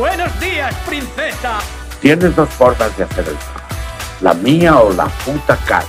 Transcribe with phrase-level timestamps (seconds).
[0.00, 1.58] Buenos días, princesa.
[2.00, 3.36] Tienes dos formas de hacer el.
[4.22, 5.84] La mía o la puta cara.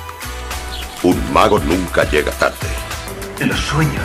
[1.02, 2.58] Un mago nunca llega tarde.
[3.40, 4.04] Los sueños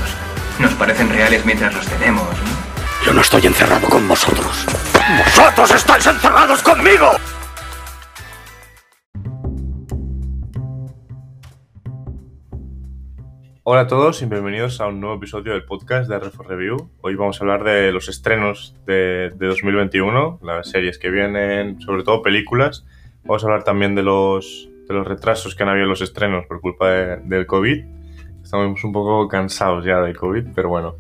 [0.60, 3.04] nos parecen reales mientras los tenemos, ¿no?
[3.04, 4.64] Yo no estoy encerrado con vosotros.
[5.24, 7.10] ¡Vosotros estáis encerrados conmigo!
[13.68, 16.88] Hola a todos y bienvenidos a un nuevo episodio del podcast de Refor Review.
[17.00, 22.04] Hoy vamos a hablar de los estrenos de, de 2021, las series que vienen, sobre
[22.04, 22.86] todo películas.
[23.24, 26.46] Vamos a hablar también de los, de los retrasos que han habido en los estrenos
[26.46, 27.84] por culpa de- del COVID.
[28.40, 30.94] Estamos un poco cansados ya del COVID, pero bueno,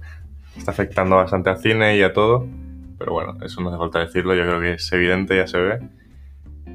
[0.56, 2.48] está afectando bastante al cine y a todo.
[2.98, 5.78] Pero bueno, eso no hace falta decirlo, yo creo que es evidente, ya se ve.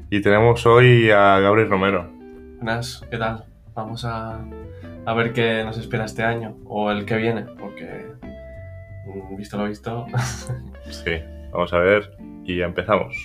[0.08, 2.08] Y tenemos hoy a Gabriel Romero.
[2.56, 3.44] Buenas, ¿qué tal?
[3.74, 4.38] Vamos a,
[5.04, 8.06] a ver qué nos espera este año o el que viene, porque
[9.06, 10.06] mm, visto lo visto,
[10.90, 11.12] Sí,
[11.52, 13.16] vamos a ver y ya empezamos.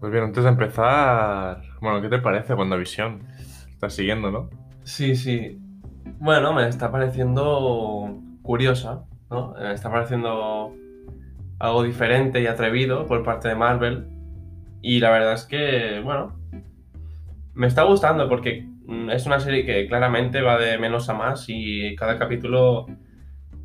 [0.00, 3.26] Pues bien, antes de empezar, bueno, ¿qué te parece WandaVision?
[3.70, 4.50] Estás siguiendo, ¿no?
[4.84, 5.65] sí, sí.
[6.18, 9.54] Bueno, me está pareciendo curiosa, ¿no?
[9.54, 10.72] Me está pareciendo
[11.58, 14.08] algo diferente y atrevido por parte de Marvel.
[14.82, 16.36] Y la verdad es que, bueno,
[17.54, 21.46] me está gustando porque mm, es una serie que claramente va de menos a más
[21.48, 22.86] y cada capítulo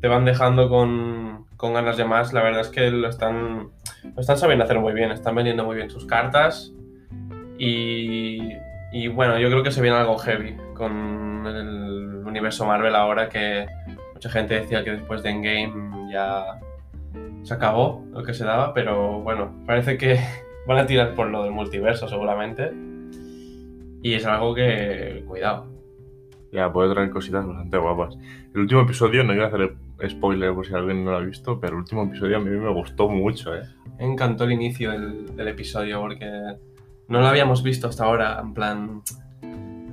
[0.00, 2.32] te van dejando con, con ganas de más.
[2.32, 3.68] La verdad es que lo están,
[4.14, 6.72] lo están sabiendo hacer muy bien, están vendiendo muy bien sus cartas.
[7.58, 8.40] Y,
[8.92, 13.66] y bueno, yo creo que se viene algo heavy con el universo Marvel ahora que
[14.12, 16.60] mucha gente decía que después de Endgame ya
[17.42, 20.20] se acabó lo que se daba, pero bueno, parece que
[20.66, 22.72] van a tirar por lo del multiverso seguramente.
[24.02, 25.66] Y es algo que, cuidado.
[26.50, 28.18] Ya, puede traer cositas bastante guapas.
[28.52, 29.74] El último episodio, no iba a hacer
[30.08, 32.72] spoiler por si alguien no lo ha visto, pero el último episodio a mí me
[32.72, 33.62] gustó mucho, ¿eh?
[33.98, 36.26] Me encantó el inicio del, del episodio porque
[37.08, 39.02] no lo habíamos visto hasta ahora, en plan,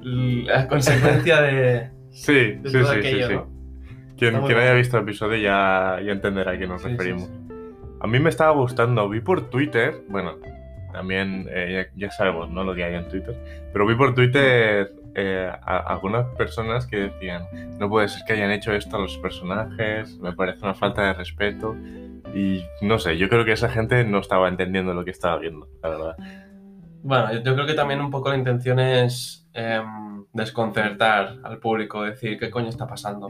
[0.01, 3.33] la consecuencia de, Sí, de sí, todo sí, sí, aquello, sí.
[3.35, 3.47] ¿no?
[4.17, 7.29] Quien, haya visto el episodio ya, ya entenderá a qué nos Sí, referimos.
[8.01, 10.35] A mí me estaba gustando, vi por Twitter, bueno,
[10.91, 12.63] también eh, ya, ya sabemos ¿no?
[12.63, 13.35] lo que hay en Twitter,
[13.71, 17.43] pero vi por Twitter eh, a, a algunas personas que decían,
[17.79, 21.13] no puede ser que hayan hecho esto a los personajes, me parece una falta de
[21.13, 21.75] respeto.
[22.33, 25.67] Y no sé, yo creo que esa gente no estaba entendiendo lo que estaba viendo,
[25.81, 26.15] la verdad.
[27.01, 32.37] Bueno, yo creo que también un poco la intención es em, desconcertar al público, decir
[32.37, 33.29] qué coño está pasando.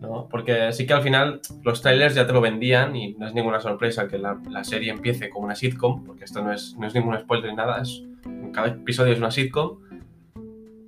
[0.00, 0.28] ¿no?
[0.30, 3.60] Porque sí que al final los trailers ya te lo vendían y no es ninguna
[3.60, 6.94] sorpresa que la, la serie empiece como una sitcom, porque esto no es, no es
[6.94, 8.02] ningún spoiler ni nada, es,
[8.52, 9.78] cada episodio es una sitcom.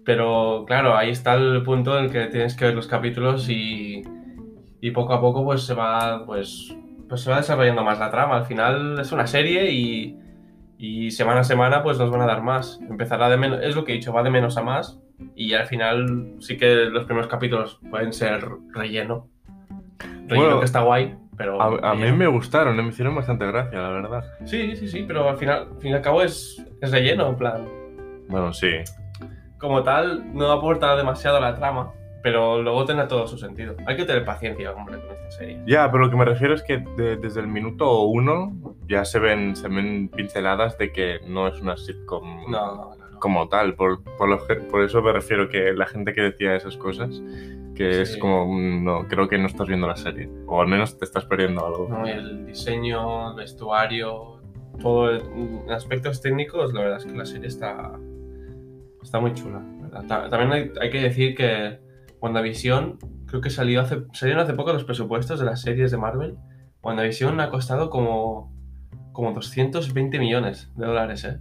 [0.05, 4.03] Pero claro, ahí está el punto en el que tienes que ver los capítulos y,
[4.81, 6.75] y poco a poco pues se va pues,
[7.09, 8.39] pues se va desarrollando más la trama.
[8.39, 10.19] Al final es una serie y,
[10.83, 12.81] y semana a semana pues nos van a dar más.
[12.91, 14.99] Empezará de menos, es lo que he dicho, va de menos a más
[15.37, 18.45] y al final sí que los primeros capítulos pueden ser
[18.75, 19.29] relleno.
[20.27, 21.63] Relleno Bueno, que está guay, pero...
[21.63, 24.25] A, a mí me gustaron, eh, me hicieron bastante gracia, la verdad.
[24.45, 27.37] Sí, sí, sí, pero al final, al fin y al cabo es, es relleno, en
[27.37, 27.69] plan...
[28.29, 28.73] Bueno, sí.
[29.59, 31.93] Como tal, no aporta demasiado a la trama,
[32.25, 33.77] pero luego tendrá todo su sentido.
[33.87, 34.99] Hay que tener paciencia, hombre,
[35.37, 35.63] con esta serie.
[35.67, 38.53] Ya, pero lo que me refiero es que de- desde el minuto uno
[38.89, 43.19] ya se ven, se ven pinceladas de que no es una sitcom No, no, no.
[43.21, 43.75] como tal.
[43.75, 44.39] Por, por, lo
[44.71, 47.23] por eso me refiero que la gente que decía esas cosas,
[47.75, 48.19] que es Sí.
[48.21, 50.29] como, mm, no, creo que no estás viendo la serie.
[50.47, 51.89] O al menos te estás perdiendo algo.
[51.89, 54.41] No, el diseño, el vestuario,
[54.81, 57.93] todo en aspectos técnicos, la verdad es que la serie está,
[59.03, 59.63] está muy chula.
[60.09, 61.79] También hay, hay que decir que
[62.21, 62.99] WandaVision,
[63.33, 66.37] creo que salió hace, salieron hace poco los presupuestos de las series de Marvel.
[66.83, 68.55] WandaVision ha costado como,
[69.13, 71.39] como 220 millones de dólares, ¿eh?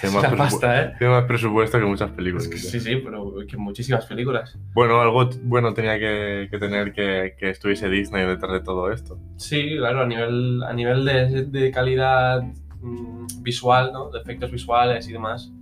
[0.00, 0.94] Tiene, más pasta, ¿eh?
[0.98, 2.46] tiene más presupuesto que muchas películas.
[2.46, 4.58] Es que sí, sí, pero que muchísimas películas.
[4.74, 9.16] Bueno, algo bueno tenía que, que tener que, que estuviese Disney detrás de todo esto.
[9.36, 12.42] Sí, claro, a nivel, a nivel de, de calidad
[12.80, 14.10] mm, visual, ¿no?
[14.10, 15.52] De efectos visuales y demás,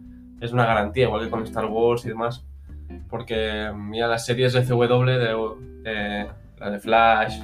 [0.40, 2.47] es una garantía, igual que con Star Wars y demás.
[3.09, 5.19] Porque, mira, las series de CW, de,
[5.91, 6.27] de-
[6.59, 7.41] la de Flash,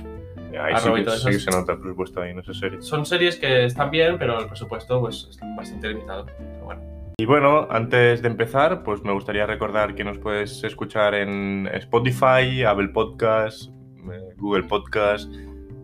[0.53, 1.31] Ahí Arrow sí, y todo sí eso.
[1.31, 2.81] que se nota el presupuesto ahí en esa serie.
[2.83, 6.27] son series que están bien, pero el presupuesto pues, es bastante limitado.
[6.27, 6.83] Pero bueno.
[7.19, 12.65] Y bueno, antes de empezar, pues me gustaría recordar que nos puedes escuchar en Spotify,
[12.67, 13.71] Apple Podcast,
[14.11, 15.31] eh, Google Podcast,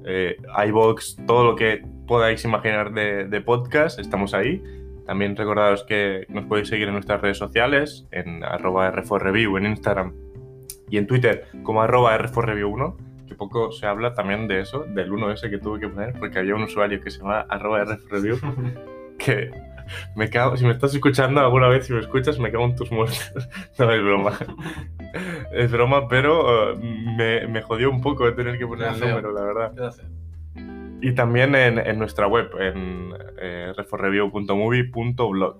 [0.04, 0.36] eh,
[0.68, 4.62] iBox, todo lo que podáis imaginar de, de podcast, estamos ahí.
[5.06, 10.14] También recordaros que nos podéis seguir en nuestras redes sociales, en arroba R4Review en Instagram
[10.90, 15.32] y en Twitter como arroba R4Review1, que poco se habla también de eso, del 1
[15.32, 18.38] ese que tuve que poner, porque había un usuario que se llama arroba R4Review,
[19.18, 19.50] que
[20.14, 22.90] me cago, si me estás escuchando alguna vez, si me escuchas, me cago en tus
[22.90, 23.48] muertos.
[23.78, 24.32] no, es broma.
[25.52, 29.32] es broma, pero uh, me, me, jodió un poco de tener que poner el número,
[29.32, 29.94] la verdad.
[31.00, 35.58] Y también en, nuestra web, en eh, reforreview.movie.blog.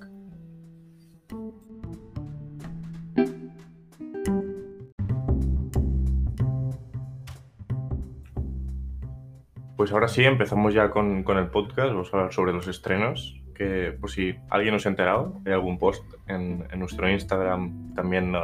[9.76, 11.90] Pues ahora sí, empezamos ya con, con, el podcast.
[11.90, 13.40] Vamos a hablar sobre los estrenos.
[13.54, 17.94] Que por si alguien no se ha enterado, hay algún post en, en nuestro Instagram,
[17.94, 18.34] también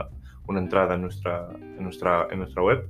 [0.47, 2.89] una entrada en nuestra, en nuestra, en nuestra web.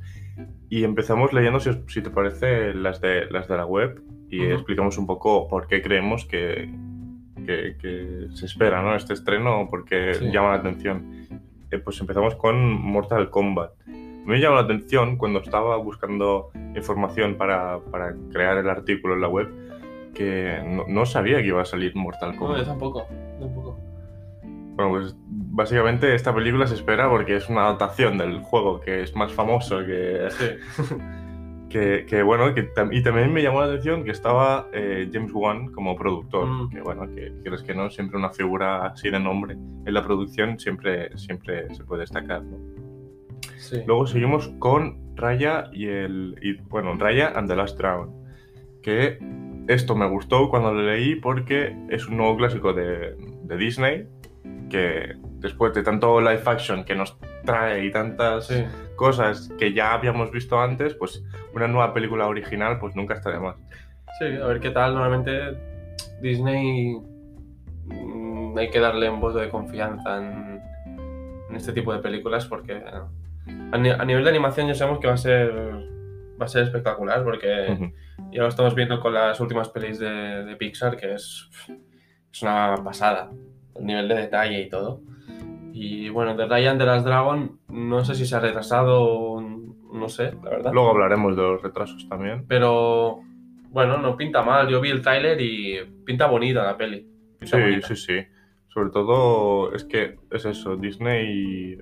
[0.69, 4.45] Y empezamos leyendo, si, si te parece, las de, las de la web y uh
[4.45, 4.55] -huh.
[4.55, 6.71] explicamos un poco por qué creemos que,
[7.47, 8.95] que, que se espera ¿no?
[8.97, 10.31] este estreno o por qué sí.
[10.31, 11.27] llama la atención.
[11.71, 13.73] Eh, pues empezamos con Mortal Kombat.
[14.25, 19.29] Me llama la atención cuando estaba buscando información para, para crear el artículo en la
[19.29, 19.49] web
[20.15, 22.57] que no, no, sabía que iba a salir Mortal Kombat.
[22.59, 23.07] No, yo tampoco,
[23.41, 23.79] tampoco.
[24.77, 25.17] Bueno, pues
[25.53, 29.85] básicamente esta película se espera porque es una adaptación del juego que es más famoso
[29.85, 30.29] que...
[30.31, 30.47] Sí.
[31.69, 35.73] que, que, bueno, que, y también me llamó la atención que estaba eh, James Wan
[35.73, 36.69] como productor, Mm.
[36.69, 40.59] que bueno, que quieres que no, siempre una figura así de nombre en la producción
[40.59, 42.59] siempre, siempre se puede destacar, ¿no?
[43.57, 43.81] Sí.
[43.87, 46.37] Luego seguimos con Raya y el.
[46.43, 48.11] Y, bueno, Raya and the Last Dragon.
[48.83, 49.19] Que
[49.69, 54.07] esto me gustó cuando lo leí porque es un nuevo clásico de, de Disney.
[54.71, 58.65] Que después de tanto live action que nos trae y tantas Sí.
[58.97, 61.23] cosas que ya habíamos visto antes, pues
[61.55, 63.57] una nueva película original, pues nunca está de más.
[64.19, 64.95] Sí, a ver qué tal.
[64.95, 65.57] Normalmente
[66.21, 66.97] Disney
[67.87, 70.61] mm, hay que darle un voto de confianza en,
[71.51, 72.85] en este tipo de películas porque eh,
[73.73, 75.53] a, ni- a nivel de animación ya sabemos que va a ser
[76.41, 77.93] va a ser espectacular porque Ujú.
[78.33, 81.49] ya lo estamos viendo con las últimas pelis de, de Pixar que es,
[82.33, 83.31] es una pasada
[83.81, 85.01] nivel de detalle y todo
[85.73, 90.33] y bueno de Ryan de las Dragon no sé si se ha retrasado no sé
[90.43, 92.45] la verdad Luego hablaremos de los retrasos también.
[92.49, 93.21] pero
[93.71, 94.69] bueno, no pinta mal.
[94.69, 97.07] Yo vi el tráiler y pinta bonita la peli.
[97.39, 97.89] Pinta Sí, bonita.
[97.89, 98.19] sí, sí.
[98.69, 101.79] Sobre todo es que es eso, Disney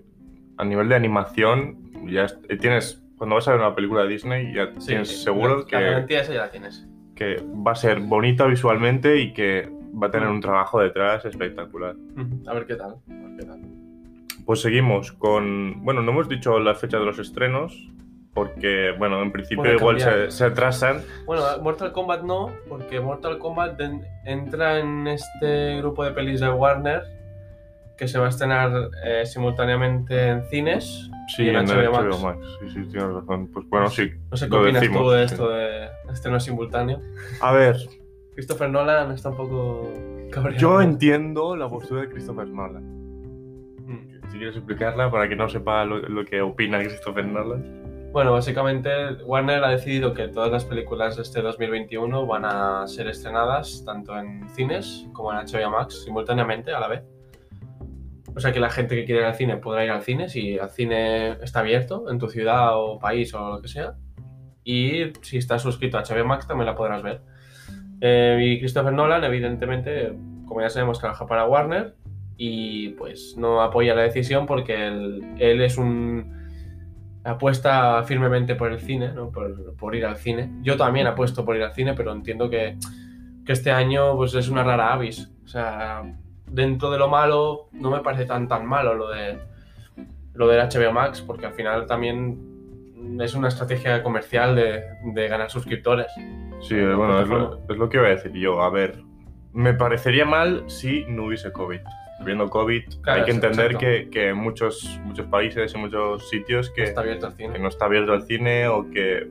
[0.56, 4.54] a nivel de animación ya eh, tienes cuando vas a ver una película de Disney
[4.54, 6.86] ya Sí, tienes seguro la, que, La garantía esa ya la tienes.
[7.16, 7.36] que
[7.66, 9.68] va a ser bonita visualmente y que
[10.00, 11.96] va a tener un trabajo detrás espectacular.
[12.46, 12.96] A ver qué tal.
[13.08, 13.60] A ver qué tal.
[14.44, 17.90] Pues seguimos con, bueno, no hemos dicho la fecha de los estrenos
[18.34, 21.02] porque, bueno, en principio Puede igual se, se atrasan.
[21.26, 23.80] Bueno, Mortal Kombat no, porque Mortal Kombat
[24.24, 27.02] entra en este grupo de pelis de Warner
[28.00, 28.72] que se va a estrenar
[29.04, 31.10] eh, simultáneamente en cines.
[31.36, 32.38] Sí, y en en HBO HBO Max.
[32.38, 32.46] Max.
[32.60, 33.48] Sí, sí, tienes razón.
[33.52, 34.10] Pues bueno, sí.
[34.30, 35.34] No sé qué opinas decimos, tú de sí.
[35.34, 37.00] esto de estreno simultáneo.
[37.42, 37.76] A ver,
[38.40, 39.92] Christopher Nolan está un poco
[40.30, 40.58] cabreado.
[40.58, 42.82] yo entiendo la postura de Christopher Nolan.
[43.84, 44.30] Mm.
[44.30, 48.08] Si quieres explicarla para que no sepa lo, lo que opina Christopher Nolan.
[48.12, 48.90] Bueno, básicamente
[49.26, 54.18] Warner ha decidido que todas las películas de este 2021 van a ser estrenadas tanto
[54.18, 57.02] en cines como en HBO Max simultáneamente a la vez.
[58.34, 60.54] O sea que la gente que quiere ir al cine podrá ir al cine si
[60.54, 63.96] el cine está abierto en tu ciudad o país o lo que sea.
[64.64, 67.20] Y si estás suscrito a HBO Max también la podrás ver.
[68.00, 70.12] Eh, y Christopher Nolan, evidentemente,
[70.46, 71.94] como ya sabemos, trabaja para Warner
[72.36, 76.40] y pues no apoya la decisión porque él, él es un
[77.24, 79.30] apuesta firmemente por el cine, ¿no?
[79.30, 80.50] por, por ir al cine.
[80.62, 82.78] Yo también apuesto por ir al cine, pero entiendo que,
[83.44, 85.30] que este año pues, es una rara avis.
[85.44, 86.02] O sea,
[86.46, 89.38] dentro de lo malo, no me parece tan tan malo lo de
[90.34, 95.50] lo del HBO Max, porque al final también es una estrategia comercial de, de ganar
[95.50, 96.06] suscriptores.
[96.60, 98.60] Sí, La bueno, es lo, es lo que iba a decir yo.
[98.62, 99.02] A ver,
[99.52, 101.80] me parecería mal si no hubiese COVID.
[102.24, 106.68] Viendo COVID, Claro, hay que entender que, que en muchos, muchos países y muchos sitios
[106.70, 107.58] que, Está abierto el que cine.
[107.58, 109.26] no está abierto el cine o que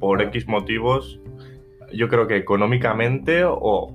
[0.00, 0.22] por.
[0.22, 1.20] X motivos,
[1.92, 3.94] yo creo que económicamente o...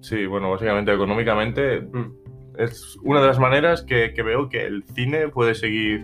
[0.00, 2.12] Sí, bueno, básicamente económicamente Mm.
[2.58, 6.02] es una de las maneras que, que veo que el cine puede seguir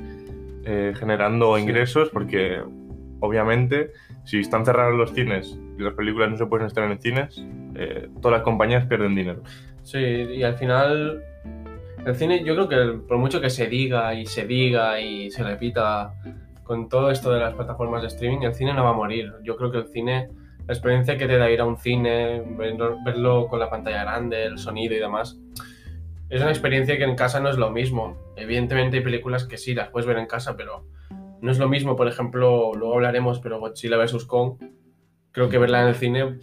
[0.65, 1.63] eh, generando Sí.
[1.63, 2.61] ingresos porque
[3.21, 3.91] obviamente
[4.27, 7.45] si están cerrados los cines y las películas no se pueden estrenar en cines,
[7.77, 9.43] eh, todas las compañías pierden dinero.
[9.83, 11.23] Sí, y al final
[12.05, 15.43] el cine, yo creo que por mucho que se diga y se diga y se
[15.43, 16.13] repita
[16.65, 19.33] con todo esto de las plataformas de streaming, el cine no va a morir.
[19.43, 20.29] Yo creo que el cine
[20.67, 24.45] la experiencia que te da ir a un cine, verlo, verlo con la pantalla grande,
[24.45, 25.39] el sonido y demás.
[26.29, 28.17] Es una experiencia que en casa no es lo mismo.
[28.35, 30.85] Evidentemente hay películas que sí las puedes ver en casa, pero
[31.47, 31.97] no es lo mismo.
[31.97, 34.25] Por ejemplo, luego hablaremos, pero Godzilla vs.
[34.27, 34.59] Kong,
[35.33, 36.39] creo que verla en el cine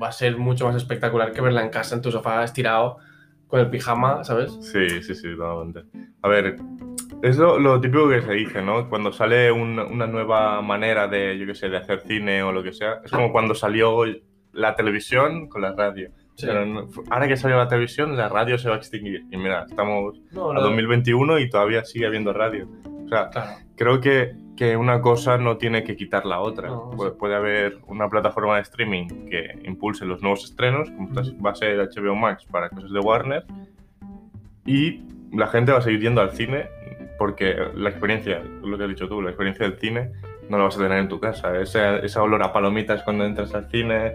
[0.00, 2.96] va a ser mucho más espectacular que verla en casa, en tu sofá estirado,
[3.46, 4.52] con el pijama, ¿sabes?
[4.60, 5.84] Sí, sí, sí, totalmente.
[6.22, 6.56] A ver,
[7.22, 8.88] es lo, lo típico que se dice, ¿no?
[8.88, 12.62] Cuando sale un- una nueva manera de, yo qué sé, de hacer cine o lo
[12.62, 14.02] que sea, es como cuando salió
[14.52, 16.10] la televisión con la radio.
[16.36, 16.46] Sí.
[16.46, 19.22] Pero no- ahora que salió la televisión, la radio se va a extinguir.
[19.32, 22.68] Y mira, estamos No, a lo- 2021 y todavía sigue habiendo radio.
[23.04, 23.50] O sea, Claro.
[23.78, 26.68] Creo que, que una cosa no tiene que quitar la otra.
[26.68, 27.16] No, puede, sí.
[27.18, 31.10] puede haber una plataforma de streaming que impulse los nuevos estrenos, como
[31.44, 33.44] va a ser HBO Max para cosas de Warner,
[34.66, 36.66] y la gente va a seguir yendo al cine
[37.18, 40.12] porque la experiencia, lo que has dicho tú, la experiencia del cine
[40.48, 41.56] no la vas a tener en tu casa.
[41.60, 44.14] Esa olor a palomitas cuando entras al cine,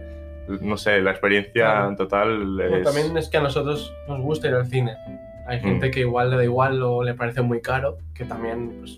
[0.61, 1.95] no sé, la experiencia Claro.
[1.95, 2.83] total Bueno, es...
[2.83, 4.95] también es que a nosotros nos gusta ir al cine.
[5.47, 5.91] Hay gente Mm.
[5.91, 8.97] que igual le da igual o le parece muy caro, que también pues,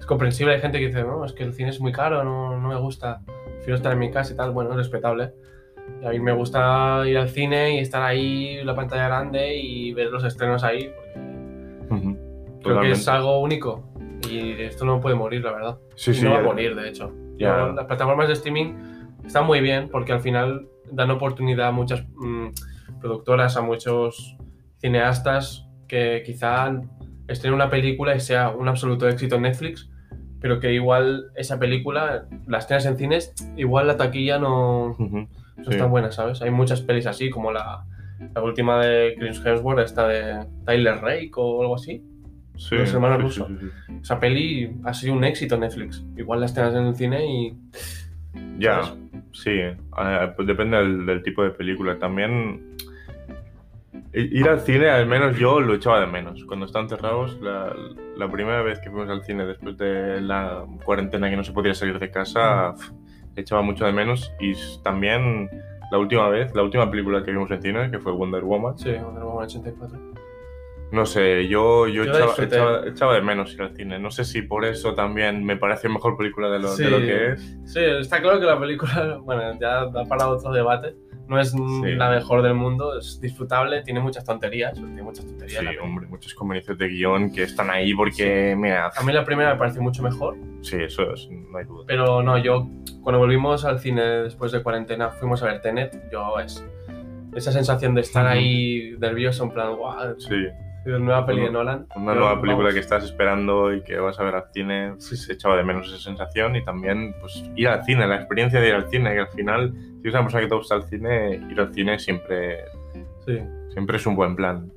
[0.00, 0.54] es comprensible.
[0.54, 2.76] Hay gente que dice, no, es que el cine es muy caro, no, no me
[2.76, 3.20] gusta,
[3.54, 4.52] prefiero estar en mi casa y tal.
[4.52, 5.32] Bueno, es respetable.
[6.02, 9.92] Y a mí me gusta ir al cine y estar ahí, la pantalla grande y
[9.94, 10.92] ver los estrenos ahí,
[11.88, 12.16] porque
[12.62, 13.88] creo que es algo único.
[14.28, 15.78] Y esto no puede morir, la verdad.
[15.94, 17.12] Sí, sí, no va a morir, de hecho.
[17.38, 17.68] Ya.
[17.68, 18.74] Las plataformas de streaming
[19.24, 22.48] están muy bien porque al final dan oportunidad a muchas mm,
[23.00, 24.36] productoras, a muchos
[24.78, 26.70] cineastas que quizá
[27.28, 29.88] estrenen una película y sea un absoluto éxito en Netflix,
[30.40, 35.18] pero que igual esa película, las estrenas en cines, igual la taquilla no, Ujú,
[35.56, 35.70] no sí.
[35.70, 36.42] es tan buena, ¿sabes?
[36.42, 37.84] Hay muchas pelis así, como la,
[38.34, 42.02] la última de Chris Hemsworth, esta de Tyler Rake o algo así.
[42.56, 43.48] Sí, Los hermanos sí, rusos.
[44.02, 46.04] Esa peli ha sido un éxito en Netflix.
[46.16, 47.56] Igual la estrenas en el cine y
[48.58, 48.98] Ya, ¿Sabes?
[49.32, 49.76] sí, eh,
[50.34, 51.98] pues depende del, del tipo de película.
[52.00, 52.67] También
[54.20, 56.44] ir al cine, al menos yo lo echaba de menos.
[56.44, 57.74] Cuando estaban cerrados, la,
[58.16, 61.74] la primera vez que fuimos al cine después de la cuarentena que no se podía
[61.74, 62.92] salir de casa, pf,
[63.36, 64.32] echaba mucho de menos.
[64.40, 65.48] Y también
[65.90, 68.92] la última vez, la última película que vimos en cine, que fue Wonder Woman, sí,
[68.92, 69.98] Wonder Woman 84.
[70.90, 73.98] no sé, yo, yo, Yo echaba, echaba- echaba de menos ir al cine.
[73.98, 76.90] No sé si por eso también me parece mejor película de lo, de Sí.
[76.90, 77.58] lo que es.
[77.66, 80.94] Sí, está claro que la película, bueno, ya da para otro debate.
[81.28, 81.58] No es Sí.
[81.96, 84.72] la mejor del mundo, es disfrutable, tiene muchas tonterías.
[84.74, 89.02] Tiene muchas tonterías Sí, hombre, muchas conveniencias de guion que están ahí porque, mira, A
[89.02, 91.84] mí la primera me pareció mucho mejor, sí, eso es, no hay duda.
[91.86, 92.68] pero no, yo
[93.02, 96.64] cuando volvimos al cine después de cuarentena, fuimos a ver Tenet, yo es
[97.34, 100.34] esa sensación de estar ahí nervioso, en plan, guau, Sí,
[100.86, 101.86] nueva peli de Una- Nolan.
[101.96, 105.32] una Yo, nueva película que estás esperando y que vas a ver al cine, se
[105.32, 108.74] echaba de menos esa sensación y también pues ir al cine, la experiencia de ir
[108.74, 111.60] al cine, que al final, si eres una persona que te gusta el cine, ir
[111.60, 112.58] al cine siempre,
[113.26, 113.38] Sí.
[113.72, 114.72] siempre es un buen plan.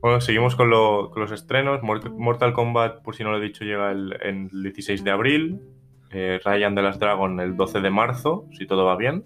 [0.00, 1.82] Bueno, seguimos con, lo- con los estrenos.
[1.82, 5.60] Mort- Mortal Kombat, por si no lo he dicho, llega el, el 16 de abril.
[6.12, 9.24] Eh, Ryan de las Dragon el 12 de marzo, si todo va bien.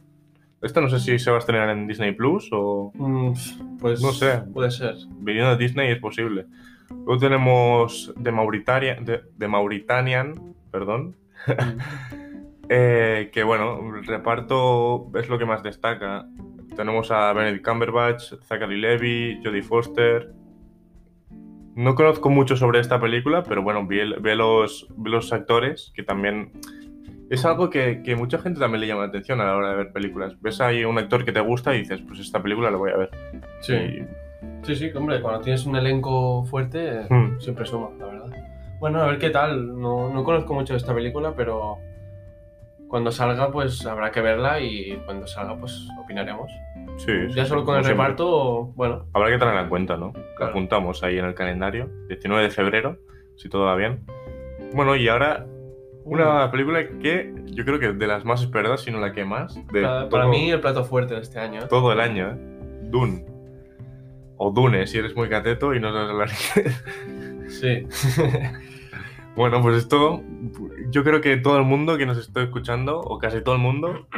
[0.63, 3.33] Esto no sé si se va a estrenar en Disney Plus o Mm,
[3.81, 4.43] pues No sé.
[4.53, 4.95] Puede ser.
[5.21, 6.47] viniendo de Disney es posible.
[6.91, 11.17] Luego tenemos de Mauritania, de Mauritanian, perdón,
[12.69, 16.27] eh, que bueno, el reparto es lo que más destaca.
[16.77, 20.33] Tenemos a Benedict Cumberbatch, Zachary Levi, Jodie Foster.
[21.75, 25.93] No conozco mucho sobre esta película, pero bueno, vi, el- vi los, vi los actores,
[25.95, 26.53] que también
[27.31, 29.77] es algo que, que mucha gente también le llama la atención a la hora de
[29.77, 30.39] ver películas.
[30.43, 32.97] Ves ahí un actor que te gusta y dices, pues esta película la voy a
[32.97, 33.11] ver.
[33.61, 33.75] Sí.
[33.75, 34.07] Y-
[34.63, 37.39] Sí, sí, hombre, cuando tienes un elenco fuerte, Hmm.
[37.41, 38.27] siempre suma, la verdad.
[38.79, 39.79] Bueno, a ver qué tal.
[39.79, 41.77] No, no conozco mucho de esta película, pero
[42.89, 46.51] cuando salga, pues habrá que verla y cuando salga, pues opinaremos.
[46.97, 48.03] sí, Ya sí, solo con el siempre.
[48.05, 50.13] reparto, bueno, Habrá que tenerla en cuenta, ¿no?
[50.37, 50.51] Claro.
[50.53, 51.89] apuntamos ahí en el calendario.
[52.09, 52.97] 19 de febrero,
[53.37, 54.01] si todo va bien.
[54.75, 55.47] Bueno, y ahora
[56.05, 59.55] una película que yo creo que de las más esperadas, si no la que más,
[59.55, 61.61] de para, todo, para mí el plato fuerte de este año.
[61.61, 61.67] ¿eh?
[61.69, 62.37] todo el año, ¿eh?
[62.91, 63.25] Dune.
[64.37, 66.31] O Dune, si eres muy cateto y no sabes hablar.
[67.49, 67.87] Sí.
[69.37, 70.23] Bueno, pues esto,
[70.91, 74.09] yo creo que todo el mundo que nos esté escuchando, o casi todo el mundo,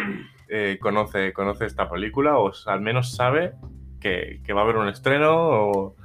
[0.49, 3.53] eh, conoce, conoce esta película, o al menos sabe
[4.01, 5.97] que, que va a haber un estreno, o...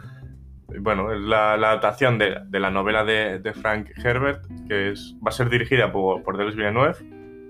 [0.80, 5.16] Bueno, es la, la adaptación de, de la novela de, de Frank Herbert, que es,
[5.26, 6.94] va a ser dirigida por, por Villeneuve,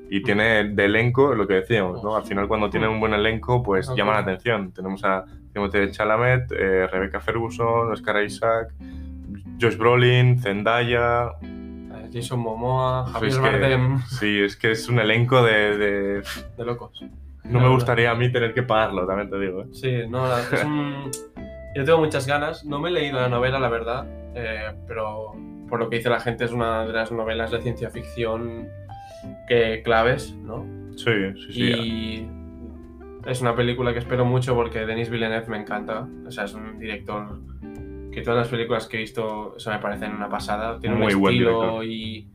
[0.09, 2.15] y tiene de elenco lo que decíamos, ¿no?
[2.15, 4.71] Al final cuando tiene un buen elenco, pues llama la atención.
[4.71, 8.73] Tenemos a Timothée Chalamet, eh, Rebecca Ferguson, Oscar Isaac,
[9.59, 11.31] Josh Brolin, Zendaya,
[12.13, 15.77] Jason Momoa, Javier Pues es que- Bardem, Sí, es que es un elenco de...
[15.77, 16.23] de-
[16.57, 17.03] de locos.
[17.43, 19.61] No me gustaría a mí tener que pagarlo, también te digo.
[19.63, 19.67] ¿eh?
[19.71, 21.09] Sí, no, es un...
[21.77, 22.65] Yo tengo muchas ganas.
[22.65, 25.33] No me he leído la novela, la verdad, eh, pero
[25.69, 28.67] por lo que dice la gente es una de las novelas de ciencia ficción
[29.47, 30.65] que claves, ¿no?
[30.95, 31.61] Sí, sí, sí.
[31.63, 32.29] Y
[33.29, 36.07] es una película que espero mucho porque Denis Villeneuve me encanta.
[36.25, 37.39] O sea, es un director
[38.11, 40.79] que todas las películas que he visto se me parecen una pasada.
[40.79, 42.31] Tiene Muy un estilo y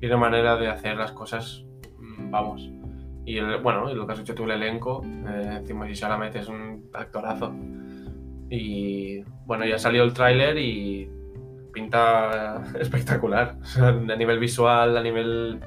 [0.00, 1.66] tiene manera de hacer las cosas,
[1.98, 2.70] mm, vamos.
[3.26, 6.88] Y el- bueno, lo que has hecho tú, el elenco, eh, Timothée Chalamet es un
[6.94, 7.52] actorazo.
[8.50, 11.08] Y bueno, ya salió el tráiler y
[11.72, 13.56] pinta espectacular.
[13.60, 15.60] O sea, a nivel visual, a nivel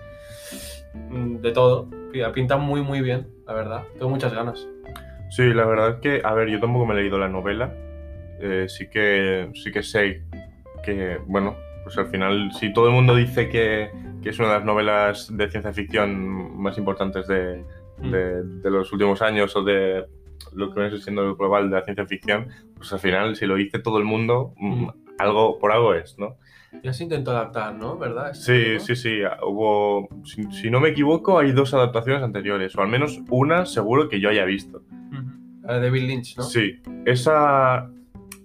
[1.09, 1.87] mm, de todo.
[2.33, 3.83] Pinta muy, muy bien, la verdad.
[3.97, 4.67] Tengo muchas ganas.
[5.29, 7.71] Sí, la verdad es que, a ver, yo tampoco me he leído la novela.
[8.41, 10.23] Eh, sí que sí que sé
[10.83, 13.91] que, bueno, pues al final, si todo el mundo dice que,
[14.23, 17.63] que es una de las novelas de ciencia ficción más importantes de,
[17.99, 20.05] de- de los últimos años o de
[20.53, 23.55] lo que viene siendo el global de la ciencia ficción, pues al final, si lo
[23.55, 24.91] dice todo el mundo, mm, Mm.
[25.17, 26.37] algo por algo es, ¿no?
[26.83, 27.97] Ya se intentó adaptar, ¿no?
[27.97, 28.31] ¿Verdad?
[28.31, 29.19] Este Sí, sí, sí.
[29.43, 34.07] Hubo, si, si no me equivoco, hay dos adaptaciones anteriores, o al menos una seguro
[34.07, 34.83] que yo haya visto.
[35.11, 35.23] Ujú.
[35.63, 36.43] La de David Lynch, ¿no?
[36.43, 37.89] Sí, esa...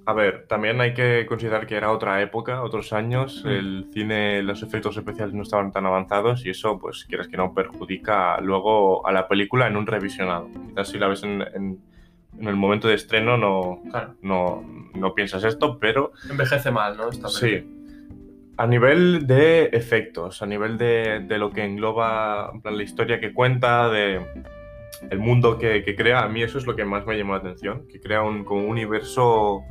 [0.07, 3.49] A ver, también hay que considerar que era otra época, otros años, Mm.
[3.49, 7.55] el cine, los efectos especiales no estaban tan avanzados y eso, pues, quieras que no,
[7.55, 10.49] perjudica luego a la película en un revisionado.
[10.69, 11.79] Quizás si la ves en, en-
[12.39, 14.15] en el momento de estreno no, Claro.
[14.21, 14.63] no,
[14.95, 17.09] no piensas esto, pero Envejece mal, ¿no?
[17.09, 17.29] Esta.
[17.29, 17.65] Sí.
[18.57, 23.33] A nivel de efectos, a nivel de, de lo que engloba plan, la historia que
[23.33, 24.21] cuenta, de
[25.11, 27.39] el mundo que, que crea, a mí eso es lo que más me llamó la
[27.41, 29.63] atención, que crea un como un universo.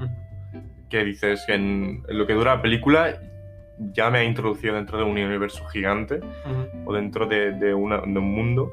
[0.93, 3.19] Que dices que en, lo que dura la película
[3.93, 6.19] ya me ha introducido dentro de un universo gigante
[6.85, 8.71] o dentro de, de una- de un mundo.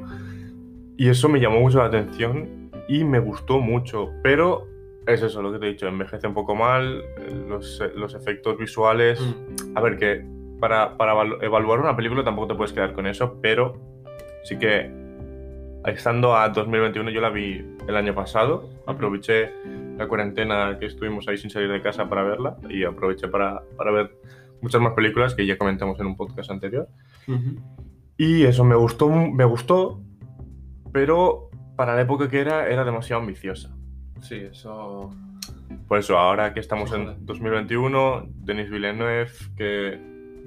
[0.99, 4.11] Y eso me llamó mucho la atención y me gustó mucho.
[4.23, 4.67] Pero
[5.07, 7.03] es eso, lo que te he dicho, envejece un poco mal,
[7.49, 9.19] los, los efectos visuales.
[9.19, 9.79] Mm.
[9.79, 10.23] A ver, que
[10.61, 13.81] para, para evalu- evaluar una película tampoco te puedes quedar con eso, pero
[14.45, 14.91] sí que
[15.87, 19.49] estando a 2021, yo la vi el año pasado, aproveché
[20.01, 23.91] la cuarentena que estuvimos ahí sin salir de casa para verla y aproveché para, para
[23.93, 24.17] ver
[24.63, 26.89] muchas más películas que ya comentamos en un podcast anterior.
[27.29, 27.61] Ujú.
[28.17, 30.01] Y eso me gustó, me gustó,
[30.93, 33.75] pero para la época que era, era demasiado ambiciosa.
[34.21, 35.11] Sí, eso.
[35.89, 37.09] Por eso, ahora que estamos joder.
[37.17, 39.99] en 2021, Denis Villeneuve, que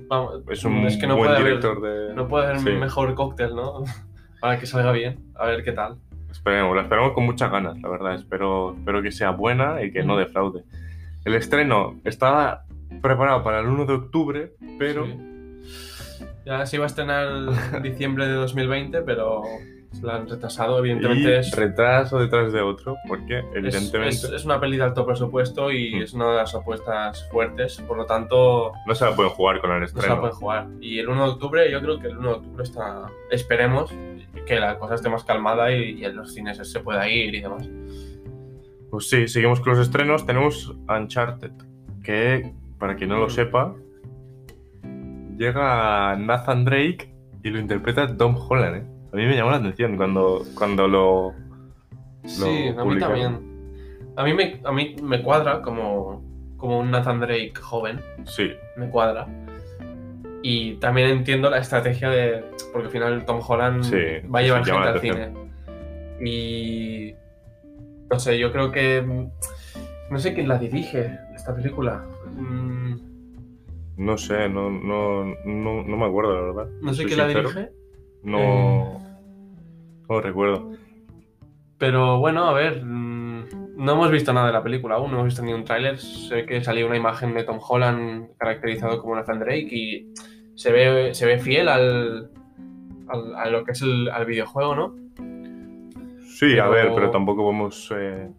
[0.09, 2.13] Vamos, es un es que no buen puede haber, director de...
[2.13, 2.69] no puede haber Sí.
[2.71, 3.83] mejor cóctel, ¿no?
[4.41, 5.19] Para que salga bien.
[5.35, 5.97] A ver qué tal.
[6.33, 8.15] Esperemos, la esperamos con muchas ganas, la verdad.
[8.15, 10.19] Espero, espero que sea buena y que no Mm.
[10.19, 10.63] defraude.
[11.23, 12.65] El estreno está
[13.01, 15.17] preparado para el 1 de octubre, pero Sí.
[16.45, 17.27] Ya se iba a estrenar
[17.75, 19.43] en diciembre de 2020, pero
[19.93, 20.79] se la han retrasado.
[20.79, 24.83] Evidentemente y es, retraso detrás de otro, porque es, evidentemente es- es una peli de
[24.83, 26.01] alto presupuesto y Mm.
[26.01, 27.79] es una de las apuestas fuertes.
[27.87, 30.19] Por lo tanto, no se la pueden jugar con el no se la estreno.
[30.19, 30.67] pueden jugar.
[30.81, 33.03] Y el 1 de octubre, yo creo que el 1 de octubre está.
[33.31, 33.93] Esperemos
[34.45, 37.41] que la cosa esté más calmada y, y en los cines se pueda ir y
[37.41, 37.69] demás.
[38.89, 40.25] Pues sí, seguimos con los estrenos.
[40.25, 41.51] Tenemos Uncharted,
[42.03, 43.73] que, para quien no lo sepa,
[45.37, 47.11] llega Nathan Drake
[47.43, 48.75] y lo interpreta Tom Holland.
[48.75, 48.85] ¿eh?
[49.11, 51.33] A mí me llamó la atención cuando, cuando lo.
[52.25, 53.53] Sí, a mí también.
[54.15, 56.23] A mí me, a mí me cuadra como,
[56.57, 57.99] como un Nathan Drake joven.
[58.25, 59.27] Sí, me cuadra.
[60.45, 62.43] Y también entiendo la estrategia de.
[62.71, 65.31] Porque al final Tom Holland Sí, va a llevar sí, gente al cine.
[66.23, 67.13] Y.
[68.11, 69.01] No sé, yo creo que.
[70.11, 72.03] No sé quién la dirige, esta película.
[72.35, 72.95] Mm,
[73.97, 76.71] no sé, no, no, no, no me acuerdo, la verdad.
[76.81, 77.69] No sé quién la dirige.
[78.21, 78.97] No, Eh.
[80.09, 80.71] no recuerdo.
[81.77, 82.83] Pero bueno, a ver.
[82.83, 83.23] mm,
[83.75, 85.97] No hemos visto nada de la película aún, no hemos visto ni un tráiler.
[85.99, 90.13] Sé que salió una imagen de Tom Holland caracterizado como Nathan Drake y
[90.55, 92.29] se ve, se ve fiel al,
[93.07, 94.95] al- a lo que es el al videojuego, ¿no?
[96.35, 98.29] Sí, a ver, pero tampoco podemos, eh,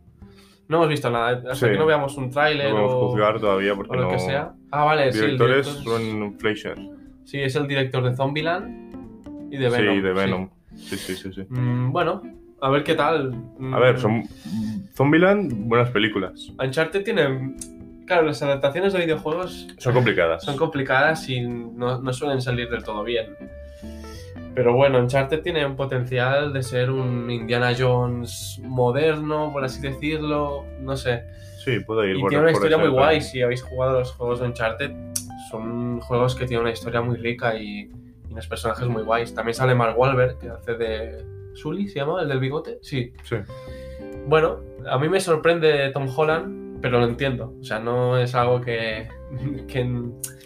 [0.69, 1.31] No hemos visto nada.
[1.51, 1.67] Hasta Sí.
[1.73, 4.09] que no veamos un no tráiler podemos o, juzgar todavía o porque lo no.
[4.11, 4.53] que sea.
[4.71, 6.79] Ah, vale, sí, el director es Ron Fleischer.
[7.25, 9.95] sí, es el director de Zombieland y de Venom.
[9.95, 10.49] Sí, de Venom.
[10.75, 11.43] Sí, sí, sí, sí.
[11.49, 12.23] Mm, bueno,
[12.61, 13.33] a ver qué tal.
[13.59, 14.25] Mm, A ver, son
[14.95, 16.53] Zombieland, buenas películas.
[16.59, 17.55] Uncharted tiene.
[18.07, 20.45] Claro, las adaptaciones de videojuegos Son complicadas.
[20.45, 23.37] son complicadas y no, no suelen salir del todo bien.
[24.55, 30.65] Pero bueno, Uncharted tiene un potencial de ser un Indiana Jones moderno, por así decirlo.
[30.81, 31.25] No sé.
[31.65, 33.21] Sí, puede ir Y por tiene una por historia muy guay.
[33.21, 34.93] Si habéis jugado los juegos de Uncharted,
[35.51, 37.91] son juegos que tienen una historia muy rica y,
[38.29, 39.35] y unos personajes muy guays.
[39.35, 42.23] También sale Mark Wahlberg, que hace de Sully, ¿se llama?
[42.23, 42.79] ¿El del bigote?
[42.81, 43.13] Sí.
[43.25, 43.37] Sí.
[44.27, 47.55] Bueno, a mí me sorprende Tom Holland, pero lo entiendo.
[47.59, 49.09] O sea, no es algo que...
[49.69, 49.81] que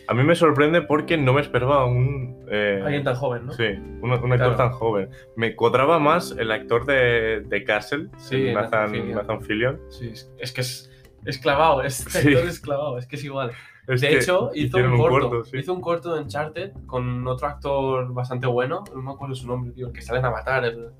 [0.06, 2.46] A mí me sorprende porque no me esperaba un.
[2.48, 3.52] eh, alguien tan joven, ¿no?
[3.54, 4.54] Sí, un, un actor Claro.
[4.56, 5.10] tan joven.
[5.34, 9.14] Me cuadraba más el actor de, de Castle, Sí, Nathan, Nathan Fillion.
[9.16, 9.80] Nathan Fillion.
[9.90, 10.88] Sí, es, que es,
[11.24, 12.28] es clavado, este Sí.
[12.28, 13.50] actor es clavado, es que es igual.
[13.88, 15.58] Es de hecho, hizo un corto, sí.
[15.58, 19.72] hizo un corto de Uncharted con otro actor bastante bueno, no me acuerdo su nombre,
[19.72, 20.90] tío, el que salen a matar, el,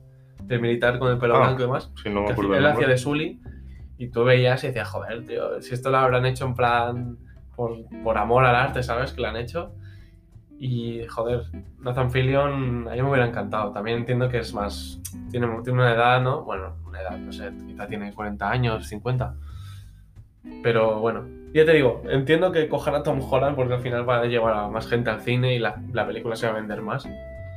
[0.48, 1.92] el militar con el pelo Ah, blanco y demás.
[2.03, 3.40] Sí, no me acuerdo él hacía de Sully
[3.98, 7.18] y tú veías y decías, joder, tío, si esto lo habrán hecho en plan
[7.56, 9.12] por, por amor al arte, ¿sabes?
[9.12, 9.74] Que lo han hecho.
[10.61, 11.42] Y joder,
[11.80, 13.72] Nathan Fillion a mí me hubiera encantado.
[13.72, 15.00] También entiendo que es más.
[15.30, 16.42] Tiene, tiene una edad, ¿no?
[16.44, 19.34] Bueno, una edad, no sé, quizá tiene 40 años, 50.
[20.62, 24.20] Pero bueno, ya te digo, entiendo que cojan a Tom Holland porque al final va
[24.20, 26.82] a llevar a más gente al cine y la, la película se va a vender
[26.82, 27.08] más.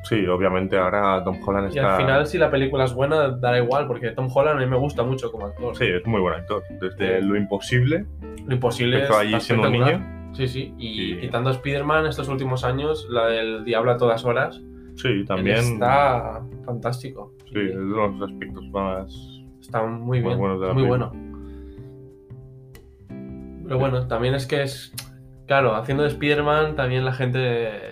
[0.04, 1.96] Sí, obviamente ahora Tom Holland Y está.
[1.96, 4.78] al final, si la película es buena, dará igual, porque Tom Holland a mí me
[4.78, 5.76] gusta mucho como actor.
[5.76, 6.64] Sí, es muy buen actor.
[6.80, 8.06] Desde Lo Imposible,
[8.46, 10.32] Lo imposible empezó allí siendo un niño.
[10.34, 10.74] Sí, sí.
[10.78, 14.60] Y Y- quitando a Spider-Man estos últimos años, la del Diablo a todas horas,
[14.96, 15.58] Sí, también.
[15.58, 17.34] está fantástico.
[17.52, 19.14] Sí, es de los aspectos más.
[19.60, 20.84] Está muy bien, muy película.
[20.88, 21.12] bueno.
[23.64, 24.94] Pero bueno, también es que es...
[25.48, 27.91] Claro, haciendo de Spider-Man también la gente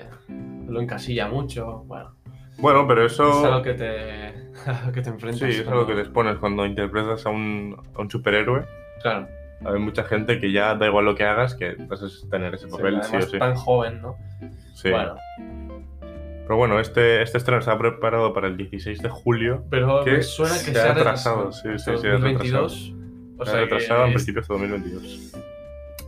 [0.69, 1.83] lo encasilla mucho.
[1.85, 2.15] Bueno,
[2.57, 3.29] Bueno, pero eso.
[3.29, 4.27] es a lo que te,
[4.69, 5.39] a lo que te enfrentas.
[5.53, 8.65] Sí, es a lo que te expones cuando interpretas a un, a un superhéroe.
[9.01, 9.27] Claro,
[9.65, 12.65] Hay mucha gente que ya da igual lo que hagas, que vas a tener ese
[12.67, 13.39] sí, papel, sí, o sí.
[13.39, 14.15] tan joven, ¿no?
[14.73, 14.89] Sí.
[14.91, 15.15] Bueno,
[16.43, 19.63] Pero bueno, este, este estreno está preparado para el 16 de julio.
[19.69, 22.93] pero que me suena que se se, ha ha retrasado, sí, sí, se ha 2022.
[23.37, 25.33] O Se ha retrasado en es- principios de 2022.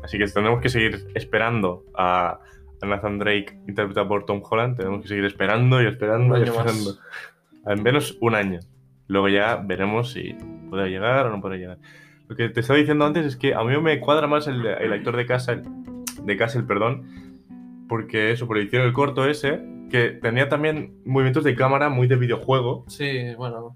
[0.03, 2.39] Así que tenemos que seguir esperando a,
[2.83, 4.77] a Nathan Drake interpretado por Tom Holland.
[4.77, 6.65] Tenemos que seguir esperando y esperando y año más.
[6.65, 6.99] esperando.
[7.65, 8.59] Al menos un año.
[9.07, 10.35] Luego ya veremos si
[10.69, 11.77] puede llegar o no puede llegar.
[12.27, 14.93] Lo que te estaba diciendo antes es que a mí me cuadra más el, el
[14.93, 15.63] actor de Castle,
[16.23, 17.07] de Castle, perdón,
[17.89, 22.15] porque eso, porque hicieron el corto ese, que tenía también movimientos de cámara muy de
[22.15, 22.85] videojuego.
[22.87, 23.75] Sí, bueno,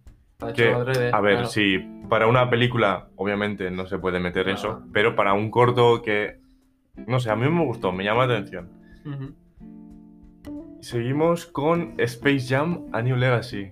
[0.55, 1.09] Que, adrede.
[1.13, 1.47] A ver, claro.
[1.49, 4.57] sí, para una película obviamente no se puede meter Claro.
[4.57, 6.39] eso, pero para un corto que,
[7.07, 8.69] no sé, a mí me gustó, me llama la atención.
[9.05, 9.33] Ujú.
[10.81, 13.71] Seguimos con Space Jam A New Legacy.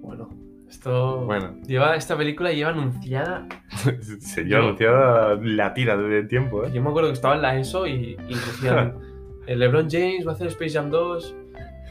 [0.00, 0.28] Bueno,
[0.68, 1.24] esto.
[1.24, 1.54] Bueno.
[1.66, 3.46] Lleva, esta película lleva anunciada.
[4.20, 6.70] Se lleva Yo- anunciada la tira de tiempo, ¿eh?
[6.72, 8.94] Yo me acuerdo que estaba en la ESO y, y decían:
[9.46, 11.34] el LeBron James va a hacer Space Jam 2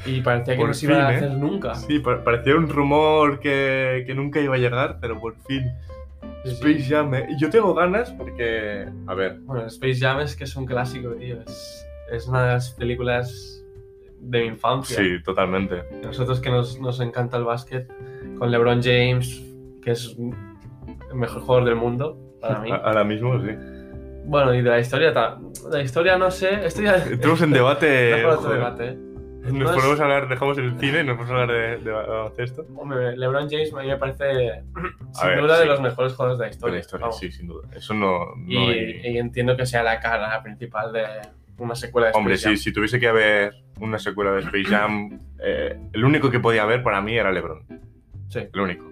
[0.05, 1.15] y parecía que Por no se iba a ¿eh?
[1.17, 1.75] hacer nunca.
[1.75, 5.63] Sí, pa- parecía un rumor que, que nunca iba a llegar, pero por fin.
[6.43, 6.55] Sí, sí.
[6.55, 7.27] Space Jam, ¿eh?
[7.39, 11.41] Yo tengo ganas porque, a ver, Bueno, Space Jam es que es un clásico, tío.
[11.41, 13.63] Es, es una de las películas
[14.19, 14.97] de mi infancia.
[14.97, 15.83] sí, totalmente.
[16.03, 17.87] Nosotros que nos, nos encanta el básquet,
[18.39, 19.43] con LeBron James,
[19.81, 22.69] que es el mejor jugador del mundo para mí.
[22.83, 23.51] Ahora mismo, sí.
[24.25, 25.13] Bueno, y de la historia,
[25.71, 26.97] la historia no sé, esto ya...
[27.11, 28.25] Entramos en debate.
[28.25, 28.97] Otro debate, ¿eh?
[29.43, 31.77] Nos No es- ponemos a hablar, dejamos el cine y nos ponemos a hablar de,
[31.85, 32.65] de baloncesto.
[32.75, 34.25] Hombre, LeBron James a mí me parece
[35.13, 35.61] sin ver, duda sí.
[35.61, 36.73] de los mejores jugadores de la De historia.
[36.73, 37.19] la historia, vamos.
[37.19, 37.69] sí, sin duda.
[37.73, 41.05] Eso no, no y, hay- y entiendo que sea la cara principal de
[41.59, 42.55] una secuela de Space Hombre, Jam.
[42.55, 46.63] sí, si tuviese que haber una secuela de Space Jam, eh, el único que podía
[46.63, 47.63] haber para mí era LeBron.
[48.29, 48.85] Sí, El único.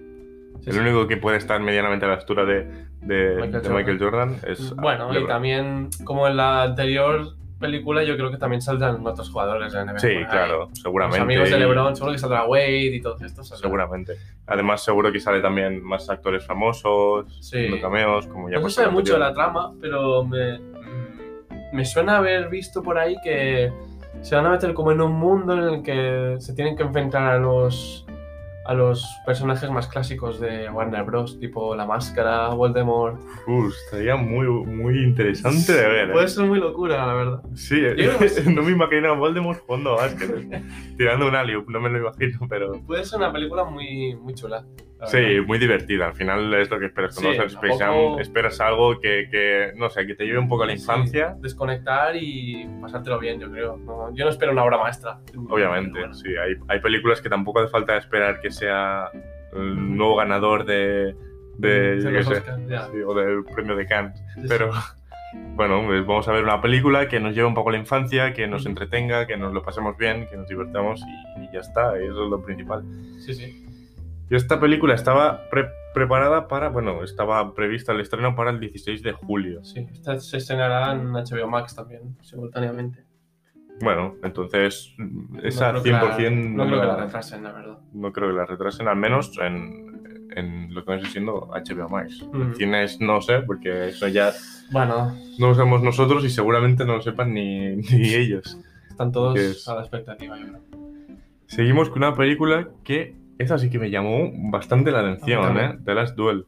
[0.60, 0.78] sí, el sí.
[0.78, 2.64] único que puede estar medianamente a la altura de,
[3.02, 3.74] de- Michael de Jordan.
[3.76, 4.74] Michael Jordan es.
[4.76, 5.28] Bueno, y LeBron.
[5.28, 9.98] también, como en la anterior película, yo creo que también saldrán otros jugadores de NBA.
[9.98, 10.24] Sí, ahí.
[10.26, 11.18] claro, seguramente.
[11.18, 13.48] Los amigos de y- LeBron, seguro que saldrá Wade y todos estos.
[13.48, 13.62] saldrán.
[13.70, 14.12] Seguramente.
[14.46, 17.80] Además, seguro que sale también más actores famosos, Sí.
[17.80, 20.58] cameos, como ya No se sabe mucho de la trama, pero me,
[21.76, 23.70] me suena haber visto por ahí que
[24.22, 27.22] se van a meter como en un mundo en el que se tienen que enfrentar
[27.22, 28.06] a los
[28.64, 31.38] a los personajes más clásicos de Warner Bros.
[31.38, 33.20] Tipo La Máscara, Voldemort.
[33.46, 36.10] Uh, estaría muy, muy interesante de ver.
[36.10, 36.12] ¿eh?
[36.12, 37.42] Puede ser muy locura, la verdad.
[37.54, 37.80] Sí.
[38.46, 40.62] no me imagino a Voldemort jugando a básquet, ¿eh?
[40.96, 42.72] tirando un alley no me lo imagino, pero...
[42.84, 44.64] Puede ser una película muy, muy chula.
[45.04, 45.46] Sí, verdad.
[45.46, 46.06] muy divertida.
[46.06, 48.20] Al final es lo que esperas cuando Sí, vas a Space tampoco- Jam.
[48.20, 51.36] Esperas algo que, que, no sé, que te lleve un poco a la Sí, infancia.
[51.38, 53.76] desconectar y pasártelo bien, yo creo.
[53.76, 55.18] No, yo no espero una obra maestra.
[55.50, 56.14] Obviamente, bueno.
[56.14, 56.28] sí.
[56.36, 59.10] Hay, hay películas que tampoco hace falta esperar que sea
[59.52, 61.14] el nuevo ganador de...
[61.58, 64.18] de Sí, sé, sí, o del premio de Cannes.
[64.48, 64.70] Pero
[65.54, 68.32] bueno, pues vamos a ver una película que nos lleve un poco a la infancia,
[68.32, 71.02] que nos entretenga, que nos lo pasemos bien, que nos divertamos
[71.38, 71.98] y, y ya está.
[71.98, 72.82] eso es lo principal.
[73.18, 73.62] Sí, sí.
[74.28, 79.02] Yo esta película estaba pre- preparada para, bueno, estaba prevista el estreno para el 16
[79.02, 79.64] de julio.
[79.64, 83.04] Sí, esta se estrenará en HBO Max también, simultáneamente.
[83.80, 84.94] Bueno, entonces
[85.42, 87.78] esa no creo 100% que la, no creo que la retrasen, la verdad.
[87.92, 92.26] no creo que la retrasen, al menos en, en lo que viene siendo HBO Max.
[92.32, 94.32] En cines no sé, porque eso ya
[94.72, 98.58] Bueno, no lo sabemos nosotros y seguramente no lo sepan ni, ni ellos.
[98.88, 100.60] están todos es- a la expectativa, yo creo.
[101.46, 105.78] Seguimos con una película que esa sí que me llamó bastante la atención, ¿eh?
[105.84, 106.46] The Last Duel.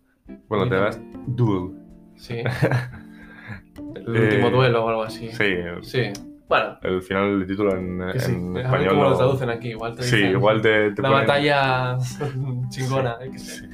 [0.48, 1.74] Bueno, A mí The Last Duel.
[2.16, 2.34] Sí.
[3.94, 5.28] El Eh, último duelo o algo así.
[5.32, 6.02] Sí, Sí.
[6.48, 8.32] Bueno, el final del título en, que sí.
[8.32, 8.88] en A ver español.
[8.88, 9.68] cómo lo traducen aquí.
[9.68, 11.98] Igual te Sí, dicen igual te, te La ponen- batalla
[12.70, 13.68] chingona, eh, que sé.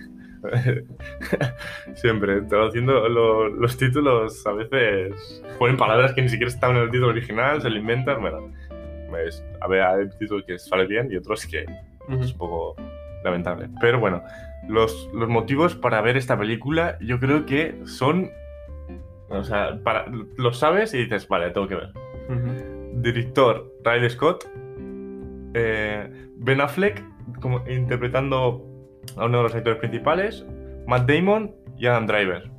[1.95, 6.91] Siempre, traduciendo lo- los títulos a veces ponen palabras que ni siquiera estaban en el
[6.91, 8.21] título original, se lo inventan.
[8.21, 8.53] Bueno,
[9.27, 11.61] es- a ver, hay títulos que sale bien y otros que
[12.09, 12.75] es un poco
[13.25, 13.69] lamentable.
[13.81, 14.23] Pero bueno,
[14.69, 18.31] los, los motivos para ver esta película yo creo que son...
[19.29, 20.07] O sea, para,
[20.37, 21.91] lo sabes y dices, vale, tengo que ver.
[22.95, 24.45] Director Riley Scott,
[25.55, 27.03] eh, Ben Affleck
[27.41, 28.65] como, interpretando
[29.17, 30.47] a uno de los actores principales,
[30.87, 32.51] Matt Damon y Adam Driver.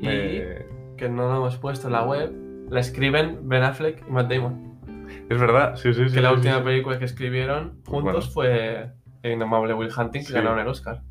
[0.00, 2.32] Y Eh, que no lo hemos puesto en la web,
[2.68, 4.78] la escriben Ben Affleck y Matt Damon.
[5.28, 6.14] es verdad, sí, sí, sí.
[6.14, 6.62] que la sí, última sí.
[6.64, 8.90] película que escribieron juntos fue
[9.22, 10.32] El indomable Will Hunting, que Sí.
[10.32, 11.02] ganaron el Oscar.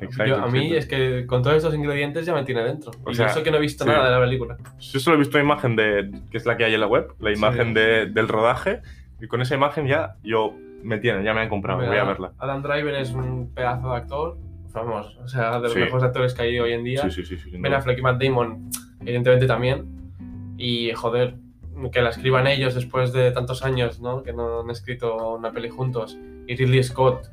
[0.00, 0.76] Exacto, Yo- a mí exacto.
[0.78, 2.92] es que con todos estos ingredientes ya me tiene dentro.
[3.04, 3.90] O y sea, eso que no he visto sí.
[3.90, 4.56] nada de la película.
[4.78, 7.14] Yo solo he visto una imagen de, que es la que hay en la web,
[7.18, 7.74] la imagen Sí.
[7.74, 8.80] de- del rodaje,
[9.20, 12.32] y con esa imagen ya yo me tienen, ya me han comprado, voy a verla.
[12.38, 14.38] Adam Driver es un pedazo de actor,
[14.72, 15.80] vamos, o sea, de los Sí.
[15.80, 17.10] mejores actores que hay hoy en día.
[17.10, 17.50] Sí, sí, sí.
[17.58, 17.74] Ben.
[17.74, 18.70] Affleck y Matt Damon,
[19.00, 19.88] evidentemente también.
[20.56, 21.34] Y joder,
[21.92, 24.22] que la escriban ellos después de tantos años, ¿no?
[24.22, 26.16] Que no han escrito una peli juntos.
[26.48, 27.28] Y Ridley Scott,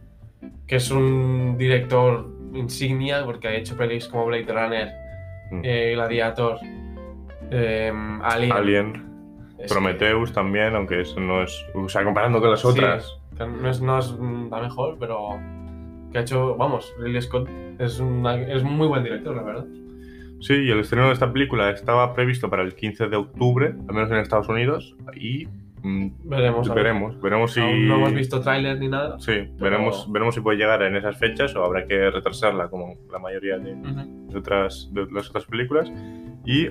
[0.67, 4.89] que es un director insignia porque ha hecho pelis como Blade Runner,
[5.51, 5.61] Mm.
[5.63, 6.57] eh, Gladiator,
[7.51, 7.91] eh,
[8.23, 8.51] Alien.
[8.51, 8.93] Alien,
[9.57, 11.65] que- Prometheus también, aunque eso no es...
[11.73, 13.17] O sea, comparando con las Sí, otras...
[13.39, 15.39] no es, no es mm, la mejor, pero
[16.11, 17.49] que ha hecho, vamos, Ridley Scott
[17.79, 19.65] es, una- es un muy buen director, la verdad.
[20.41, 23.93] Sí, y el estreno de esta película estaba previsto para el 15 de octubre, al
[23.95, 25.47] menos en Estados Unidos, y
[26.23, 26.69] Veremos.
[26.69, 26.83] a ver.
[26.83, 27.59] veremos, veremos si...
[27.61, 29.19] Aún no hemos visto tráiler ni nada.
[29.19, 33.19] Sí, veremos, veremos si puede llegar en esas fechas o habrá que retrasarla como la
[33.19, 34.31] mayoría de, Ujú.
[34.31, 35.91] de otras, de las otras películas.
[36.45, 36.69] Y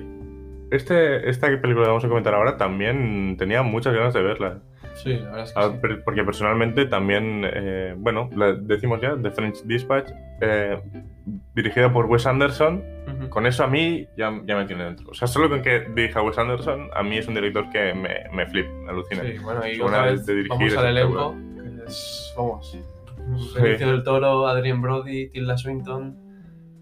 [0.71, 4.61] este, esta película que vamos a comentar ahora también tenía muchas ganas de verla.
[4.95, 6.01] Sí, la verdad es que Ah, sí.
[6.03, 10.09] Porque personalmente también, eh, bueno, la decimos ya, The French Dispatch,
[10.41, 10.81] eh,
[11.53, 12.81] dirigida por Wes Anderson,
[13.29, 15.09] con eso a mí ya, ya me tiene dentro.
[15.09, 18.29] O sea, solo con que dirija Wes Anderson, a mí es un director que me,
[18.33, 19.21] me flip, me alucina.
[19.23, 22.81] Sí, bueno, y Una vez vez de dirigir vamos al elenco, que es, vamos, Sí.
[23.59, 26.15] Benicio del Toro, Adrien Brody, Tilda Swinton,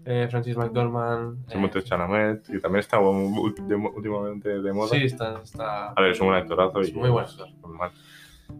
[0.04, 1.38] eh, Francis McDormand.
[1.48, 4.88] eh, Timothée Chalamet, que también está últimamente de moda.
[4.88, 6.80] sí, está, está A ver, es un buen actorazo.
[6.80, 7.48] Es y muy buen actor.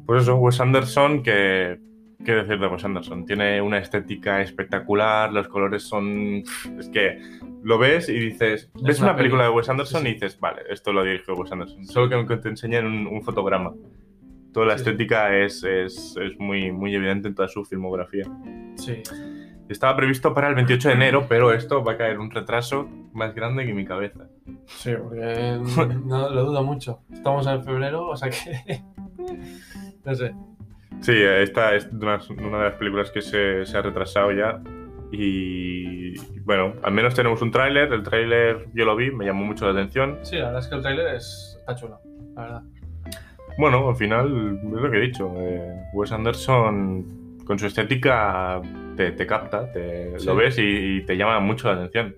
[0.07, 1.78] Pues eso, Wes Anderson, que...
[2.24, 3.26] ¿Qué decir de Wes Anderson?
[3.26, 6.42] Tiene una estética espectacular, los colores son...
[6.78, 7.18] Es que
[7.62, 8.70] lo ves y dices...
[8.83, 10.11] ves una una película peli- de Wes Anderson sí, sí.
[10.11, 11.85] y dices, vale, esto lo dirigió Wes Anderson.
[11.87, 13.74] Solo que te enseñan un, un fotograma.
[14.54, 14.90] Toda la Sí, sí.
[14.90, 18.24] estética es, es, es muy, muy evidente en toda su filmografía.
[18.76, 19.02] Sí,
[19.68, 23.35] Estaba previsto para el 28 de enero, pero esto va a caer un retraso más
[23.35, 24.27] grande que mi cabeza.
[24.66, 25.59] sí, porque
[26.05, 27.00] no, lo dudo mucho.
[27.12, 28.83] Estamos en febrero, o sea que.
[30.05, 30.35] no sé.
[31.00, 34.61] Sí, esta es una, una de las películas que se, se ha retrasado ya.
[35.11, 37.92] Y bueno, al menos tenemos un tráiler.
[37.92, 40.18] El tráiler yo lo vi, me llamó mucho la atención.
[40.22, 42.00] Sí, la verdad es que el tráiler es, está chulo,
[42.37, 42.62] la verdad.
[43.59, 45.33] Bueno, al final es lo que he dicho.
[45.38, 48.61] eh, Wes Anderson con su estética
[48.96, 50.26] te, te capta, te, Sí.
[50.26, 50.62] lo ves y,
[50.98, 52.16] y te llama mucho la atención.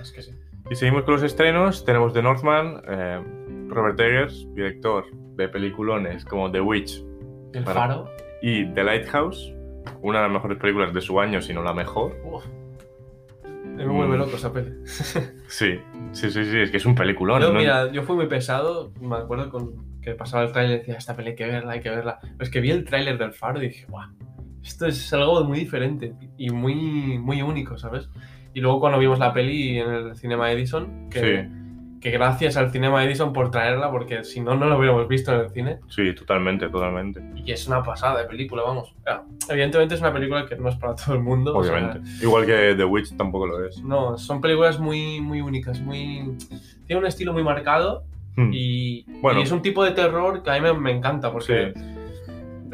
[0.00, 0.32] Es que sí.
[0.70, 1.84] Y seguimos con los estrenos.
[1.84, 3.20] Tenemos The Northman, eh,
[3.68, 5.04] Robert Eggers, director
[5.36, 7.04] de peliculones como The Witch
[7.54, 8.10] Y el Para- faro.
[8.42, 9.52] y The Lighthouse,
[10.02, 12.16] una de las mejores películas de su año, si no la mejor.
[12.24, 12.44] Uf.
[13.76, 14.70] Me vuelve loco esa peli.
[15.48, 15.78] Sí,
[16.12, 17.40] sí, sí, sí, es que es un peliculón.
[17.42, 17.58] Yo, ¿no?
[17.58, 21.14] mira, yo fui muy pesado, me acuerdo con que pasaba el tráiler y decía, esta
[21.14, 22.18] peli hay que verla, hay que verla.
[22.22, 24.08] Pero es que vi el tráiler del Faro y dije, guau,
[24.66, 28.08] esto es algo muy diferente y muy, muy único, ¿sabes?
[28.54, 31.48] Y luego cuando vimos la peli en el Cinema Edison, que,
[32.00, 35.40] que gracias al Cinema Edison por traerla, porque si no, no lo hubiéramos visto en
[35.40, 35.78] el cine.
[35.88, 37.22] Sí, totalmente, totalmente.
[37.44, 38.94] Y es una pasada de película, vamos.
[39.04, 41.56] Claro, evidentemente es una película que no es para todo el mundo.
[41.56, 42.08] o sea, Obviamente.
[42.22, 43.82] Igual que The Witch tampoco lo es.
[43.82, 46.32] no, son películas muy, muy únicas, muy...
[46.86, 48.04] Tiene un estilo muy marcado
[48.38, 48.50] Hmm.
[48.52, 49.40] y, Bueno.
[49.40, 51.72] y es un tipo de terror que a mí me, me encanta porque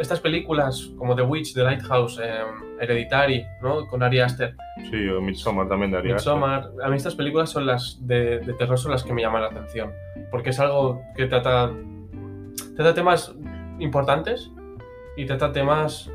[0.03, 2.43] estas películas como The Witch, The Lighthouse, eh,
[2.81, 3.87] Hereditary, ¿no?
[3.87, 4.55] Con Ari Aster,
[4.91, 6.15] Sí, o Midsommar también daría.
[6.15, 9.43] Midsommar, a mí estas películas son las de, de terror son las que me llaman
[9.43, 9.93] la atención,
[10.31, 11.71] porque es algo que trata,
[12.77, 13.35] trata temas
[13.79, 14.51] importantes
[15.17, 16.11] y trata temas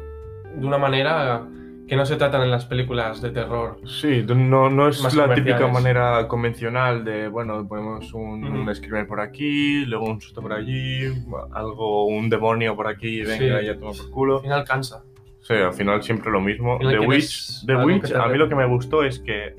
[0.55, 1.47] de una manera
[1.87, 3.79] que no se tratan en las películas de terror.
[3.85, 9.21] Sí, no, no es la típica manera convencional de, bueno, ponemos un, un screamer por
[9.21, 11.05] aquí, luego un susto por allí,
[11.53, 13.65] algo, un demonio por aquí, venga, Sí.
[13.65, 15.03] ya toma por Al final cansa.
[15.41, 16.77] Sí, al final siempre lo mismo.
[16.79, 19.55] The Witch, The Witch a mí lo que me gustó es que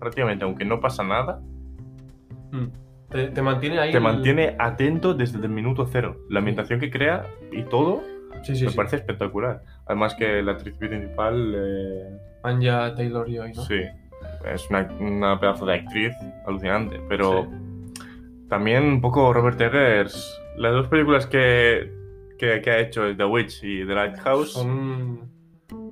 [0.00, 1.40] prácticamente, aunque no pasa nada,
[2.52, 2.68] Mm.
[3.10, 3.90] Te, te mantiene ahí.
[3.90, 6.16] te el- mantiene atento desde el minuto cero.
[6.30, 8.02] La ambientación que crea y todo
[8.42, 8.76] Sí, sí, me sí.
[8.76, 9.62] parece espectacular.
[9.86, 13.62] Además que la actriz principal, eh, Anya Taylor Joy, ¿no?
[13.64, 13.80] sí,
[14.52, 16.12] es una, una pedazo de actriz
[16.46, 17.00] alucinante.
[17.08, 17.46] Pero
[18.48, 20.40] también un poco Robert Eggers.
[20.56, 21.90] Las dos películas que,
[22.38, 25.30] que, que ha hecho, The Witch y The Lighthouse, Son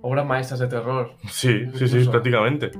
[0.02, 1.12] obras maestras de terror.
[1.28, 2.70] sí, sí, sí, prácticamente.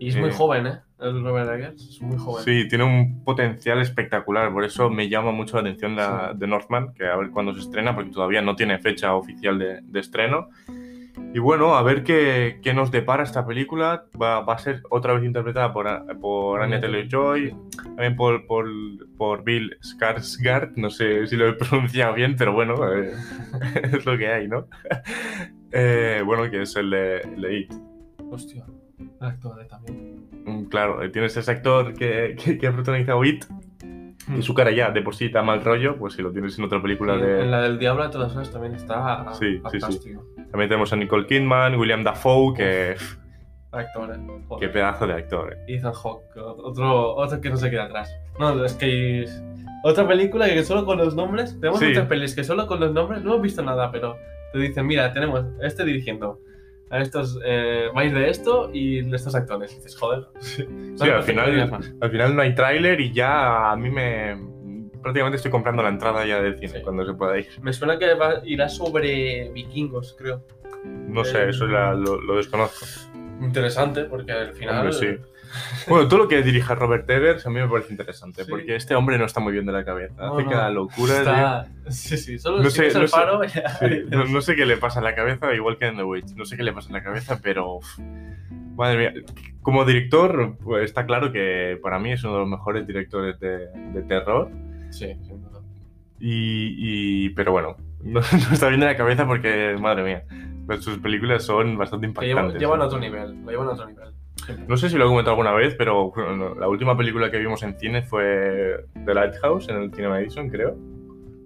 [0.00, 0.32] Y es muy Eh.
[0.32, 0.78] joven, ¿eh?
[1.00, 2.44] El Robert Eggers es muy joven.
[2.44, 6.92] Sí, tiene un potencial espectacular, por eso me llama mucho la atención la de Northman,
[6.94, 10.48] que a ver cuándo se estrena, porque todavía no tiene fecha oficial de, de estreno.
[11.34, 14.06] Y bueno, a ver qué, qué nos depara esta película.
[14.20, 15.86] Va, va a ser otra vez interpretada por,
[16.20, 18.66] por Anya Taylor-Joy, también por, por,
[19.16, 23.12] por Bill Skarsgård, no sé si lo he pronunciado bien, pero bueno, eh,
[23.92, 24.66] es lo que hay, ¿no?
[25.70, 27.72] Eh, bueno, que es el de, el de It.
[28.30, 28.64] Hostia,
[28.98, 30.26] el actor eh, también.
[30.44, 33.44] Mm, Claro, eh, tienes ese actor que, que, que ha protagonizado It,
[34.36, 36.64] y su cara ya de por sí da mal rollo, pues si lo tienes en
[36.64, 37.42] otra película Sí, de...
[37.44, 39.60] En la del Diablo de todas horas también está Sí, sí, sí.
[39.80, 40.24] fantástico.
[40.50, 42.96] También tenemos a Nicole Kidman, William Dafoe, que...
[43.70, 44.18] Actor, eh.
[44.48, 44.66] Joder.
[44.68, 45.52] Qué pedazo de actor.
[45.52, 45.74] eh.
[45.76, 48.10] Ethan Hawke, otro, otro que no se queda atrás.
[48.38, 49.42] No, es que es
[49.84, 53.22] otra película que solo con los nombres, tenemos muchas pelis que solo con los nombres
[53.22, 54.16] no hemos visto nada, pero
[54.52, 56.38] te dicen, mira, tenemos este dirigiendo,
[56.90, 59.72] a estos, eh, vais de esto y de estos actores.
[59.72, 60.26] Y dices, joder.
[60.40, 60.64] Sí,
[60.96, 61.70] Sí, al final,
[62.00, 64.36] al final no hay tráiler y ya a mí me...
[65.02, 66.82] Prácticamente estoy comprando la entrada ya del cine Sí.
[66.82, 67.46] cuando se pueda ir.
[67.62, 70.42] Me suena que va- irá sobre vikingos, creo.
[70.84, 72.84] No sé, eso ya lo, lo desconozco.
[73.40, 74.78] Interesante, porque al final...
[74.88, 75.06] Hombre, sí.
[75.88, 78.50] Bueno, todo lo que dirija Robert Eggers a mí me parece interesante, Sí.
[78.50, 80.14] porque este hombre no está muy bien de la cabeza.
[80.26, 80.50] No, Hace no.
[80.50, 81.18] cada locura.
[81.18, 81.66] Está...
[81.90, 83.08] Sí, sí, solo No si sé, el no sé.
[83.08, 85.96] faro, ya- Sí, no, no sé qué le pasa en la cabeza, igual que en
[85.96, 86.34] The Witch.
[86.36, 87.76] No sé qué le pasa en la cabeza, pero.
[87.76, 87.98] uf,
[88.76, 89.22] madre mía.
[89.62, 93.68] Como director, pues está claro que para mí es uno de los mejores directores de,
[93.92, 94.50] de terror.
[94.90, 95.60] Sí, duda.
[96.20, 100.24] Y, y- Pero bueno, no, no está bien de la cabeza porque, madre mía,
[100.66, 102.60] pues sus películas son bastante Que llevan, impactantes.
[102.60, 104.08] llevan a otro nivel, lo llevan a otro nivel.
[104.66, 107.62] No sé si lo he comentado alguna vez, pero bueno, la última película que vimos
[107.62, 110.76] en cine fue The Lighthouse en el Cinema Edison, creo.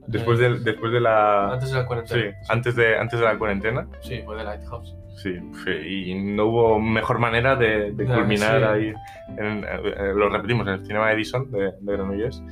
[0.06, 1.52] Después de, después de la.
[1.52, 2.36] Antes de la Sí, cuarentena.
[2.48, 3.86] antes de, antes de la cuarentena.
[4.00, 4.94] Sí, fue de Lighthouse.
[5.16, 5.70] Sí, sí,
[6.10, 8.64] y no hubo mejor manera de, de culminar sí.
[8.64, 8.94] ahí,
[9.38, 12.42] en- eh, lo repetimos, en el Cinema Edison de, de Granollers,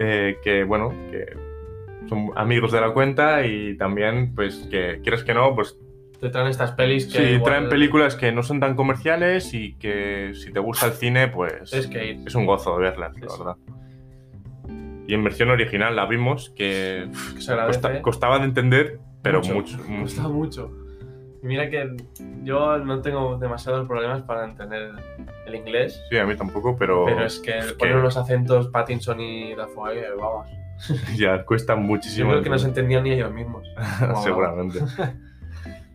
[0.00, 1.26] eh, que bueno, que
[2.08, 5.78] son amigos de la cuenta y también, pues, que quieres que no, pues
[6.22, 7.18] Te traen estas pelis que.
[7.18, 10.92] sí, igual traen películas que no son tan comerciales y que si te gusta el
[10.92, 13.56] cine, pues Es que es un gozo verlas, la Sí, verdad.
[15.08, 19.54] Y en versión original la vimos, que que se costa- costaba de entender, pero Mucho,
[19.54, 19.78] mucho.
[20.00, 20.70] Gusta mucho.
[21.42, 21.96] Y mira que
[22.44, 24.92] yo no tengo demasiados problemas para entender
[25.44, 26.00] el inglés.
[26.08, 29.56] Sí, a mí tampoco, pero, Pero es que es ponen que- los acentos Pattinson y
[29.56, 30.46] Dafoe, eh, vamos.
[31.18, 32.30] ya cuesta Yo muchísimo.
[32.30, 33.66] creo que no se entendían ni ellos mismos.
[34.22, 34.78] Seguramente.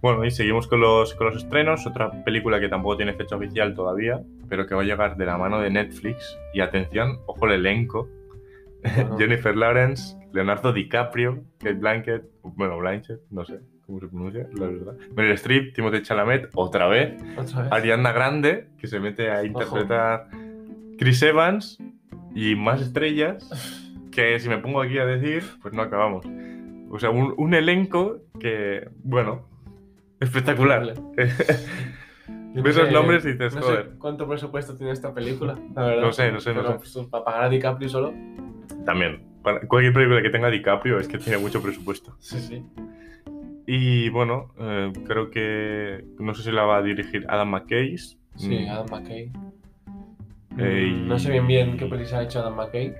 [0.07, 1.85] Bueno, y seguimos con los, con los estrenos.
[1.85, 5.37] Otra película que tampoco tiene fecha oficial todavía, pero que va a llegar de la
[5.37, 6.37] mano de Netflix.
[6.53, 8.07] Y atención, ojo el elenco.
[8.95, 9.17] Bueno.
[9.19, 14.93] Jennifer Lawrence, Leonardo DiCaprio, Kate Blanchett, bueno, Blanchett, no sé cómo se pronuncia, la verdad.
[15.13, 17.21] Meryl Streep, Timothée Chalamet, otra vez.
[17.37, 17.71] Otra vez.
[17.73, 20.29] Ariana Grande, que se mete a interpretar
[20.97, 21.79] Chris Evans
[22.33, 23.49] y más estrellas,
[24.09, 26.25] que si me pongo aquí a decir, pues no acabamos.
[26.89, 29.56] O sea, un, un elenco que, bueno,
[30.19, 30.93] espectacular.
[32.53, 33.89] Ves no los nombres y dices, no sé joder.
[33.99, 36.01] cuánto presupuesto tiene esta película, la verdad.
[36.01, 36.93] No sé, no sé, no Pero, sé.
[36.99, 38.13] pues, para pagar a DiCaprio solo.
[38.85, 42.15] También, para cualquier película que tenga DiCaprio es que tiene mucho presupuesto.
[42.19, 42.63] Sí, sí.
[43.67, 47.97] Y bueno, eh, creo que, no sé si la va a dirigir Adam McKay.
[47.97, 49.31] Sí, Mm, Adam McKay.
[50.57, 52.93] Eh, No sé bien bien qué película ha hecho Adam McKay.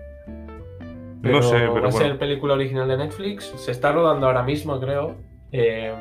[1.24, 2.20] No sé, pero va a ser bueno.
[2.20, 3.45] película original de Netflix.
[3.57, 5.15] Se está rodando ahora mismo, creo.
[5.51, 5.93] Eh,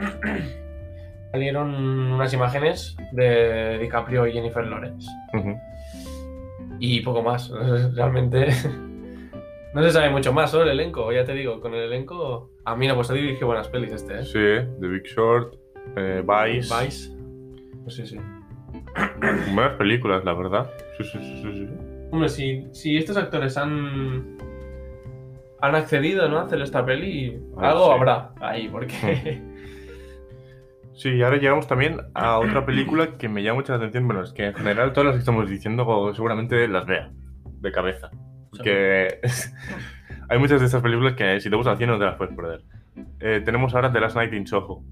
[1.32, 5.08] salieron unas imágenes de DiCaprio y Jennifer Lawrence.
[6.78, 7.50] Y poco más.
[7.94, 8.48] Realmente
[9.74, 12.50] No se sabe mucho más sobre el elenco, ya te digo, con el elenco.
[12.64, 14.24] A mí no, pues ha dirigido buenas pelis este, ¿eh?
[14.24, 15.54] Sí, The Big Short,
[15.96, 16.74] eh, Vice.
[16.84, 17.10] Vice.
[17.84, 18.18] Pues sí, sí.
[19.54, 20.70] Buenas películas, la verdad.
[20.98, 21.68] Sí, sí, sí, sí, sí.
[22.12, 24.36] Hombre, si, si estos actores han.
[25.60, 26.38] han accedido, ¿no?
[26.38, 27.92] A hacer esta peli, Ah, algo sí.
[27.92, 29.40] habrá ahí, porque.
[30.94, 34.06] Sí, y ahora llegamos también a otra película que me llama mucho la atención.
[34.06, 37.10] Bueno, es que en general todas las que estamos diciendo seguramente las vea
[37.44, 38.10] de cabeza.
[38.50, 39.20] Porque
[40.28, 42.34] hay muchas de estas películas que si te gusta el cine no te las puedes
[42.34, 42.62] perder.
[43.20, 44.82] Eh, tenemos ahora The Last Night in Soho,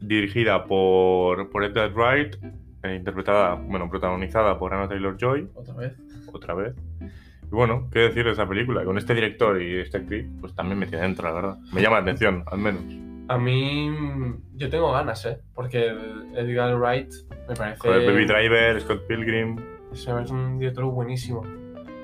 [0.00, 2.36] dirigida por, por Edgar Wright,
[2.82, 5.92] eh, interpretada, bueno, protagonizada por Anna Taylor-Joy, Otra vez.
[6.32, 6.74] otra vez.
[7.00, 8.84] Y bueno, qué decir de esa película.
[8.84, 11.58] Con este director y este actriz, pues también me tiene dentro, la verdad.
[11.72, 12.82] Me llama la atención, al menos.
[13.28, 13.90] A mí.
[14.54, 15.38] Yo tengo ganas, ¿eh?
[15.54, 15.92] Porque
[16.34, 17.12] Edgar Wright
[17.48, 17.80] me parece.
[17.80, 19.56] Joder, Baby Driver, Scott Pilgrim,
[19.92, 21.42] Es un director buenísimo.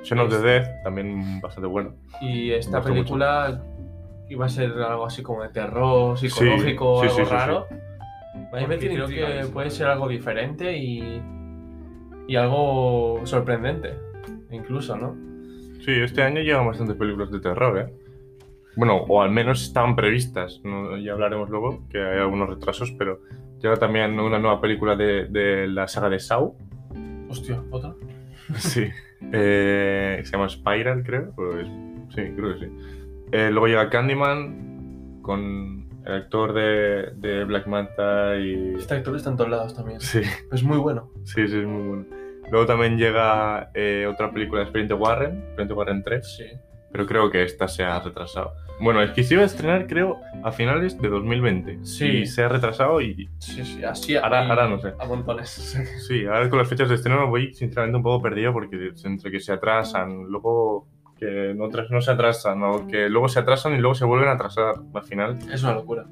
[0.03, 1.95] Shaun of the Dead, también bastante bueno.
[2.21, 3.63] Y esta película
[4.29, 7.67] iba a ser algo así como de terror, psicológico, sí, algo sí, sí, raro.
[8.53, 11.21] A mí me creo que puede ser algo diferente y,
[12.27, 13.95] y algo sorprendente,
[14.51, 15.17] incluso, ¿no?
[15.85, 17.93] Sí, este año llevan bastantes películas de terror, ¿eh?
[18.77, 20.61] Bueno, o al menos estaban previstas.
[20.65, 20.97] ¿no?
[20.99, 23.21] Ya hablaremos luego, que hay algunos retrasos, pero
[23.61, 26.57] llega también una nueva película de, de la saga de Saw.
[27.29, 27.95] Hostia, ¿otra?
[28.59, 28.89] Sí.
[29.33, 31.33] Eh, se llama Spiral, creo.
[31.37, 31.67] Pues,
[32.15, 32.73] sí, creo que sí.
[33.33, 38.75] Eh, luego llega Candyman con el actor de, de Black Manta y...
[38.77, 40.01] Este actor está en todos lados también.
[40.01, 41.11] Sí, Es muy bueno.
[41.25, 42.07] sí, sí, es muy bueno.
[42.51, 46.37] Luego también llega eh, otra película Expediente Warren, Expediente Warren 3.
[46.37, 46.45] Sí.
[46.93, 48.53] Pero creo que esta se ha retrasado.
[48.81, 51.85] Bueno, es que se iba a estrenar, creo, a finales de 2020.
[51.85, 52.07] Sí.
[52.07, 53.29] Y se ha retrasado y...
[53.39, 54.95] Sí, sí, así Ahora- ahora no sé.
[54.99, 55.51] A montones.
[56.09, 59.39] Sí, ahora con las fechas de estreno voy sinceramente un poco perdido porque entre que
[59.41, 60.89] se atrasan, luego
[61.19, 64.33] que no, no se atrasan, o que luego se atrasan y luego se vuelven a
[64.33, 65.39] atrasar al final.
[65.53, 66.07] es una locura.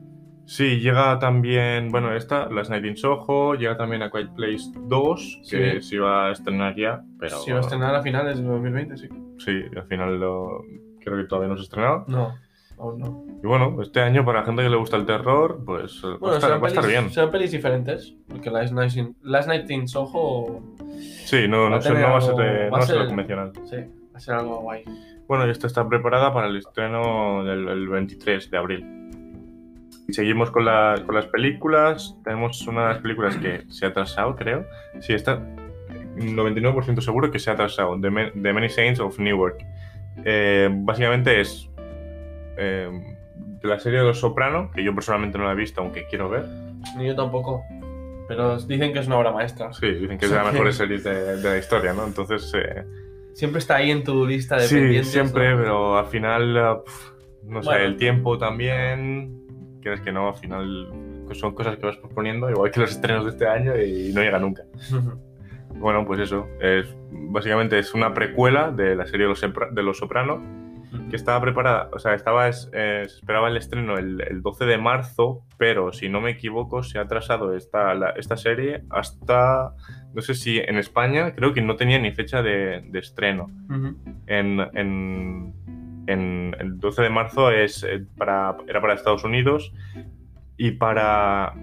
[0.48, 5.40] Sí, llega también, bueno, esta, Las Night in Soho, llega también a Quiet Place 2,
[5.50, 5.88] que Sí.
[5.88, 7.36] se iba a estrenar ya, pero...
[7.40, 9.08] Si va a estrenar a finales de 2020, sí.
[9.38, 10.62] Sí, al final lo,
[11.04, 12.04] creo que todavía no se ha estrenado.
[12.08, 12.34] No,
[12.78, 13.24] aún no.
[13.42, 16.16] Y bueno, este año para la gente que le gusta el terror, pues eh, va,
[16.18, 17.10] Bueno, estar, serán, va a estar pelis, bien.
[17.12, 20.62] serán pelis diferentes, porque Last Night in, Last Night in Soho
[21.26, 22.82] Sí, no, va no, tener no va a ser, de- no va a va a
[22.86, 23.52] ser lo ser- convencional.
[23.66, 24.82] sí, va a ser algo guay.
[25.28, 28.97] Bueno, y esta está preparada para el estreno del el 23 de abril.
[30.08, 32.16] Y seguimos con, la- con las películas.
[32.24, 34.64] Tenemos una de las películas que se ha atrasado, creo.
[35.00, 35.38] Sí, está
[36.16, 38.00] 99% seguro que se ha atrasado.
[38.00, 39.58] The, Ma- The Many Saints of Newark.
[40.24, 41.70] Eh, básicamente es
[42.56, 42.88] eh,
[43.62, 46.30] de la serie de Los Soprano, que yo personalmente no la he visto, aunque quiero
[46.30, 46.44] ver.
[46.96, 47.62] Ni yo tampoco.
[48.28, 49.74] Pero dicen que es una obra maestra.
[49.74, 50.52] Sí, dicen que es de las Sí.
[50.52, 52.06] mejores series de, de la historia, ¿no?
[52.06, 52.82] Entonces, eh,
[53.34, 55.58] Siempre está ahí en tu lista de sí, siempre, ¿no?
[55.58, 57.12] pero al final, pf,
[57.44, 59.37] no sé, el tiempo también,
[59.88, 60.88] quieres que no, al final
[61.32, 64.38] son cosas que vas proponiendo, igual que los estrenos de este año y no llega
[64.38, 64.62] nunca.
[65.74, 69.82] Bueno, pues eso, es, básicamente es una precuela de la serie de Los, Sopra- de
[69.82, 70.42] los Soprano,
[71.10, 74.64] que estaba preparada, o sea, estaba, es- eh, se esperaba el estreno el, el 12
[74.64, 79.74] de marzo, pero si no me equivoco, se ha atrasado esta, la- esta serie hasta,
[80.14, 83.48] no sé si en España, creo que no tenía ni fecha de, de estreno.
[83.68, 83.96] Ujú.
[84.26, 85.52] En, en-
[86.12, 89.72] el 12 de marzo es eh, para, era para Estados Unidos
[90.56, 91.54] y para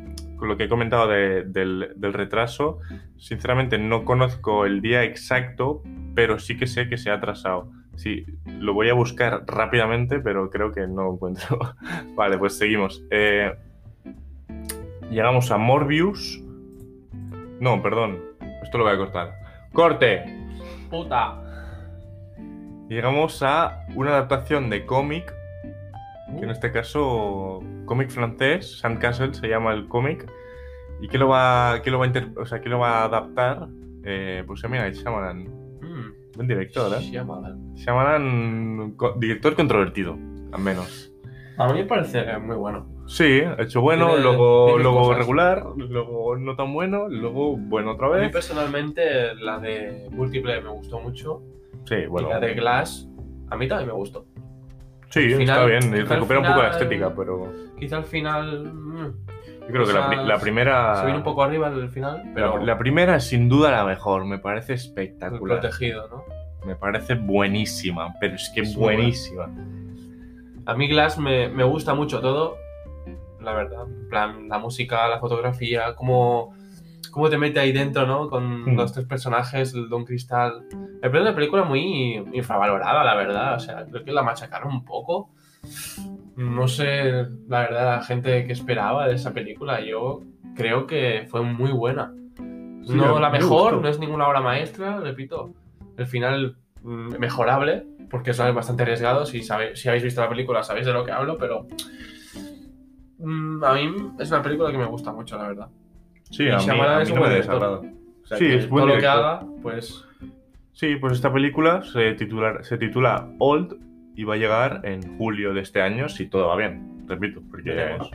[0.42, 2.80] lo que he comentado de- del, del retraso,
[3.18, 5.82] sinceramente no conozco el día exacto,
[6.14, 7.72] pero sí que sé que se ha atrasado.
[7.96, 11.58] Sí, lo voy a buscar rápidamente, pero creo que no lo encuentro.
[12.16, 13.04] vale, pues seguimos.
[13.10, 13.54] Eh,
[15.10, 16.42] llegamos a Morbius.
[17.60, 18.20] No, perdón.
[18.64, 19.34] Esto lo voy a cortar.
[19.74, 20.24] ¡Corte!
[20.90, 21.42] Puta.
[22.90, 25.34] Llegamos a una adaptación de cómic,
[26.28, 26.40] Uh.
[26.40, 30.26] que en este caso, cómic francés, Sandcastle se llama el cómic.
[31.02, 33.04] ¿Y qué lo va, qué lo va, a, inter- o sea, qué lo va a
[33.06, 33.68] adaptar?
[34.04, 35.44] Eh, pues mira, Shyamalan.
[35.44, 36.14] Mm.
[36.36, 37.02] Buen director, ¿eh?
[37.02, 37.76] Shyamalan.
[37.76, 40.18] Shyamalan, co- director controvertido,
[40.52, 41.12] al menos.
[41.58, 42.88] A mí me parece eh, muy bueno.
[43.08, 45.18] Sí, ha hecho bueno, Tiene- luego, tiene luego cosas.
[45.20, 48.32] regular, luego no tan bueno, luego bueno otra A mí vez.
[48.32, 51.44] personalmente la de Múltiple me gustó mucho.
[51.86, 52.28] Sí, bueno.
[52.30, 53.08] Y la de Glass
[53.50, 54.26] a mí también me gustó.
[55.10, 58.06] Sí, al está final- bien, y recupera un poco la final- estética, pero Quizá al
[58.06, 59.06] final mm,
[59.62, 60.96] yo creo que la, la primera...
[60.96, 63.86] se viene un poco arriba al final, pero La, la primera es sin duda la
[63.86, 65.60] mejor, me parece espectacular.
[65.60, 66.24] protegido, ¿no?
[66.66, 69.48] Me parece buenísima, pero es que Es buenísima.
[70.66, 72.58] A mí Glass me, me gusta mucho todo,
[73.40, 73.84] la verdad.
[73.88, 76.56] En plan, la música, la fotografía, cómo,
[77.16, 78.30] cómo te mete ahí dentro, ¿no?
[78.30, 78.76] Con Mm.
[78.76, 80.66] los tres personajes, el Don Cristal.
[81.02, 83.56] Me parece una película muy infravalorada, la verdad.
[83.56, 85.30] O sea, creo que la machacaron un poco.
[86.36, 89.80] No sé, la verdad, la gente que esperaba de esa película.
[89.80, 90.24] Yo
[90.58, 92.14] creo que fue muy buena.
[92.36, 93.82] Sí, no la me mejor, gustó.
[93.82, 95.52] no es ninguna obra maestra, repito.
[95.96, 99.26] El final mm, mejorable, porque es bastante arriesgado.
[99.26, 101.66] Si, si habéis visto la película sabéis de lo que hablo, pero
[103.20, 105.68] mm, a mí es una película que me gusta mucho, la verdad.
[106.32, 107.78] Sí, Y a mí, a es mí no me desagrada.
[107.80, 110.04] O sea, Sí, que es buen todo lo que haga, pues
[110.74, 113.78] Sí, pues esta película se titula, se titula Old
[114.16, 117.70] y va a llegar en julio de este año si todo va bien, repito, porque
[117.72, 118.10] Veremos.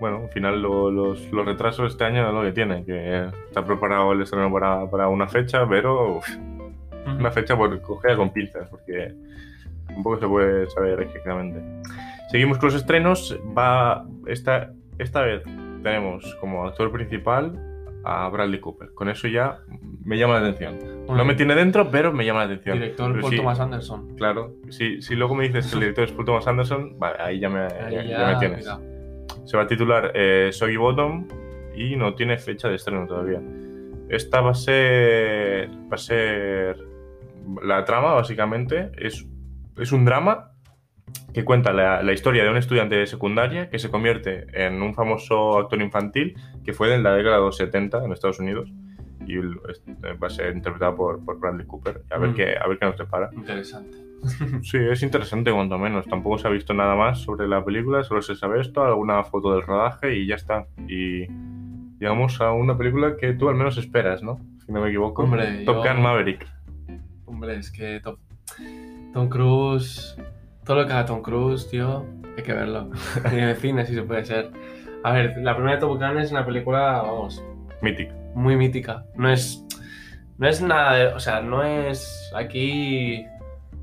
[0.00, 3.64] bueno, al final lo- los, los retrasos este año es lo que tiene, que está
[3.64, 6.28] preparado el estreno para, para una fecha, pero uf,
[7.18, 9.12] una fecha por cogida con pinzas, porque
[9.86, 11.60] tampoco se puede saber exactamente.
[12.30, 15.42] Seguimos con los estrenos, va esta, esta vez
[15.84, 17.52] tenemos como actor principal
[18.06, 19.60] a Bradley Cooper, con eso ya
[20.04, 21.06] me llama la atención.
[21.06, 22.78] No me tiene dentro, pero me llama la atención.
[22.78, 24.16] Director Pero Paul sí, Thomas Anderson.
[24.16, 27.38] Claro, si, si luego me dices que el director es Paul Thomas Anderson, vale, ahí
[27.40, 28.58] ya me, Ahí ya- ya, ya me tienes.
[28.58, 28.78] mira.
[29.46, 31.28] Se va a titular eh, Soggy Bottom
[31.76, 33.40] y no tiene fecha de estreno todavía.
[34.08, 35.68] Esta va a ser.
[35.90, 36.76] Va a ser.
[37.62, 39.26] La trama, básicamente, es,
[39.78, 40.50] es un drama
[41.32, 44.94] que cuenta la, la historia de un estudiante de secundaria que se convierte en un
[44.94, 48.70] famoso actor infantil que fue en la década de los 70 en Estados Unidos
[49.26, 49.82] y el- es-
[50.22, 52.02] va a ser interpretado por, por Bradley Cooper.
[52.10, 52.34] A ver, Mm.
[52.34, 53.30] qué, a ver qué nos depara.
[53.32, 53.98] Interesante.
[54.62, 56.06] Sí, es interesante cuanto menos.
[56.06, 59.52] Tampoco se ha visto nada más sobre la película, solo se sabe esto, alguna foto
[59.52, 60.66] del rodaje y ya está.
[60.88, 61.26] Y
[62.00, 64.38] llegamos a una película que tú al menos esperas, ¿no?
[64.64, 65.24] Si no me equivoco.
[65.24, 66.46] Hombre, Top yo- Gun Maverick.
[67.26, 68.16] Hombre, es que Tom,
[69.12, 70.16] Tom Cruise.
[70.64, 72.04] Todo lo que haga Tom Cruise, tío,
[72.36, 72.90] hay que verlo.
[73.24, 74.50] En el cine, si se puede ser.
[75.02, 77.42] A ver, la primera de Top Gun es una película, vamos,
[77.82, 78.10] Mythic.
[78.34, 79.04] muy mítica.
[79.16, 79.62] No es.
[80.38, 81.06] No es nada de.
[81.08, 83.24] O sea, no es aquí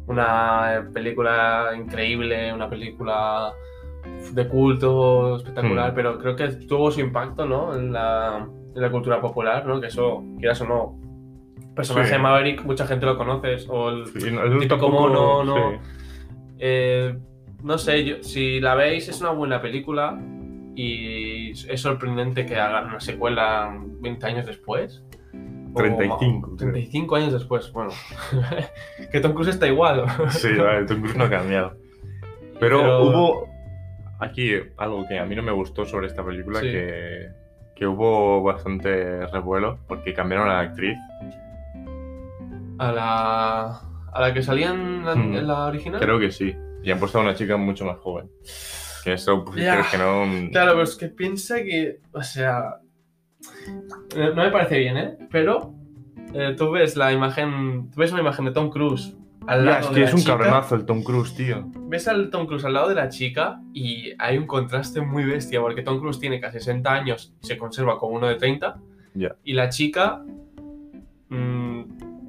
[0.07, 3.53] una película increíble, una película
[4.33, 5.95] de culto espectacular, Hmm.
[5.95, 7.75] pero creo que tuvo su impacto, ¿no?
[7.75, 9.79] En la, en la cultura popular, ¿no?
[9.79, 10.99] Que eso, quieras o no.
[11.75, 12.13] Personaje Sí.
[12.13, 15.55] de Maverick, mucha gente lo conoce, o el Sí, no- típico tampoco- mono, ¿no?
[15.71, 15.77] sí.
[16.63, 17.17] Eh,
[17.63, 20.17] no sé, yo- si la veis es una buena película
[20.75, 25.03] y es sorprendente que hagan una secuela 20 años después.
[25.73, 26.71] O 35, ma- creo.
[26.71, 27.91] 35 años después, bueno.
[29.11, 30.05] que Tom Cruise está igual.
[30.29, 31.75] Sí, vale, Tom Cruise no ha cambiado.
[32.59, 33.49] Pero, Pero- hubo
[34.19, 36.67] aquí algo que a mí no me gustó sobre esta película, Sí.
[36.67, 37.27] que,
[37.75, 40.95] que hubo bastante revuelo porque cambiaron a la actriz.
[42.77, 43.81] A la,
[44.13, 45.35] a la que salía en la, Hmm.
[45.35, 45.99] en la original.
[46.01, 46.55] Creo que sí.
[46.83, 48.29] Y han puesto a una chica mucho más joven.
[49.03, 50.49] Que eso, pues, creo que no...
[50.51, 52.75] Claro, pero es que piensa que, o sea,
[54.15, 55.17] eh, no me parece bien, ¿eh?
[55.31, 55.73] Pero
[56.33, 59.15] eh, tú ves la imagen, tú ves una imagen de Tom Cruise
[59.47, 61.63] al Ya, lado es de que la es un chica, cabronazo el Tom Cruise, tío.
[61.87, 65.59] Ves al Tom Cruise al lado de la chica y hay un contraste muy bestia
[65.61, 68.77] porque Tom Cruise tiene casi 60 años y se conserva como uno de 30
[69.15, 69.35] Ya.
[69.43, 70.21] y la chica
[71.29, 71.60] mm,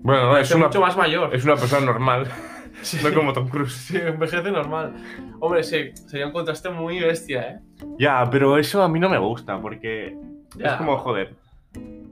[0.02, 1.34] Bueno, no, es una, mucho más mayor.
[1.34, 2.26] es una persona normal,
[2.82, 2.98] Sí.
[3.04, 3.72] no como Tom Cruise.
[3.72, 4.94] Sí, envejece normal.
[5.40, 7.60] Hombre, sí, sería un contraste muy bestia, ¿eh?
[7.98, 10.16] Ya, pero eso a mí no me gusta, porque
[10.56, 10.66] Ya.
[10.68, 11.34] es como, joder.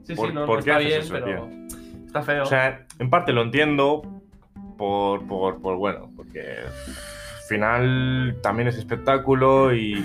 [0.03, 1.49] Sí, ¿por- sí, no, por no qué está haces bien, eso, pero
[2.05, 2.43] está feo.
[2.43, 4.01] O sea, en parte lo entiendo
[4.77, 10.03] por, por, por bueno, porque al final también es espectáculo y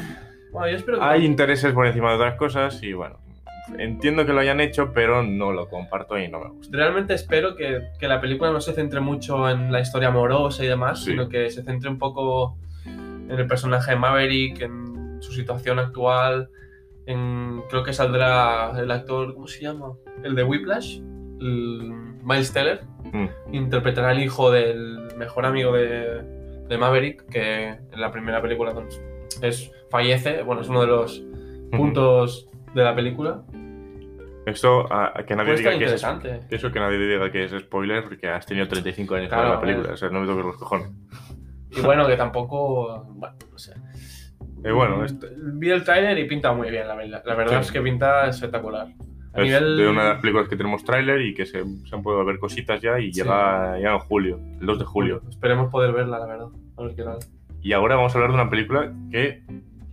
[0.53, 3.19] bueno, yo espero que hay intereses por encima de otras cosas y bueno,
[3.79, 6.77] entiendo que lo hayan hecho, pero no lo comparto y no me gusta.
[6.77, 10.69] Realmente espero que, que la película no se centre mucho en la historia amorosa y
[10.69, 11.11] demás, Sí.
[11.13, 16.49] sino que se centre un poco en el personaje de Maverick, en su situación actual.
[17.07, 19.93] En, creo que saldrá el actor, ¿cómo se llama?
[20.25, 20.99] El de Whiplash,
[21.41, 21.93] el
[22.23, 22.81] Miles Teller.
[23.13, 23.27] Mm.
[23.55, 26.23] Interpretará al hijo del mejor amigo de,
[26.69, 28.75] de Maverick, que en la primera película
[29.43, 30.43] es, fallece.
[30.43, 31.23] Bueno, es uno de los
[31.71, 33.43] puntos de la película.
[34.47, 36.07] Eso, a, a que nadie diga que es,
[36.51, 39.61] eso que nadie diga que es spoiler porque has tenido 35 años Claro, para la
[39.61, 39.95] película, ver.
[39.95, 40.89] o sea, no me toques los cojones.
[41.73, 43.05] Y bueno, que tampoco.
[43.15, 43.75] Bueno, no sé.
[44.65, 47.23] Y bueno, este- Vi el tráiler y pinta muy bien, la verdad.
[47.27, 47.67] La verdad Sí.
[47.67, 48.87] es que pinta espectacular.
[49.35, 49.77] A es nivel.
[49.77, 52.39] de una de las películas que tenemos tráiler y que se, se han podido ver
[52.39, 53.23] cositas ya y Sí.
[53.23, 55.23] llega, llega en julio, el 2 de julio.
[55.29, 56.49] Esperemos poder verla, la verdad.
[56.77, 57.19] A ver qué tal.
[57.63, 59.43] Y ahora vamos a hablar de una película que,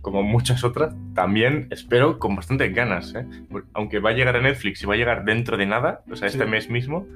[0.04, 3.12] como muchas otras, también espero con bastantes ganas.
[3.16, 3.26] ¿eh?
[3.72, 6.28] Aunque va a llegar a Netflix y va a llegar dentro de nada, o sea,
[6.28, 7.06] este mes mismo,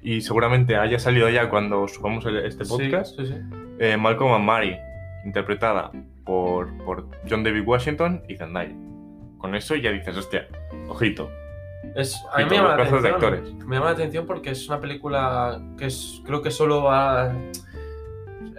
[0.00, 3.34] y seguramente haya salido ya cuando subamos el- este podcast, Sí, sí.
[3.80, 4.76] eh, Malcolm and Mary,
[5.26, 5.90] interpretada
[6.24, 8.72] por, por John David Washington y Zendaya.
[9.38, 10.46] Con eso ya dices, hostia,
[10.88, 11.28] ojito.
[11.94, 13.54] Es, a mí me llama, la de atención, actores.
[13.66, 17.32] me llama la atención porque es una película que es, creo que solo va...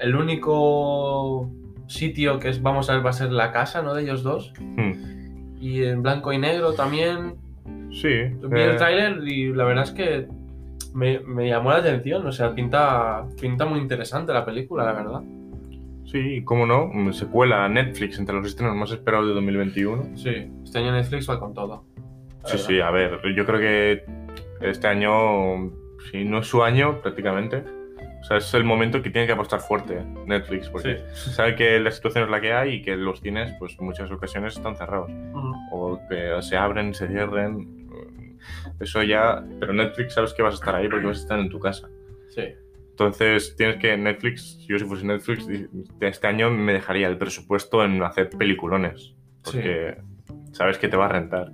[0.02, 1.50] El único
[1.90, 3.94] sitio que es, vamos a ver va a ser la casa, ¿no?
[3.94, 4.54] De ellos dos.
[4.60, 5.58] Hmm.
[5.60, 7.36] Y en blanco y negro también.
[7.92, 8.08] Sí.
[8.08, 10.28] Vi eh, el tráiler y la verdad es que
[10.94, 12.26] me, me llamó la atención.
[12.26, 15.22] O sea, pinta, pinta muy interesante la película, la verdad.
[16.06, 20.18] Sí, cómo no, secuela a Netflix entre los estrenos más esperados de 2021.
[20.18, 21.86] Sí, este año Netflix va con todo.
[22.46, 24.04] Sí, sí, a ver, yo creo que
[24.62, 25.72] este año,
[26.10, 27.64] si no es su año prácticamente,
[28.22, 31.92] o sea, es el momento que tiene que apostar fuerte Netflix, porque sabe que la
[31.92, 35.10] situación es la que hay y que los cines, pues en muchas ocasiones están cerrados,
[35.10, 37.80] Mm, o que se abren, se cierren,
[38.80, 41.50] eso ya, pero Netflix sabes que vas a estar ahí porque vas a estar en
[41.50, 41.90] tu casa.
[42.30, 42.44] Sí.
[42.92, 45.48] Entonces tienes que Netflix, yo si fuese Netflix,
[46.02, 49.98] este año me dejaría el presupuesto en hacer peliculones, porque
[50.52, 51.54] sabes que te va a rentar.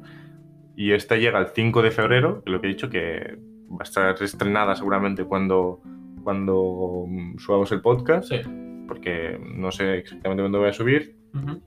[0.75, 3.37] Y esta llega el 5 de febrero, lo que he dicho que
[3.69, 5.81] va a estar estrenada seguramente cuando,
[6.25, 7.05] cuando
[7.37, 8.41] subamos el podcast, Sí.
[8.87, 11.61] porque no sé exactamente cuándo voy a subir, Ujú.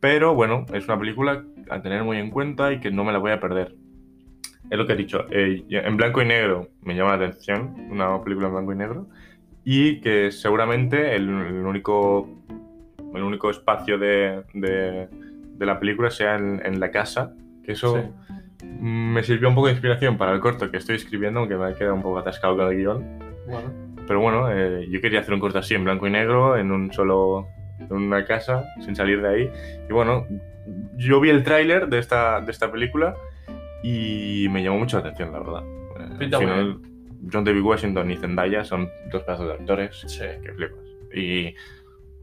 [0.00, 3.18] pero bueno, es una película a tener muy en cuenta y que no me la
[3.18, 3.76] voy a perder.
[4.68, 8.20] Es lo que he dicho, eh, en blanco y negro me llama la atención, una
[8.24, 9.06] película en blanco y negro,
[9.64, 12.28] y que seguramente el, el único,
[13.14, 15.08] el único espacio de, de-
[15.56, 17.96] de la película sea en, en la casa, que eso
[18.60, 18.66] Sí.
[18.80, 21.74] me sirvió un poco de inspiración para el corto que estoy escribiendo, aunque me ha
[21.74, 23.04] quedado un poco atascado con el guion.
[23.46, 23.72] Bueno.
[24.06, 26.92] Pero bueno, eh, yo quería hacer un corto así, en blanco y negro, en un
[26.92, 27.48] solo.
[27.78, 29.50] en una casa, sin salir de ahí.
[29.88, 30.26] Y bueno,
[30.96, 33.14] yo vi el tráiler de esta, de esta película
[33.82, 35.62] y me llamó mucho la atención, la verdad.
[35.64, 36.80] Eh, Pinta al muy final,
[37.32, 40.24] John David Washington y Zendaya son dos pedazos de actores Sí.
[40.42, 40.78] que flipas.
[41.14, 41.54] Y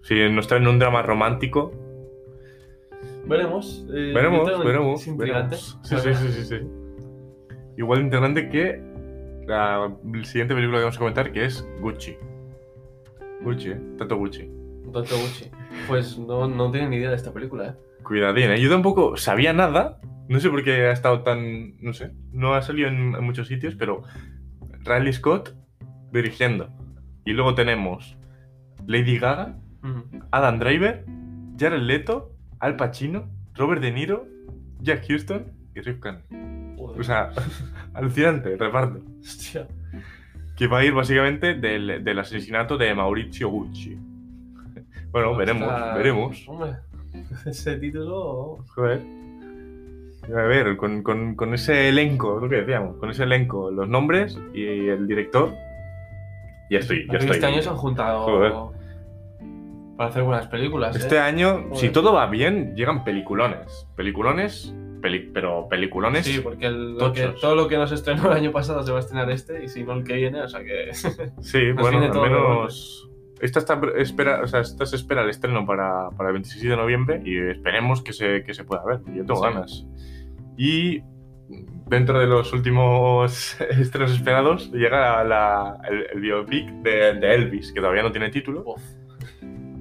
[0.02, 1.72] si nos traen un drama romántico,
[3.26, 3.86] Veremos.
[3.94, 5.02] eh, veremos, veremos.
[5.02, 5.56] es intrigante.
[5.56, 5.80] veremos.
[5.84, 6.68] Sí, sí, sí, sí, sí.
[7.78, 8.82] Igual de intrigante que
[9.48, 12.18] la siguiente película que vamos a comentar, que es Gucci.
[13.42, 13.82] Gucci, ¿eh?
[13.98, 14.50] Tato Gucci.
[14.86, 15.52] Doctor Gucci.
[15.88, 17.74] Pues no, no tengo ni idea de esta película, ¿eh?
[18.04, 18.62] Cuidadín, ¿eh?
[18.62, 20.00] Yo tampoco sabía nada.
[20.30, 21.78] No sé por qué ha estado tan.
[21.82, 22.12] No sé.
[22.32, 24.04] No ha salido en, en muchos sitios, pero.
[24.86, 25.56] Riley Scott
[26.12, 26.70] dirigiendo.
[27.26, 28.18] Y luego tenemos
[28.86, 29.58] Lady Gaga.
[30.32, 31.06] Adam Driver,
[31.60, 34.26] Jared Leto, Al Pacino, Robert De Niro,
[34.80, 36.24] Jack Houston y Rick Khan.
[36.78, 37.32] O sea,
[37.94, 39.00] alucinante reparto.
[39.22, 39.68] Hostia.
[40.56, 43.98] Que va a ir básicamente del, del asesinato de Maurizio Gucci.
[45.12, 46.44] Bueno, veremos, veremos.
[46.48, 46.72] Hombre,
[47.46, 48.58] ese título.
[48.76, 49.02] Joder.
[50.30, 54.40] A ver, con, con- con ese elenco, lo que decíamos, con ese elenco, los nombres
[54.54, 55.54] y el director,
[56.70, 57.36] ya estoy, ya estoy.
[57.36, 58.54] Este año se han juntado Joder.
[59.98, 60.96] para hacer buenas películas.
[60.96, 61.20] Este ¿eh?
[61.20, 63.86] año, si todo va bien, llegan peliculones.
[63.98, 64.74] Peliculones,
[65.04, 66.26] peli- pero peliculones.
[66.26, 68.98] Sí, porque el- lo que- todo lo que nos estrenó el año pasado se va
[68.98, 70.90] a estrenar este y si no el que viene, o sea que.
[71.42, 73.10] Sí, bueno, al menos.
[73.42, 76.78] Esta, está, espera, o sea, esta se espera el estreno para, para el 26 de
[76.78, 79.02] noviembre y esperemos que se, que se pueda ver.
[79.14, 79.44] Yo tengo Sí.
[79.44, 79.86] ganas.
[80.58, 81.02] Y
[81.88, 87.82] dentro de los últimos estrenos esperados llega la- el, el biopic de, de Elvis, que
[87.82, 88.64] todavía no tiene título.
[88.66, 88.82] Uf.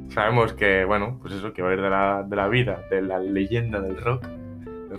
[0.09, 3.01] Sabemos que, bueno, pues eso, que va a ir de la, de la vida, de
[3.01, 4.27] la leyenda del rock,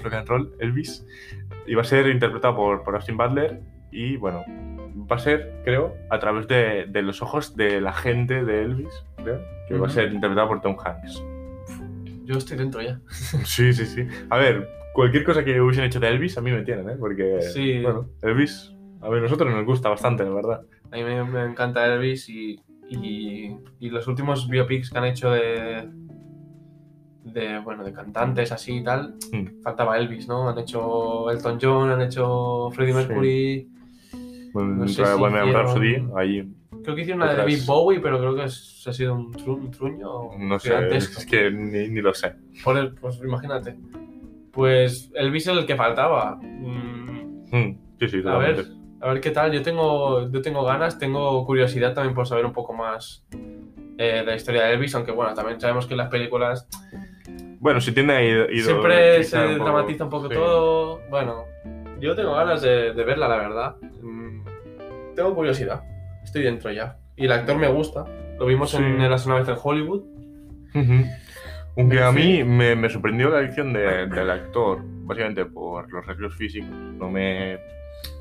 [0.02, 1.06] rock and roll, Elvis.
[1.68, 3.60] Y va a ser interpretado por, por Austin Butler
[3.92, 4.44] y, bueno,
[5.12, 9.06] va a ser, creo, a través de, de los ojos de la gente de Elvis,
[9.18, 11.24] creo, que va a ser interpretado por Tom Hanks.
[12.26, 13.00] Yo estoy dentro ya.
[13.44, 14.08] Sí, sí, sí.
[14.30, 16.96] A ver, cualquier cosa que hubiesen hecho de Elvis a mí me tienen, ¿eh?
[17.00, 17.82] Porque, Sí.
[17.82, 20.62] bueno, Elvis, a ver, nosotros nos gusta bastante, la verdad.
[20.92, 25.32] A mí me, me encanta Elvis y, y, y los últimos biopics que han hecho
[25.32, 25.90] de,
[27.34, 29.62] de, bueno, de cantantes así y tal, Mm.
[29.64, 30.48] faltaba Elvis, ¿no?
[30.50, 32.98] Han hecho Elton John, han hecho Freddie Sí.
[33.00, 33.70] Mercury,
[34.54, 36.48] Bueno, No sé si Bohemian hicieron- Rhapsody, ahí,
[36.84, 39.56] creo que hicieron una de David Bowie, pero creo que es- ha sido un, tru-
[39.58, 41.20] un truño no sé, gigantesco.
[41.22, 42.34] es que ni, ni lo sé.
[42.64, 43.76] Por el- pues imagínate.
[44.52, 46.36] Pues Elvis es el que faltaba.
[46.42, 47.04] Mm,
[47.52, 48.66] Mm, Sí, sí, a ver,
[49.02, 49.52] a ver qué tal.
[49.52, 53.26] Yo tengo, yo tengo ganas, tengo curiosidad también por saber un poco más
[53.98, 56.68] eh, de la historia de Elvis, aunque bueno, también sabemos que en las películas
[57.64, 60.34] Bueno, si tiene ido, ido- siempre se un dramatiza un poco sí.
[60.36, 61.00] todo.
[61.10, 61.46] Bueno,
[62.00, 63.76] yo tengo ganas de, de verla, la verdad.
[64.02, 64.44] Mm,
[65.16, 65.82] tengo curiosidad.
[66.26, 66.98] Estoy dentro ya.
[67.16, 68.06] Y el actor me gusta.
[68.38, 69.00] Lo vimos en.
[69.00, 70.02] Eras una vez en Hollywood.
[71.78, 76.36] Aunque a mí me, me sorprendió la elección de- del actor, básicamente por los recreos
[76.36, 76.70] físicos.
[76.70, 77.58] No me.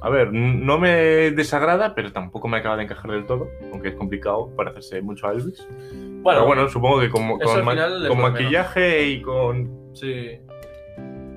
[0.00, 3.94] A ver, no me desagrada, pero tampoco me acaba de encajar del todo, aunque es
[3.94, 5.66] complicado parecerse mucho a Elvis.
[5.92, 9.70] Bueno, pero bueno, supongo que con, con ma- final es con lo maquillaje y con.
[9.94, 10.40] Sí.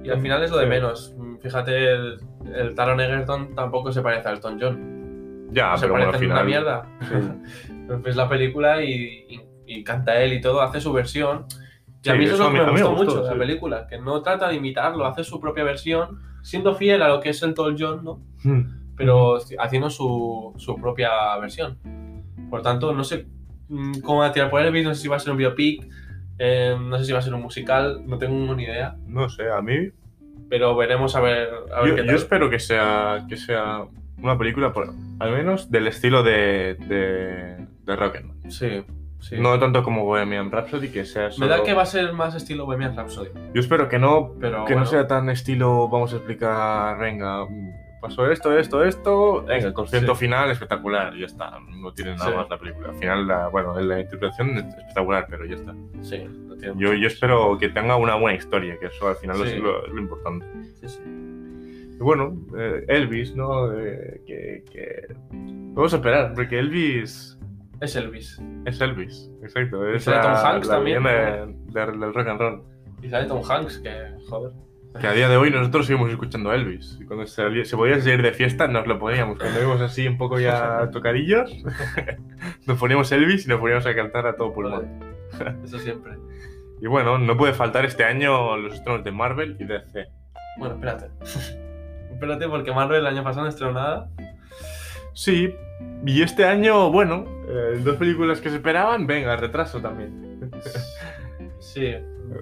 [0.04, 1.14] Y al final es lo de menos.
[1.18, 2.18] Mm, Fíjate, el-
[2.56, 5.48] el Taron Egerton tampoco se parece a Elton John.
[5.52, 6.46] Ya, no se pero bueno, parece al en una final.
[6.48, 6.88] mierda.
[7.68, 7.72] Sí.
[8.04, 8.92] Ves la película y,
[9.30, 11.46] y- y canta él y todo, hace su versión.
[12.04, 13.18] Y a Sí, mí eso es eso lo a que me a me gustó, mucho
[13.24, 13.34] de sí.
[13.34, 17.20] la película, que no trata de imitarlo, hace su propia versión, siendo fiel a lo
[17.20, 18.20] que es el Elton John, ¿no?
[18.44, 18.94] Hmm.
[18.96, 21.10] pero haciendo su, su propia
[21.42, 21.78] versión.
[22.50, 23.26] Por tanto, no sé
[23.68, 25.88] mm, cómo va a tirar por Elvis, no sé si va a ser un biopic,
[26.38, 29.50] eh, no sé si va a ser un musical, no tengo ni idea, No sé,
[29.52, 29.90] a mí.
[30.50, 32.16] pero veremos a ver, a ver Yo, qué yo tal.
[32.16, 33.86] espero que sea, que sea
[34.22, 38.52] una película, por, al menos del estilo de, de, de Rocketman.
[38.52, 38.84] Sí,
[39.30, 39.36] sí.
[39.40, 41.48] No tanto como Bohemian Rhapsody, que sea Me solo...
[41.48, 43.30] da que va a ser más estilo Bohemian Rhapsody.
[43.54, 44.80] Yo espero que no, Pero que bueno.
[44.82, 47.46] no sea tan estilo, vamos a explicar, venga,
[48.02, 50.20] pasó esto, esto, esto, venga, el concierto Sí.
[50.26, 52.36] final espectacular, ya está, no tiene nada Sí.
[52.38, 52.90] más la película.
[52.90, 55.74] Al final, la, bueno, la interpretación es espectacular, pero ya está.
[56.02, 59.42] Sí, lo tiene Yo, yo espero que tenga una buena historia, que eso al final
[59.46, 60.46] es lo, lo importante.
[60.82, 61.00] Sí, sí.
[61.98, 63.72] Y bueno, eh, Elvis, ¿no?
[63.74, 67.35] Eh, que, que- Vamos a esperar, porque Elvis
[67.82, 68.42] Es Elvis.
[68.66, 69.88] es Elvis, exacto.
[69.90, 71.46] Es sale Tom la, Hanks la también, leyenda
[71.86, 72.64] de- del rock and roll.
[73.02, 73.92] Y sale Tom Hanks, que
[74.30, 74.52] joder.
[75.00, 76.98] Que a día de hoy nosotros seguimos escuchando a Elvis.
[77.02, 79.38] Y cuando se, se podía salir de fiesta, nos lo poníamos.
[79.38, 81.52] Cuando íbamos así un poco ya tocadillos,
[82.66, 84.88] nos poníamos Elvis y nos poníamos a cantar a todo pulmón.
[85.66, 86.14] Eso siempre.
[86.82, 90.08] Y bueno, no puede faltar este año los estrenos de Marvel y DC.
[90.60, 91.08] Bueno, espérate.
[92.14, 94.10] espérate, porque Marvel el año pasado no estrenó nada.
[95.14, 95.54] Sí,
[96.06, 97.26] y este año, bueno,
[97.56, 100.52] eh, dos películas que se esperaban, venga, retraso también.
[101.60, 101.94] Sí,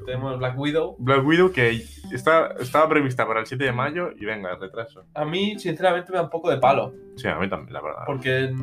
[0.06, 0.96] tenemos Black Widow.
[1.00, 5.06] Black Widow que está, estaba prevista para el 7 de mayo y venga, retraso.
[5.14, 6.94] A mí, sinceramente, me da un poco de palo.
[7.16, 8.04] Sí, a mí también, la verdad.
[8.06, 8.54] Porque,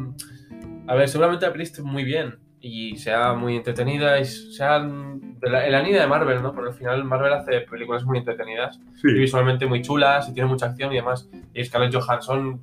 [0.87, 5.69] a ver, seguramente la peli esté muy bien y sea muy entretenida y sea la,
[5.69, 6.55] la línea de Marvel, ¿no?
[6.55, 10.67] Porque al final Marvel hace películas muy entretenidas y visualmente muy chulas y tiene mucha
[10.67, 11.29] acción y demás.
[11.55, 12.61] Y Scarlett Johansson,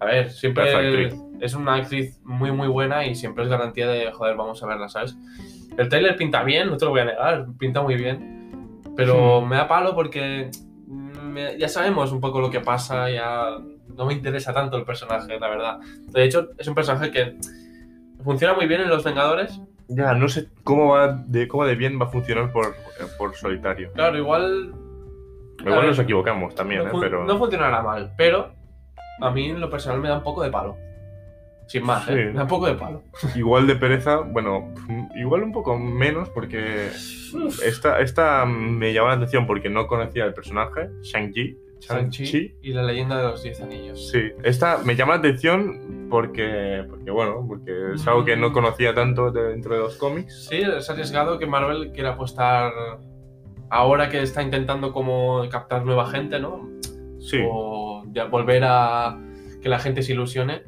[0.00, 1.31] a ver, siempre actriz.
[1.42, 4.88] Es una actriz muy, muy buena y siempre es garantía de, joder, vamos a verla,
[4.88, 5.16] ¿sabes?
[5.76, 9.48] El trailer pinta bien, no te lo voy a negar, pinta muy bien, pero Hmm.
[9.48, 10.50] me da palo porque
[10.86, 13.46] mm, me- ya sabemos un poco lo que pasa, ya
[13.96, 15.80] no me interesa tanto el personaje, la verdad.
[16.08, 17.36] De hecho, es un personaje que
[18.22, 19.60] funciona muy bien en Los Vengadores.
[19.88, 22.74] ya, no sé cómo va de, cómo de bien va a funcionar por,
[23.18, 23.90] por solitario.
[23.92, 24.72] Claro, igual
[25.60, 26.96] Igual ver, nos equivocamos también, no, ¿eh?
[27.00, 27.24] Pero...
[27.24, 28.52] no funcionará mal, pero
[29.20, 30.76] a mí en lo personal me da un poco de palo.
[31.72, 32.12] Sin más, ¿eh?
[32.12, 32.18] Sí.
[32.28, 33.02] Me da un poco de palo.
[33.34, 34.72] Igual de pereza, bueno,
[35.16, 36.88] igual un poco menos porque
[37.64, 41.56] esta, esta me llamó la atención porque no conocía el personaje, Shang-Chi.
[41.80, 44.10] Shang-Chi y la leyenda de los Diez Anillos.
[44.10, 48.94] Sí, esta me llama la atención porque, porque bueno, porque es algo que no conocía
[48.94, 50.46] tanto de- dentro de los cómics.
[50.50, 52.70] Sí, es arriesgado que Marvel quiera apostar
[53.70, 56.68] ahora que está intentando como captar nueva gente, ¿no?
[57.18, 59.18] Sí, O ya volver a
[59.62, 60.62] que la gente se ilusione.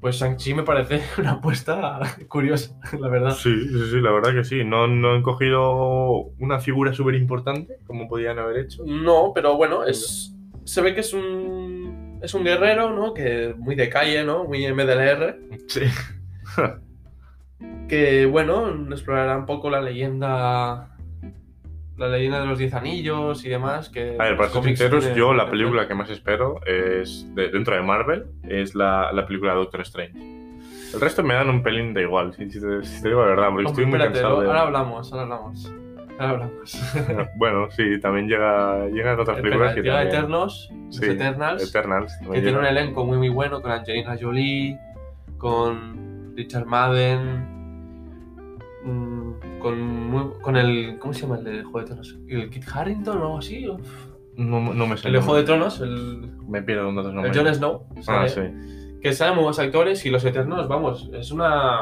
[0.00, 3.30] Pues Shang-Chi me parece una apuesta curiosa, la verdad.
[3.32, 4.64] sí, sí, sí, la verdad que sí.
[4.64, 8.82] No, no han cogido una figura súper importante como podían haber hecho.
[8.86, 10.32] No, pero bueno, es
[10.64, 13.14] se ve que es un es un guerrero, ¿no?
[13.14, 14.44] Que muy de calle, ¿no?
[14.44, 15.38] Muy MDLR.
[15.68, 15.82] Sí.
[17.88, 20.95] Que bueno, explorará un poco la leyenda
[21.96, 23.88] la leyenda de los Diez Anillos y demás.
[23.88, 27.48] Que A ver, para ser sinceros, tienen- yo la película que más espero es de-
[27.50, 30.18] dentro de Marvel es la, la película de Doctor Strange.
[30.94, 33.28] El resto me dan un pelín de igual, si, si te, si te digo la
[33.28, 34.46] verdad, porque Hombre, estoy muy espérate, cansado de...
[34.46, 35.72] ahora hablamos, ahora hablamos.
[36.18, 37.28] Ahora hablamos.
[37.36, 40.14] Bueno, sí, también llega, llegan otras películas que llega también...
[40.16, 42.16] Eternos, Sí, Eternals, Eternals.
[42.32, 44.78] que tiene un elenco muy muy bueno con Angelina Jolie,
[45.36, 47.44] con Richard Madden,
[48.84, 49.15] mm,
[49.70, 50.98] con, muy- con el.
[50.98, 52.18] ¿Cómo se llama el de Juego de Tronos?
[52.28, 53.68] ¿El Kit Harrington o algo así?
[53.68, 53.80] Uf.
[54.36, 55.08] No, no me sé.
[55.08, 57.36] El de Juego de Tronos, el, Me pierdo con otros el nombres.
[57.36, 57.86] Jon Snow.
[57.98, 58.28] Ah, ¿sale?
[58.28, 58.98] sí.
[59.00, 61.80] Que salen muy buenos actores y los Eternos, vamos, es una.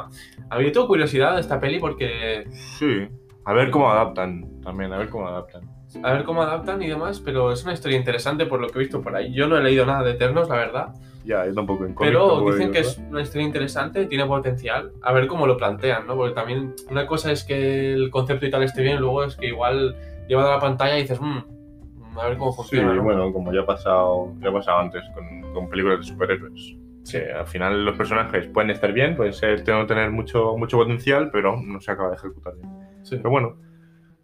[0.51, 2.45] A mí tengo curiosidad de esta peli porque.
[2.79, 3.09] Sí.
[3.45, 5.69] A ver cómo adaptan también, a ver cómo adaptan.
[6.03, 8.83] A ver cómo adaptan y demás, pero es una historia interesante por lo que he
[8.83, 9.33] visto por ahí.
[9.33, 10.89] Yo no he leído nada de Eternos, la verdad.
[11.25, 14.93] Ya, yo tampoco en Pero dicen que es una historia interesante, tiene potencial.
[15.03, 16.17] A ver cómo lo plantean, ¿no?
[16.17, 19.47] Porque también una cosa es que el concepto y tal esté bien, luego es que
[19.47, 19.97] igual
[20.29, 22.93] llevado a la pantalla y dices, mmm, a ver cómo Sí, funciona.
[22.95, 23.03] ¿no?
[23.03, 26.77] bueno, como ya ha pasado, ya ha pasado antes con, con películas de superhéroes.
[27.11, 31.57] Que al final los personajes pueden estar bien, pueden ser, tener mucho, mucho potencial, pero
[31.61, 32.71] no se acaba de ejecutar bien.
[33.03, 33.17] Sí.
[33.17, 33.57] Pero bueno,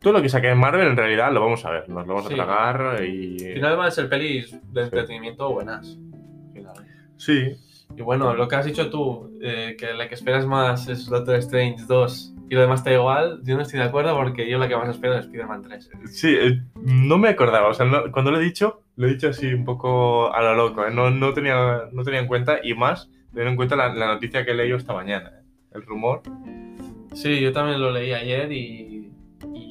[0.00, 2.28] todo lo que saque en Marvel en realidad lo vamos a ver, nos lo vamos
[2.28, 2.34] Sí.
[2.34, 3.44] a tragar y...
[3.48, 5.96] Al final van a ser pelis de entretenimiento buenas.
[6.48, 6.74] al final.
[7.16, 7.56] Sí,
[7.96, 11.34] Y bueno, lo que has dicho tú, eh, que la que esperas más es Doctor
[11.36, 14.68] Strange 2 y lo demás está igual, yo no estoy de acuerdo porque yo la
[14.68, 15.90] que más espero es Spider-Man 3.
[16.06, 17.68] Sí, eh, no me acordaba.
[17.68, 20.54] O sea, no- cuando lo he dicho, lo he dicho así un poco a lo
[20.54, 20.84] loco.
[20.86, 20.90] ¿eh?
[20.92, 24.44] No, no, tenía, no tenía en cuenta, y más teniendo en cuenta la, la noticia
[24.44, 25.30] que he leído esta mañana.
[25.40, 25.44] ¿eh?
[25.74, 26.22] El rumor.
[27.14, 28.89] Sí, yo también lo leí ayer y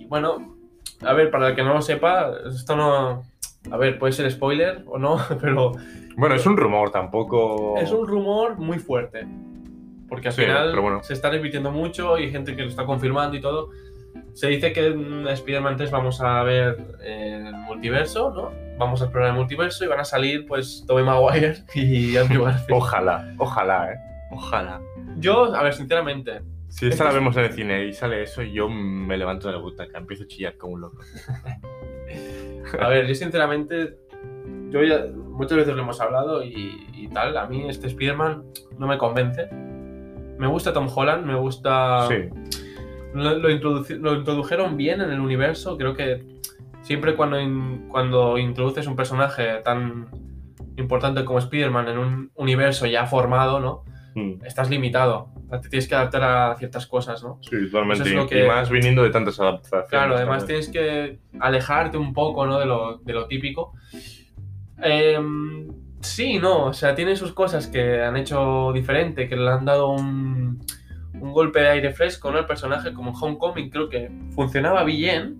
[0.10, 0.58] bueno,
[1.02, 3.24] a ver, para el que no lo sepa, esto no...
[3.72, 5.74] A ver, puede ser spoiler o no, pero
[6.18, 7.78] Bueno, es un rumor, tampoco.
[7.78, 9.28] es un rumor muy fuerte.
[10.08, 11.04] Porque al Sí, final pero bueno.
[11.04, 13.70] se está repitiendo mucho y hay gente que lo está confirmando y todo.
[14.34, 18.52] Se dice que en Spider-Man 3 vamos a ver eh, el multiverso, ¿no?
[18.80, 22.72] Vamos a explorar el multiverso y van a salir, pues, Tobey Maguire y Andrew Garfield.
[22.82, 23.98] Ojalá, ojalá, ¿eh?
[24.32, 24.80] Ojalá.
[25.18, 28.70] Yo, a ver, sinceramente, Si esta la vemos en el cine y sale eso, yo
[28.70, 30.98] me levanto de la butaca, empiezo a chillar como un loco.
[32.80, 33.98] A ver, yo sinceramente,
[34.70, 38.44] yo ya muchas veces lo hemos hablado y, y tal, a mí este Spider-Man
[38.78, 39.48] no me convence.
[39.52, 42.08] Me gusta Tom Holland, me gusta...
[42.08, 42.30] Sí,
[43.14, 46.24] Lo, lo introduci- lo introdujeron bien en el universo, creo que
[46.82, 50.08] siempre cuando, in- cuando introduces un personaje tan
[50.78, 53.84] importante como Spider-Man en un universo ya formado, ¿no?
[54.16, 57.40] Mm, Estás limitado, te tienes que adaptar a ciertas cosas, ¿no?
[57.42, 58.04] sí, totalmente.
[58.04, 59.90] Eso es lo Y- que- Y más viniendo de tantas adaptaciones.
[59.90, 60.62] Claro, además también.
[60.62, 62.60] tienes que alejarte un poco ¿no?
[62.60, 63.74] de, lo, de lo típico.
[64.82, 65.68] Em,
[66.02, 69.90] sí, no, o sea, tiene sus cosas que han hecho diferente, que le han dado
[69.90, 70.60] un,
[71.20, 72.38] un golpe de aire fresco ¿no?
[72.38, 75.38] al personaje, como Homecoming creo que funcionaba bien,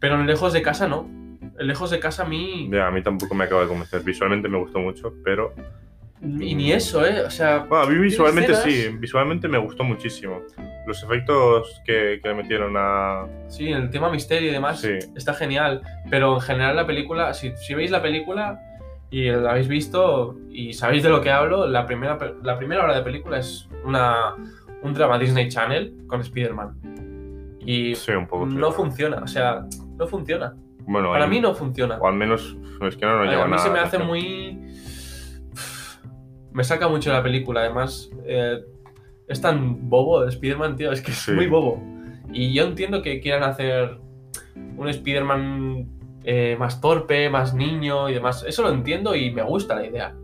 [0.00, 1.06] pero en Lejos de Casa no.
[1.58, 2.68] En Lejos de Casa a mí...
[2.72, 4.02] Ya, a mí tampoco me acaba de convencer.
[4.02, 5.52] Visualmente me gustó mucho, pero.
[6.24, 7.22] Y ni eso, ¿eh?
[7.26, 10.42] O sea, Bueno, a mí visualmente sí, visualmente me gustó muchísimo.
[10.86, 13.26] Los efectos que, que le metieron a.
[13.48, 14.98] Sí, el tema misterio y demás Sí.
[15.16, 18.60] está genial, pero en general la película, si, si veis la película
[19.10, 22.94] y la habéis visto y sabéis de lo que hablo, la primera, la primera hora
[22.96, 24.34] de película es una,
[24.82, 27.58] un drama Disney Channel con Spider-Man.
[27.64, 28.48] Y Sí, un poco.
[28.48, 28.56] sí.
[28.56, 29.64] no funciona, o sea,
[29.96, 30.54] no funciona.
[30.80, 31.96] Bueno, Para hay- mí no funciona.
[31.98, 33.62] O al menos es que no nos a, lleva a mí nada.
[33.64, 34.58] se me hace muy...
[36.52, 38.10] Me saca mucho la película, además.
[38.26, 38.58] eh,
[39.28, 41.32] es tan bobo el Spider-Man, tío, es que es Sí.
[41.32, 41.82] muy bobo.
[42.32, 43.98] Y yo entiendo que quieran hacer
[44.76, 45.86] un Spider-Man
[46.24, 48.44] eh, más torpe, más niño y demás.
[48.46, 50.14] Eso lo entiendo y me gusta la idea.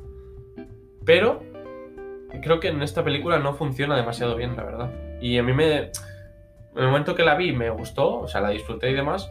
[1.04, 1.42] Pero
[2.42, 4.90] creo que en esta película no funciona demasiado bien, la verdad.
[5.20, 5.76] Y a mí me...
[5.76, 5.90] En
[6.84, 9.30] el momento que la vi me gustó, o sea, la disfruté y demás.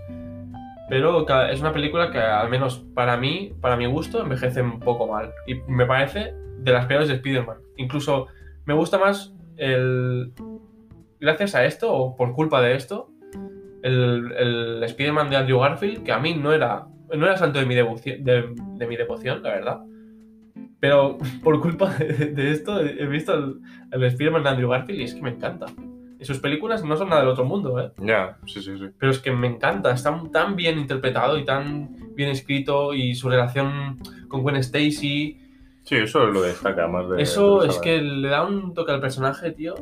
[0.89, 5.07] Pero es una película que, al menos para mí, para mi gusto, envejece un poco
[5.07, 5.31] mal.
[5.45, 7.57] Y me parece de las peores de Spider-Man.
[7.77, 8.27] Incluso
[8.65, 10.31] me gusta más el.
[11.19, 13.09] Gracias a esto, o por culpa de esto,
[13.81, 16.85] el, el Spider-Man de Andrew Garfield, que a mí no era,
[17.15, 19.79] no era santo de mi, devoci- de, de mi devoción, la verdad.
[20.79, 23.59] Pero por culpa de, de esto he visto el,
[23.91, 25.65] el Spider-Man de Andrew Garfield y es que me encanta.
[26.19, 27.91] Y sus películas no son nada del otro mundo, ¿eh?
[27.99, 28.85] Ya, sí, sí, sí.
[28.99, 33.29] pero es que me encanta, está tan bien interpretado y tan bien escrito y su
[33.29, 33.97] relación
[34.27, 35.39] con Gwen Stacy,
[35.87, 37.21] Sí, eso lo destaca más de.
[37.21, 39.73] eso de es que le da un toque al personaje, tío.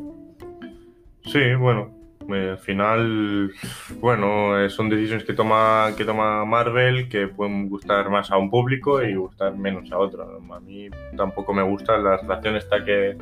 [1.23, 1.89] Sí, bueno.
[2.31, 3.51] eh, al final,
[3.99, 8.49] bueno, eh, son decisiones que toma, que toma Marvel que pueden gustar más a un
[8.51, 10.39] público y gustar menos a otro.
[10.53, 13.17] A mí tampoco me gusta la relación esta que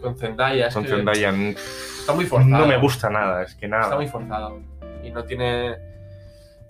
[0.00, 1.30] Con Zendaya, con Zendaya.
[1.30, 2.50] está muy forzado.
[2.58, 3.96] No me gusta nada, es que Está nada.
[3.96, 4.60] muy forzado.
[5.02, 5.74] Y no tiene.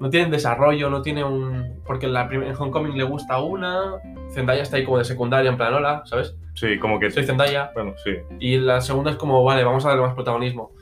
[0.00, 1.80] No tiene desarrollo, no tiene un.
[1.84, 3.92] Porque en, la en Homecoming le gusta una.
[4.32, 6.34] Zendaya está ahí como de secundaria, en plan, hola, ¿sabes?
[6.54, 7.10] Sí, como que.
[7.10, 7.70] Soy Zendaya.
[7.74, 8.10] Bueno, sí.
[8.40, 10.72] Y la segunda es como, vale, vamos a darle más protagonismo.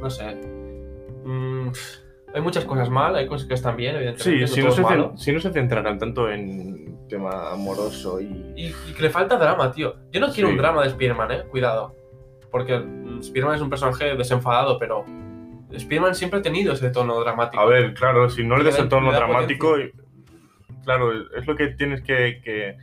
[0.00, 0.34] No sé.
[1.24, 1.68] Mm,
[2.34, 4.46] hay muchas cosas mal, hay cosas que están bien, evidentemente.
[4.46, 5.12] Sí, si no, se malo.
[5.12, 8.52] cen- si no se centraran tanto en tema amoroso y.
[8.56, 9.94] Y, y que le falta drama, tío.
[10.12, 10.52] Yo no quiero Sí.
[10.52, 11.42] un drama de Spider-Man, eh.
[11.50, 11.94] Cuidado.
[12.50, 15.04] Porque mm, Spider-Man es un personaje desenfadado, pero
[15.76, 17.62] Spider-Man siempre ha tenido ese tono dramático.
[17.62, 19.92] A ver, claro, si no le des el tono dramático, y-
[20.84, 22.76] claro, es lo que tienes que, que-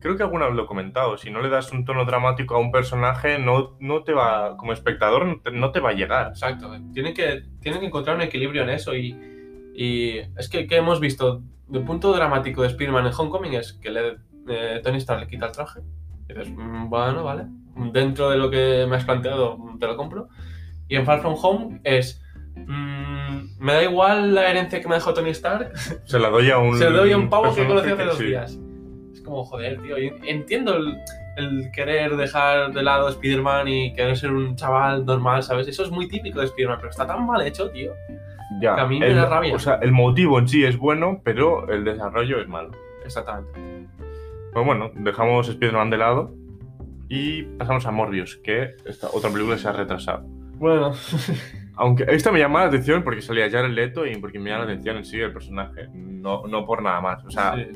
[0.00, 2.58] Creo que alguna vez lo he comentado, si no le das un tono dramático a
[2.58, 6.28] un personaje, no, no te va, como espectador, no te, no te va a llegar.
[6.28, 6.76] Exacto.
[6.92, 9.16] Tienen que, tienen que encontrar un equilibrio en eso y,
[9.74, 13.90] y es que, que hemos visto el punto dramático de Spider-Man en Homecoming es que
[13.90, 14.16] le,
[14.48, 15.80] eh, Tony Stark le quita el traje.
[16.28, 17.44] Y dices, "Mm, bueno, vale.
[17.92, 20.28] Dentro de lo que me has planteado, te lo compro.
[20.88, 22.22] Y en Far From Home es...
[22.54, 25.72] mm, me da igual la herencia que me dejó Tony Stark,
[26.04, 26.76] Se la doy a un.
[26.78, 28.24] se lo doy a un pavo que conocí hace dos sí.
[28.24, 28.58] días.
[29.12, 29.96] Es como, joder, tío.
[30.24, 30.96] Entiendo el,
[31.36, 35.68] el querer dejar de lado a Spider-Man y querer ser un chaval normal, ¿sabes?
[35.68, 37.92] Eso es muy típico de Spider-Man, pero está tan mal hecho, tío.
[38.60, 39.54] Ya, que a mí me da rabia.
[39.54, 42.70] O sea, el motivo en sí es bueno, pero el desarrollo es malo.
[43.04, 43.50] Exactamente.
[44.52, 46.34] Pues bueno, dejamos Spider-Man de lado
[47.08, 50.24] y pasamos a Morbius, que esta otra película se ha retrasado.
[50.62, 50.92] Bueno,
[51.76, 54.70] Aunque esta me llama la atención porque salía Jared Leto y porque me llama la
[54.70, 57.24] atención en sí el personaje, no, no por nada más.
[57.24, 57.66] O sea, sí.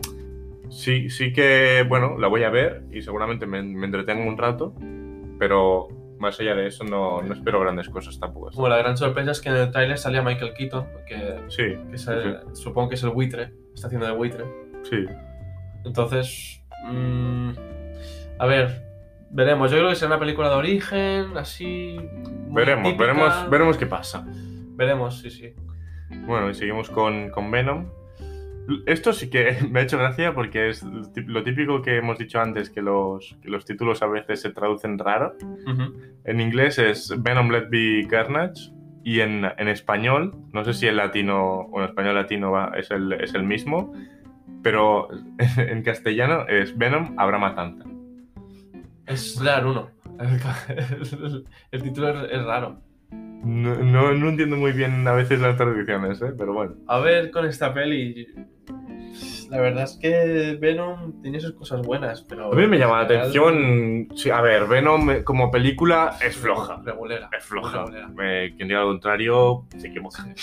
[0.70, 4.72] sí, sí que, bueno, la voy a ver y seguramente me, me entretengo un rato,
[5.40, 5.88] pero
[6.20, 8.50] más allá de eso no, no espero grandes cosas tampoco.
[8.54, 11.96] Bueno, la gran sorpresa es que en el tráiler salía Michael Keaton, que, Sí, que
[11.96, 14.44] es el- supongo que es el buitre, está haciendo de buitre.
[14.84, 15.04] sí.
[15.84, 17.50] Entonces, mm,
[18.38, 18.82] a ver,
[19.30, 19.70] veremos.
[19.70, 21.96] Yo creo que será una película de origen, así.
[22.56, 23.04] Veremos, típica.
[23.06, 24.26] veremos, veremos qué pasa.
[24.76, 25.52] Veremos, sí, sí.
[26.26, 27.86] Bueno, y seguimos con, con Venom.
[28.86, 32.68] Esto sí que me ha hecho gracia porque es lo típico que hemos dicho antes,
[32.70, 35.34] que los, que los títulos a veces se traducen raro.
[36.24, 38.72] En inglés es Venom Let Be Carnage
[39.04, 42.90] y en, en español, no sé si en latino o en español latino va- es,
[42.90, 43.92] el, es el mismo,
[44.64, 45.08] pero
[45.58, 47.84] en castellano es Venom Habrá Matanza.
[49.06, 49.90] Es raro uno.
[50.18, 52.80] El, el título es, es raro.
[53.10, 56.32] No, no, no entiendo muy bien a veces las traducciones, ¿eh?
[56.36, 56.74] pero bueno.
[56.88, 58.26] A ver, con esta peli.
[59.50, 62.52] La verdad es que Venom tiene sus cosas buenas, pero.
[62.52, 64.08] A mí me llama la general, atención.
[64.16, 66.82] Sí, a ver, Venom eh, como película es floja.
[66.84, 67.30] Regulera.
[67.36, 67.84] Es floja.
[67.84, 68.10] regulera.
[68.24, 70.26] Eh, quien diga lo contrario se equivoca.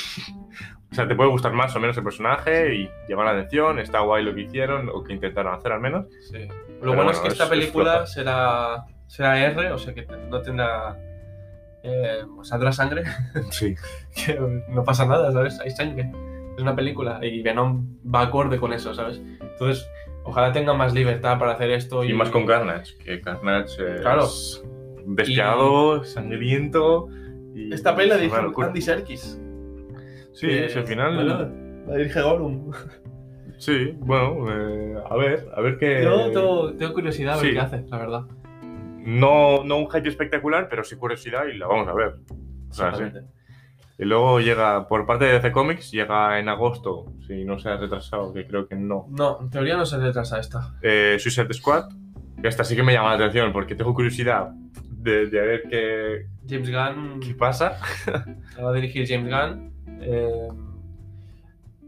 [0.91, 4.01] O sea, te puede gustar más o menos el personaje y llamar la atención, está
[4.01, 6.05] guay lo que hicieron o que intentaron hacer al menos.
[6.31, 6.37] Sí.
[6.37, 8.05] Lo Pero bueno, es bueno, que esta es- es película floja.
[8.05, 10.97] será, será R, o sea que no tendrá.
[11.83, 13.03] Eh, saldrá sangre,
[13.51, 13.75] Sí.
[14.15, 14.39] que
[14.69, 15.59] no pasa nada, ¿sabes?
[15.59, 16.11] Hay sangre.
[16.55, 19.21] Es una película y Venom va acorde con eso, ¿sabes?
[19.41, 19.87] Entonces,
[20.23, 22.03] ojalá tenga más libertad para hacer esto.
[22.03, 24.27] Y más con Carnage, que Carnage es Claro.
[25.05, 27.07] despiadado, sangriento.
[27.53, 28.35] Y Esta peli la dirige.
[28.57, 29.39] Andy Serkis.
[30.33, 31.15] Sí, que, al final.
[31.15, 31.51] bueno,
[31.87, 32.71] la dirige Gollum.
[33.57, 36.03] Sí, bueno, eh, a ver, a ver qué.
[36.03, 37.53] Yo tengo, tengo curiosidad a ver sí.
[37.53, 38.21] qué hace, la verdad.
[39.05, 42.15] No, no un hype espectacular, pero sí curiosidad y la vamos a ver.
[42.69, 43.03] O sea, sí.
[43.99, 47.77] Y luego llega, por parte de DC Comics, llega en agosto, si no se ha
[47.77, 49.05] retrasado, que creo que no.
[49.09, 50.73] No, en teoría no se retrasa esta.
[50.81, 51.89] Eh, Suicide Squad,
[52.41, 56.25] que esta sí que me llama la atención porque tengo curiosidad de, de ver qué,
[56.47, 57.77] James Gunn qué pasa.
[58.57, 59.73] la va a dirigir James Gunn.
[60.01, 60.47] Eh,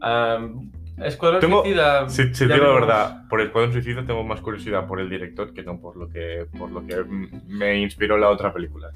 [0.02, 0.70] um,
[1.04, 2.08] Escuadrón Tengo- Suicida.
[2.08, 5.52] Si, si te digo la verdad, por Escuadrón Suicida tengo más curiosidad por el director
[5.52, 7.04] que no por lo que, por lo que
[7.46, 8.90] me inspiró la otra película.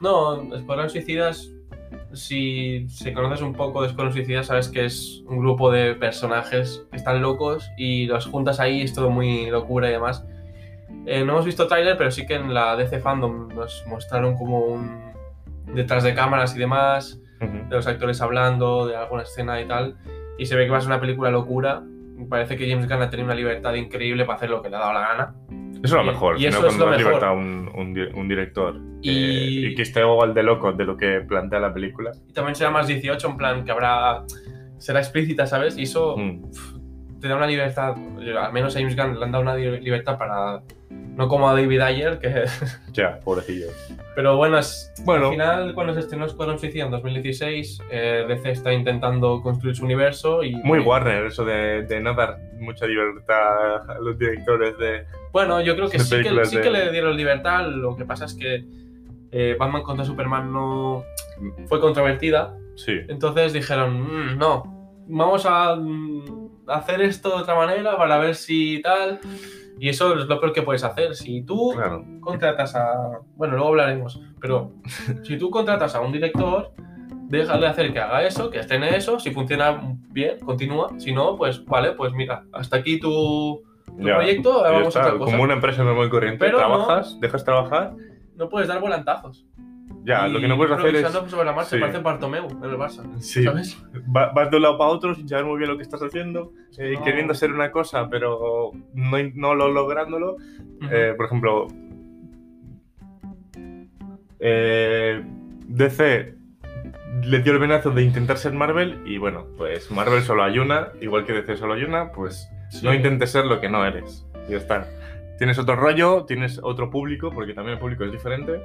[0.00, 1.50] No, Escuadrón Suicidas,
[2.12, 6.86] si, si conoces un poco de Escuadrón Suicidas, sabes que es un grupo de personajes
[6.90, 10.24] que están locos y los juntas ahí, es todo muy locura y demás.
[11.06, 14.58] Eh, no hemos visto tráiler, pero sí que en la DC Fandom nos mostraron como
[14.66, 15.10] un
[15.74, 17.68] detrás de cámaras y demás, Ujú.
[17.68, 19.96] de los actores hablando, de alguna escena y tal,
[20.40, 21.82] y se ve que va a ser una película locura.
[22.28, 24.80] Parece que James Gunn ha tenido una libertad increíble para hacer lo que le ha
[24.80, 25.34] dado la gana.
[25.82, 27.06] Eso es lo Y- mejor, y si eso es cuando lo mejor.
[27.06, 30.72] libertad a un, un di- un director que- Y- y que esté igual de loco
[30.72, 32.10] de lo que plantea la película.
[32.28, 34.24] Y también será más 18, en plan que habrá.
[34.78, 35.76] será explícita, ¿sabes?
[35.76, 37.20] Y eso Mm.
[37.20, 37.94] te da una libertad.
[38.38, 40.62] Al menos a James Gunn le han dado una li- libertad para.
[41.20, 42.44] No como a David Ayer, que.
[42.94, 43.66] Ya, pobrecillo.
[44.14, 45.26] Pero bueno, es, Bueno.
[45.26, 49.84] al final, cuando se estrenó Escuadrón Suicida en 2016, eh, DC está intentando construir su
[49.84, 50.54] universo y.
[50.56, 55.04] Muy Warner, eso de, de no dar mucha libertad a los directores de.
[55.30, 57.66] Bueno, yo creo que De sí, que películas sí de- que le dieron libertad.
[57.68, 58.64] Lo que pasa es que
[59.30, 61.04] eh, Batman contra Superman no
[61.66, 62.56] fue controvertida.
[62.76, 62.94] Sí.
[63.08, 64.00] Entonces dijeron,
[64.34, 69.20] "Mm, no, vamos a mm, hacer esto de otra manera para ver si tal.
[69.80, 71.14] Y eso es lo peor que puedes hacer.
[71.14, 72.04] Si tú Claro.
[72.20, 73.20] contratas a.
[73.36, 74.20] Bueno, luego hablaremos.
[74.40, 74.72] Pero
[75.24, 76.72] si tú contratas a un director,
[77.28, 79.18] déjale hacer que haga eso, que estrene eso.
[79.18, 80.90] Si funciona bien, continúa.
[80.98, 85.00] Si no, pues vale, pues mira, hasta aquí tu, tu Ya, proyecto, ahora vamos a
[85.00, 85.30] otra cosa.
[85.32, 87.94] Como una empresa normal y corriente, Pero no- trabajas, dejas trabajar.
[88.36, 89.46] No puedes dar volantazos.
[90.02, 91.10] Ya, Y lo que no puedes hacer es.
[91.30, 91.78] sobre la marcha, sí.
[91.78, 93.04] parece Bartomeu en el Barça.
[93.20, 93.42] Sí.
[93.44, 93.76] ¿Sabes?
[94.14, 96.52] Va- Vas de un lado para otro sin saber muy bien lo que estás haciendo,
[96.78, 97.04] eh, No.
[97.04, 100.36] queriendo hacer una cosa, pero no, no lo lográndolo.
[100.90, 101.66] Eh, por ejemplo,
[104.38, 105.22] eh,
[105.68, 106.34] DC
[107.24, 110.88] le dio el venazo de intentar ser Marvel y bueno, pues Marvel solo hay una,
[111.00, 112.84] igual que DC solo hay una, pues Sí.
[112.86, 114.26] no intentes ser lo que no eres.
[114.48, 114.86] Y ya está.
[115.38, 118.60] Tienes otro rollo, tienes otro público, porque también el público es diferente.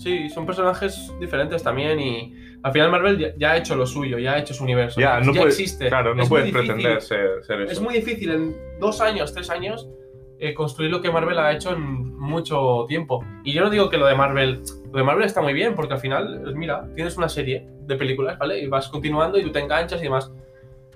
[0.00, 4.18] Sí, son personajes diferentes también y al final Marvel ya, ya ha hecho lo suyo,
[4.18, 4.98] ya ha hecho su universo.
[4.98, 5.88] Ya, no puedes, existe.
[5.88, 7.72] Claro, no Es puedes pretender ser, ser eso.
[7.72, 9.90] Es muy difícil en dos años, tres años,
[10.38, 13.22] eh, construir lo que Marvel ha hecho en mucho tiempo.
[13.44, 15.92] Y yo no digo que lo de Marvel, lo de Marvel está muy bien, porque
[15.92, 18.58] al final, mira, tienes una serie de películas, ¿vale?
[18.58, 20.32] Y vas continuando y tú te enganchas y demás.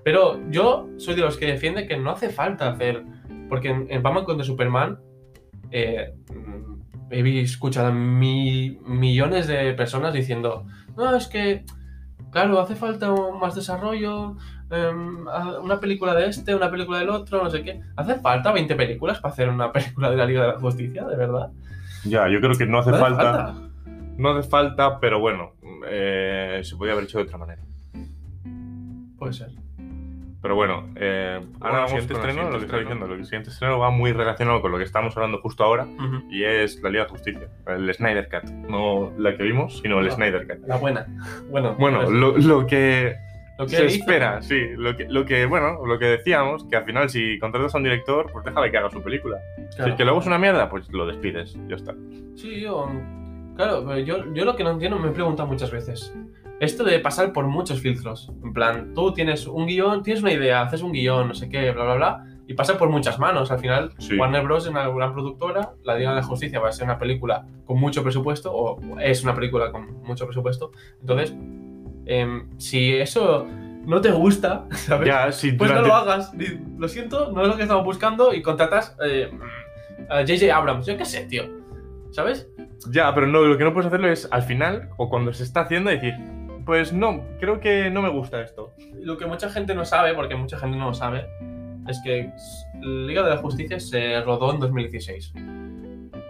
[0.03, 3.03] Pero yo soy de los que defiende que no hace falta hacer,
[3.51, 4.99] porque en, en Batman contra Superman,
[5.71, 6.15] eh,
[7.21, 11.65] he escuchado a mi- millones de personas diciendo, no, es que,
[12.31, 14.37] claro, hace falta más desarrollo,
[14.71, 15.27] em,
[15.62, 17.81] una película de este, una película del otro, no sé qué.
[17.97, 21.17] ¿Hace falta 20 películas para hacer una película de la Liga de la Justicia, de
[21.17, 21.51] verdad?
[22.05, 23.55] Ya, yo creo que no hace ¿No falta,
[24.19, 25.53] No hace falta, pero bueno,
[25.89, 27.62] eh, se podía haber hecho de otra manera.
[29.19, 29.51] Puede ser.
[30.45, 32.80] Pero bueno, eh, ahora vamos siguiente estreno, lo que estreno.
[32.90, 33.14] diciendo.
[33.14, 36.22] El siguiente estreno va muy relacionado con lo que estamos hablando justo ahora Ujú.
[36.30, 38.51] y es la Liga de Justicia, el Snyder Cut.
[38.68, 40.12] No la que vimos, sino el No.
[40.12, 40.66] Snyder Cut.
[40.68, 41.07] La buena.
[41.51, 43.16] Bueno, Bueno, pues, lo, lo que
[43.59, 44.61] lo que se hizo- espera, sí.
[44.76, 47.84] Lo que, lo que, bueno, lo que decíamos, que al final si contratas a un
[47.84, 49.38] director, pues déjale que haga su película.
[49.70, 49.92] Si Claro.
[49.92, 51.95] es que luego es una mierda, pues lo despides, ya está.
[52.36, 52.90] Sí, yo.
[53.57, 56.14] Claro, pero yo, yo lo que no entiendo me he preguntado muchas veces.
[56.61, 58.31] Esto de pasar por muchos filtros.
[58.43, 61.71] En plan, tú tienes un guion, tienes una idea, haces un guion, no sé qué,
[61.73, 63.51] bla, bla, bla, y pasa por muchas manos.
[63.51, 64.17] Al final, Sí.
[64.17, 64.65] Warner Bros.
[64.65, 67.79] es una gran productora, La Liga de la Justicia va a ser una película con
[67.81, 70.71] mucho presupuesto, o es una película con mucho presupuesto.
[71.01, 71.35] Entonces,
[72.07, 73.47] em, si eso
[73.87, 75.09] no te gusta, ¿sabes?
[75.09, 76.33] Ya, si Pues no durante- lo hagas.
[76.79, 79.31] Lo siento, no es lo que estamos buscando y contratas eh,
[80.09, 80.55] a J.J.
[80.55, 80.87] Abrams.
[80.87, 81.45] Yo qué sé, tío.
[82.11, 82.49] ¿Sabes?
[82.91, 85.63] Ya, pero no, lo que no puedes hacerlo es al final, o cuando se está
[85.63, 86.15] haciendo, decir,
[86.65, 88.73] pues no, creo que no me gusta esto.
[89.01, 91.27] Lo que mucha gente no sabe, porque mucha gente no lo sabe,
[91.89, 92.33] es que
[92.81, 95.33] Liga de la Justicia se rodó en 2016.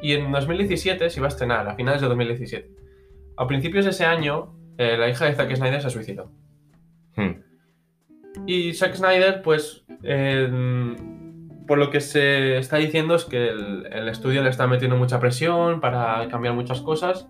[0.03, 2.71] Y en 2017 se iba a estrenar, a finales de 2017.
[3.37, 6.31] A principios de ese año, eh, la hija de Zack Snyder se suicidó.
[7.17, 7.41] Hmm.
[8.47, 10.49] Y Zack Snyder, pues, eh,
[11.67, 15.21] por lo que se está diciendo es que el, el estudio le está metiendo mucha
[15.21, 17.29] presión para cambiar muchas cosas.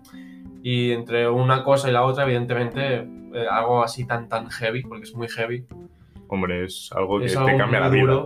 [0.67, 2.95] Y entre una cosa y la otra, evidentemente,
[3.35, 5.63] eh, algo así tan, tan heavy, porque es muy heavy,
[6.27, 8.25] Hombre, es algo que es te algo cambia la vida.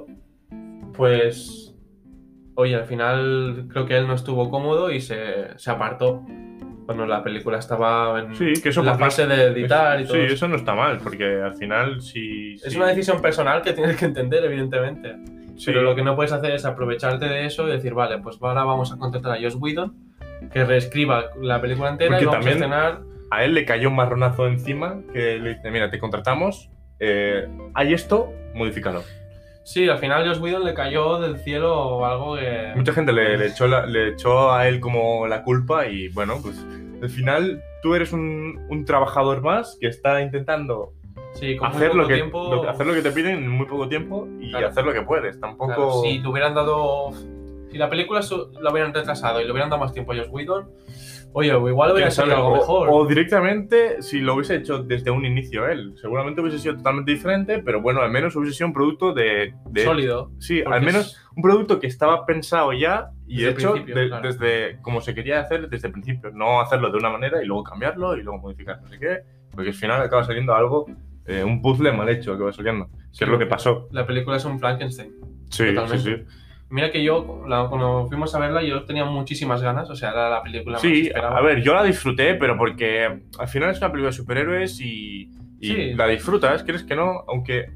[0.95, 1.75] pues,
[2.55, 6.23] oye, al final creo que él no estuvo cómodo y se, se apartó.
[6.85, 10.13] Cuando la película estaba en, Sí, que eso la fase de editar y todo.
[10.15, 10.33] Sí, eso.
[10.33, 12.53] eso no está mal, porque al final si...
[12.53, 15.15] Es si- una decisión personal que tienes que entender, evidentemente.
[15.55, 18.37] sí, Pero lo que no puedes hacer es aprovecharte de eso y decir, vale, pues
[18.41, 19.93] ahora vamos a contratar a Josh Whedon
[20.51, 23.01] que reescriba la película entera Porque y vamos también- a estrenar.
[23.31, 26.69] a él le cayó un marronazo encima que le dice, mira, te contratamos,
[26.99, 29.03] eh, hay esto, modifícalo.
[29.63, 32.71] Sí, al final Josh Whedon le cayó del cielo algo que.
[32.75, 36.37] Mucha gente le, le echó la- le echó a él como la culpa y bueno,
[36.41, 36.65] pues
[37.03, 40.93] al final tú eres un, un trabajador más que está intentando
[41.33, 42.55] Sí, con hacer lo, que, tiempo.
[42.55, 44.67] lo hacer lo que te piden en muy poco tiempo y Claro.
[44.69, 45.39] hacer lo que puedes.
[45.39, 45.67] Tampoco...
[45.75, 47.11] Claro, si le hubieran dado.
[47.71, 48.21] Si la película
[48.61, 50.69] la hubieran retrasado y le hubieran dado más tiempo a Josh Whedon,
[51.33, 52.87] oye, igual hubiera salido algo mejor.
[52.91, 57.59] O directamente, si lo hubiese hecho desde un inicio él, seguramente hubiese sido totalmente diferente,
[57.59, 59.53] pero bueno, al menos hubiese sido un producto de...
[59.69, 60.31] de- Sólido.
[60.39, 64.27] Sí, al menos es- un producto que estaba pensado ya y hecho de- claro.
[64.27, 66.31] desde como se quería hacer desde el principio.
[66.31, 69.19] No hacerlo de una manera y luego cambiarlo y luego modificar no sé qué,
[69.51, 70.87] porque al final acaba saliendo algo,
[71.27, 73.87] eh, un puzzle mal hecho que va saliendo, que es lo que pasó.
[73.91, 75.11] La película es un Frankenstein.
[75.51, 76.25] Sí, sí, Totalmente.
[76.27, 76.35] sí.
[76.71, 79.89] Mira que yo, la- cuando fuimos a verla, yo tenía muchísimas ganas.
[79.89, 81.37] O sea, era la película más Sí, esperada.
[81.37, 85.31] a ver, yo la disfruté, pero porque al final es una película de superhéroes y,
[85.59, 85.93] y Sí.
[85.95, 87.71] la disfrutas, quieres que no, aunque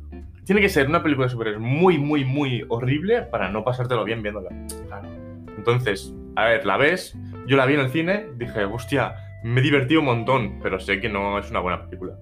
[0.46, 4.22] tiene que ser una película de superhéroes muy, muy, muy horrible para no pasártelo bien
[4.22, 4.50] viéndola.
[4.88, 5.08] Claro.
[5.58, 7.18] Entonces, a ver, la ves,
[7.48, 11.00] yo la vi en el cine, dije, hostia, me he divertido un montón, pero sé
[11.00, 12.14] que no es una buena película.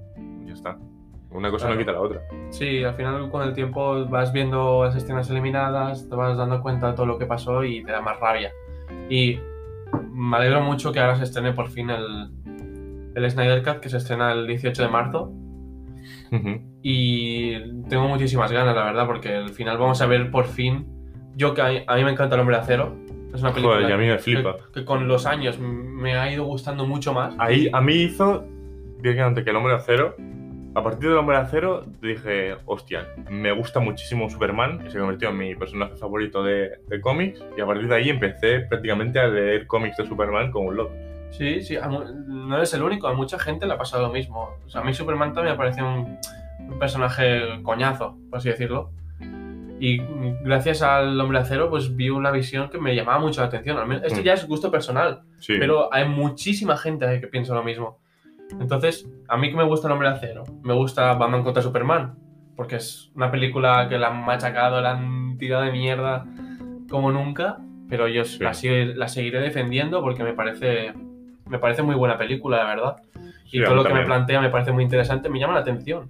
[0.45, 0.77] Ya está.
[1.31, 1.75] Una cosa Claro.
[1.75, 2.21] no quita la otra.
[2.49, 6.87] Sí, al final con el tiempo vas viendo las escenas eliminadas, te vas dando cuenta
[6.89, 8.51] de todo lo que pasó y te da más rabia.
[9.09, 9.39] Y
[10.11, 12.29] me alegro mucho que ahora se estrene por fin el,
[13.15, 15.31] el Snyder Cut, que se estrena el 18 de marzo.
[16.31, 16.61] Ujú.
[16.81, 17.59] Y
[17.89, 20.87] tengo muchísimas ganas, la verdad, porque al final vamos a ver por fin.
[21.35, 22.95] Yo que a mí, a mí me encanta El Hombre de Acero.
[23.33, 24.57] Es una película Joder, y a mí me flipa.
[24.73, 27.33] que, que con los años me ha ido gustando mucho más.
[27.37, 28.43] Ahí, a mí hizo
[28.99, 30.15] directamente que el hombre de acero.
[30.73, 35.29] A partir del hombre de acero dije, hostia, me gusta muchísimo Superman, que se convirtió
[35.29, 37.43] en mi personaje favorito de, de cómics.
[37.57, 40.93] Y a partir de ahí empecé prácticamente a leer cómics de Superman como un loco.
[41.31, 41.77] Sí, sí,
[42.27, 44.49] no eres el único, a mucha gente le ha pasado lo mismo.
[44.65, 46.17] O sea, a mí Superman también me parece un,
[46.59, 48.91] un personaje coñazo, por así decirlo.
[49.79, 49.97] Y
[50.43, 53.91] gracias al Hombre de Acero, pues vi una visión que me llamaba mucho la atención.
[54.03, 54.23] Esto Mm.
[54.23, 55.55] ya es gusto personal, Sí.
[55.59, 57.97] pero hay muchísima gente que piensa lo mismo.
[58.59, 62.15] Entonces, a mí que me gusta el Hombre de Acero, me gusta Batman contra Superman,
[62.55, 66.25] porque es una película que la han machacado, la han tirado de mierda
[66.89, 67.57] como nunca,
[67.89, 68.39] pero yo Sí.
[68.41, 70.93] la, seguiré defendiendo porque me parece,
[71.47, 72.95] me parece muy buena película, la verdad.
[73.51, 76.09] Y todo lo que me plantea me parece muy interesante, me llama la atención.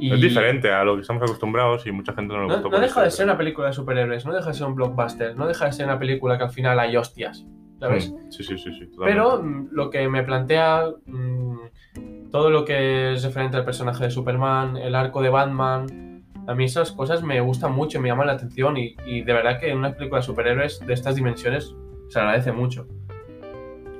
[0.00, 2.78] Y Es diferente a lo que estamos acostumbrados y mucha gente no le No, no
[2.80, 5.66] deja de ser una película de superhéroes, no deja de ser un blockbuster, no deja
[5.66, 7.44] de ser una película que al final hay hostias.
[7.78, 8.10] ¿Sabes?
[8.12, 8.86] Mm, Sí, sí, sí, sí.
[8.86, 9.04] totalmente.
[9.04, 14.10] Pero mm, lo que me plantea mm, todo lo que es referente al personaje de
[14.10, 18.32] Superman, el arco de Batman, a mí esas cosas me gustan mucho, me llaman la
[18.34, 21.74] atención y, y de verdad que en una película de superhéroes de estas dimensiones
[22.08, 22.86] se agradece mucho.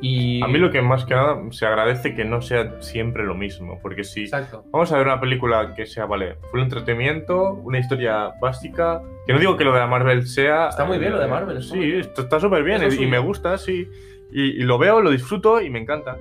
[0.01, 0.43] Y...
[0.43, 3.79] A mí lo que más que nada se agradece que no sea siempre lo mismo,
[3.83, 4.65] porque si Exacto.
[4.71, 9.39] vamos a ver una película que sea, vale, full entretenimiento, una historia básica, que no
[9.39, 10.69] digo que lo de la Marvel sea...
[10.69, 12.01] Está muy bien lo de eh, Marvel, Sí, bien.
[12.01, 13.89] está súper bien y, y me gusta, sí.
[14.31, 16.17] Y, y lo veo, lo disfruto y me encanta.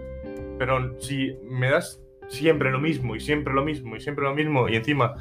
[0.58, 4.68] Pero si me das siempre lo mismo y siempre lo mismo y siempre lo mismo
[4.70, 5.16] y encima...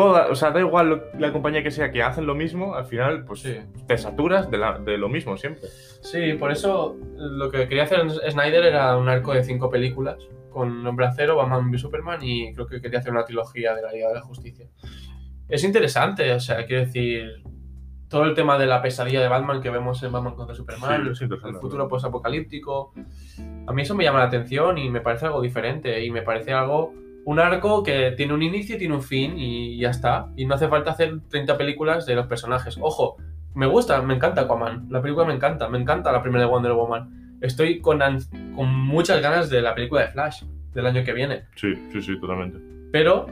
[0.00, 2.86] Toda, o sea, da igual lo- la compañía que sea que hacen lo mismo, al
[2.86, 3.56] final pues Sí.
[3.86, 5.62] te saturas de, la- de lo mismo siempre.
[6.02, 8.00] Sí, por eso lo que quería hacer
[8.30, 10.16] Snyder era un arco de cinco películas
[10.50, 13.92] con Hombre Acero, Batman v Superman y creo que quería hacer una trilogía de la
[13.92, 14.66] Liga de la Justicia.
[15.48, 17.42] Es interesante, o sea, quiero decir,
[18.08, 21.24] todo el tema de la pesadilla de Batman que vemos en Batman contra Superman, Sí,
[21.24, 22.92] el futuro postapocalíptico,
[23.66, 26.52] a mí eso me llama la atención y me parece algo diferente y me parece
[26.52, 26.92] algo,
[27.24, 30.28] un arco que tiene un inicio y tiene un fin y ya está.
[30.36, 32.78] Y no hace falta hacer 30 películas de los personajes.
[32.80, 33.16] Ojo,
[33.54, 34.86] me gusta, me encanta Aquaman.
[34.90, 37.38] La película me encanta, me encanta la primera de Wonder Woman.
[37.40, 38.00] Estoy con,
[38.54, 40.44] con muchas ganas de la película de Flash
[40.74, 41.44] del año que viene.
[41.56, 42.58] Sí, sí, sí, totalmente.
[42.92, 43.26] Pero,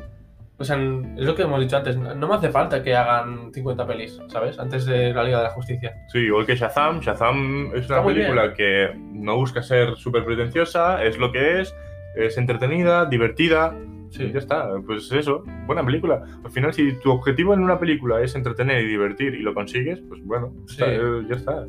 [0.56, 3.86] o sea, es lo que hemos dicho antes, no me hace falta que hagan 50
[3.86, 4.59] pelis, ¿sabes?
[4.59, 5.94] Antes de la Liga de la Justicia.
[6.09, 7.01] Sí, igual que Shazam.
[7.01, 11.74] Shazam es una película que no busca ser súper pretenciosa, es lo que es,
[12.17, 13.77] es entretenida, divertida.
[14.11, 14.31] Sí.
[14.33, 16.23] Ya está, pues eso, buena película.
[16.43, 20.01] Al final, si tu objetivo en una película es entretener y divertir y lo consigues,
[20.09, 20.77] pues bueno, Sí.
[20.83, 21.67] está, eh, ya está.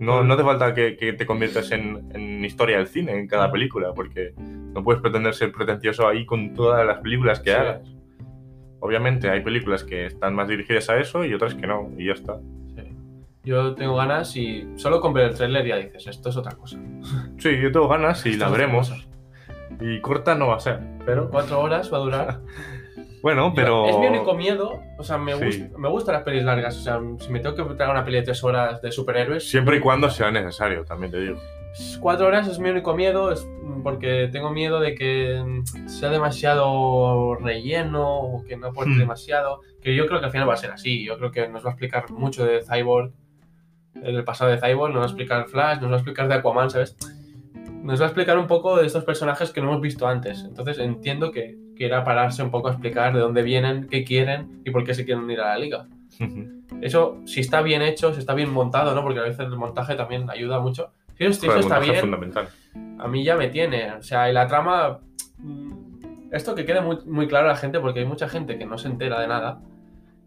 [0.00, 3.50] No, no hace falta que, que te conviertas en, en historia del cine en cada
[3.52, 7.56] película, porque no puedes pretender ser pretencioso ahí con todas las películas que Sí.
[7.56, 7.82] hagas.
[8.80, 12.12] Obviamente hay películas que están más dirigidas a eso y otras que no, y ya
[12.12, 12.38] está.
[12.74, 12.82] Sí.
[13.44, 16.78] Yo tengo ganas y solo con ver el tráiler ya dices, esto es otra cosa.
[17.38, 19.08] Sí, yo tengo ganas y Esto la veremos.
[19.80, 22.40] Y corta no va a ser, pero Cuatro horas va a durar.
[23.22, 23.86] bueno, pero...
[23.88, 24.80] Es mi único miedo.
[24.98, 25.62] O sea, me, Sí.
[25.62, 26.76] gust- me gustan las pelis largas.
[26.76, 29.48] O sea, si me tengo que traer una peli de tres horas de superhéroes.
[29.48, 31.38] Siempre y cuando sea necesario, también te digo.
[32.00, 33.30] Cuatro horas es mi único miedo.
[33.30, 33.46] Es
[33.82, 38.98] porque tengo miedo de que mm, sea demasiado relleno o que no aporte Hmm.
[39.00, 39.60] demasiado.
[39.82, 41.04] Que yo creo que al final va a ser así.
[41.04, 43.12] Yo creo que nos va a explicar mucho de Cyborg.
[44.02, 46.34] eh, Del pasado de Cyborg, nos va a explicar Flash, nos va a explicar de
[46.34, 46.96] Aquaman, ¿sabes?
[47.86, 50.44] Nos va a explicar un poco de estos personajes que no hemos visto antes.
[50.44, 54.70] Entonces entiendo que quiera pararse un poco a explicar de dónde vienen, qué quieren y
[54.70, 55.86] por qué se quieren ir a la liga.
[56.80, 59.02] Eso, si está bien hecho, si está bien montado, ¿no?
[59.02, 60.90] Porque a veces el montaje también ayuda mucho.
[61.16, 62.48] Si eso, si está es bien, fundamental.
[62.98, 63.92] a mí ya me tiene.
[63.92, 64.98] O sea, y la trama.
[65.38, 68.66] mm, Esto que quede muy, muy claro a la gente, porque hay mucha gente que
[68.66, 69.60] no se entera de nada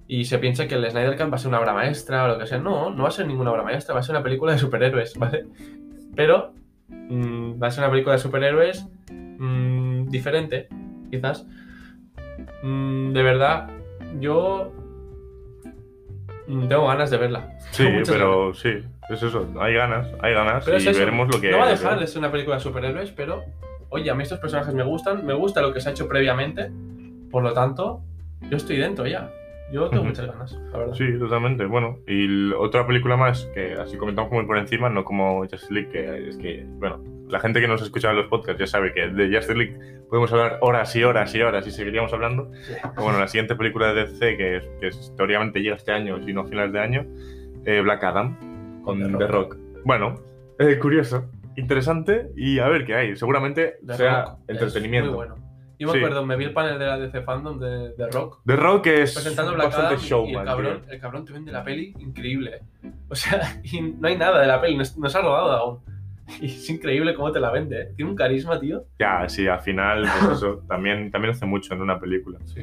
[0.07, 2.39] y se piensa que el Snyder Cut va a ser una obra maestra o lo
[2.39, 2.57] que sea.
[2.57, 5.15] No, no va a ser ninguna obra maestra, va a ser una película de superhéroes,
[5.19, 5.45] ¿vale?
[6.15, 6.53] Pero
[6.89, 10.67] mm, va a ser una película de superhéroes mm, diferente,
[11.09, 11.45] quizás.
[12.63, 13.69] Mm, de verdad,
[14.19, 14.73] yo
[16.47, 17.57] mm, tengo ganas de verla.
[17.71, 18.09] Sí, ganas.
[18.09, 18.79] pero sí,
[19.09, 19.47] es eso.
[19.59, 22.07] Hay ganas, hay ganas Pero y es veremos lo que No va a dejar de
[22.07, 23.43] ser una película de superhéroes, pero
[23.89, 26.71] oye, a mí estos personajes me gustan, me gusta lo que se ha hecho previamente,
[27.31, 28.01] por lo tanto,
[28.49, 29.31] yo estoy dentro ya.
[29.71, 30.93] Yo tengo muchas ganas, la verdad.
[30.95, 31.65] Sí, totalmente.
[31.65, 35.89] Bueno, y otra película más que así comentamos muy por encima, no como Justice League,
[35.89, 39.07] que es que, bueno, la gente que nos escucha en los podcasts ya sabe que
[39.09, 39.77] de Justice League
[40.09, 42.49] podemos hablar horas y horas y horas y seguiríamos hablando.
[42.81, 46.19] Pero bueno, la siguiente película de DC, que, es- que es- teóricamente llega este año,
[46.25, 47.05] si no a finales de año,
[47.65, 49.57] eh, Black Adam, con The The Rock.
[49.85, 50.15] Bueno,
[50.57, 53.15] eh, curioso, interesante y a ver qué hay.
[53.15, 55.09] Seguramente The sea Rock es entretenimiento.
[55.11, 55.48] Muy bueno.
[55.79, 55.99] Yo me Sí.
[55.99, 59.13] acuerdo, me vi el panel de la DC Fandom de, de Rock The Rock es
[59.15, 60.41] presentando Black bastante Adam y- y showman.
[60.41, 60.93] el cabrón, tío.
[60.93, 62.61] el cabrón te vende la peli increíble.
[63.09, 65.79] O sea, y no hay nada de la peli, no, no se ha rodado aún.
[66.41, 67.93] Y es increíble cómo te la vende, ¿eh?
[67.95, 68.83] Tiene un carisma, tío.
[68.99, 72.37] Ya, sí, al final, pues eso, también, también hace mucho en una película.
[72.45, 72.61] Sí.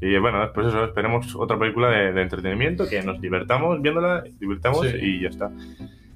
[0.00, 4.86] Y bueno, pues eso, esperemos otra película de, de entretenimiento, que nos divertamos viéndola, divirtamos
[4.86, 4.96] Sí.
[5.00, 5.50] y ya está.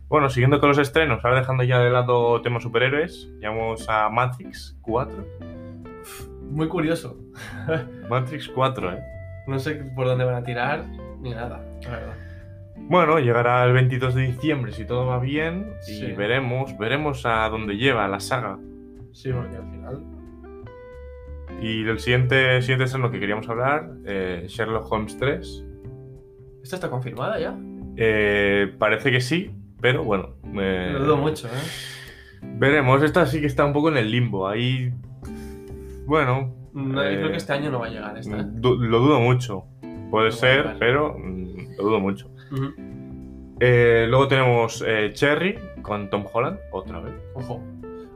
[0.08, 4.76] Bueno, siguiendo con los estrenos, ahora dejando ya de lado temas superhéroes, llegamos a Matrix
[4.82, 5.63] 4.
[6.54, 7.18] Muy curioso.
[8.08, 8.98] Matrix 4, ¿eh?
[9.48, 10.84] No sé por dónde van a tirar
[11.20, 12.14] ni nada, la verdad.
[12.76, 17.76] Bueno, llegará el 22 de diciembre si todo va bien y veremos, veremos a dónde
[17.76, 18.58] lleva la saga.
[19.12, 20.02] Sí, porque al final.
[21.60, 25.64] Y el siguiente, siguiente estreno que queríamos hablar, eh, Sherlock Holmes 3.
[26.62, 27.56] ¿Esta está confirmada ya?
[27.96, 29.50] Eh, parece que sí,
[29.80, 30.36] pero bueno.
[30.58, 31.50] eh, Lo dudo mucho, ¿eh?
[32.42, 34.46] Veremos, esta sí que está un poco en el limbo.
[34.48, 34.92] Ahí.
[36.06, 36.54] Bueno.
[36.72, 38.40] No, eh, creo que este año no va a llegar esta.
[38.40, 38.44] ¿eh?
[38.60, 39.64] lo dudo mucho.
[40.10, 42.30] Puede No ser, pero mm, lo dudo mucho.
[43.60, 47.14] Eh, luego tenemos eh, Cherry con Tom Holland, otra vez.
[47.34, 47.62] Ojo.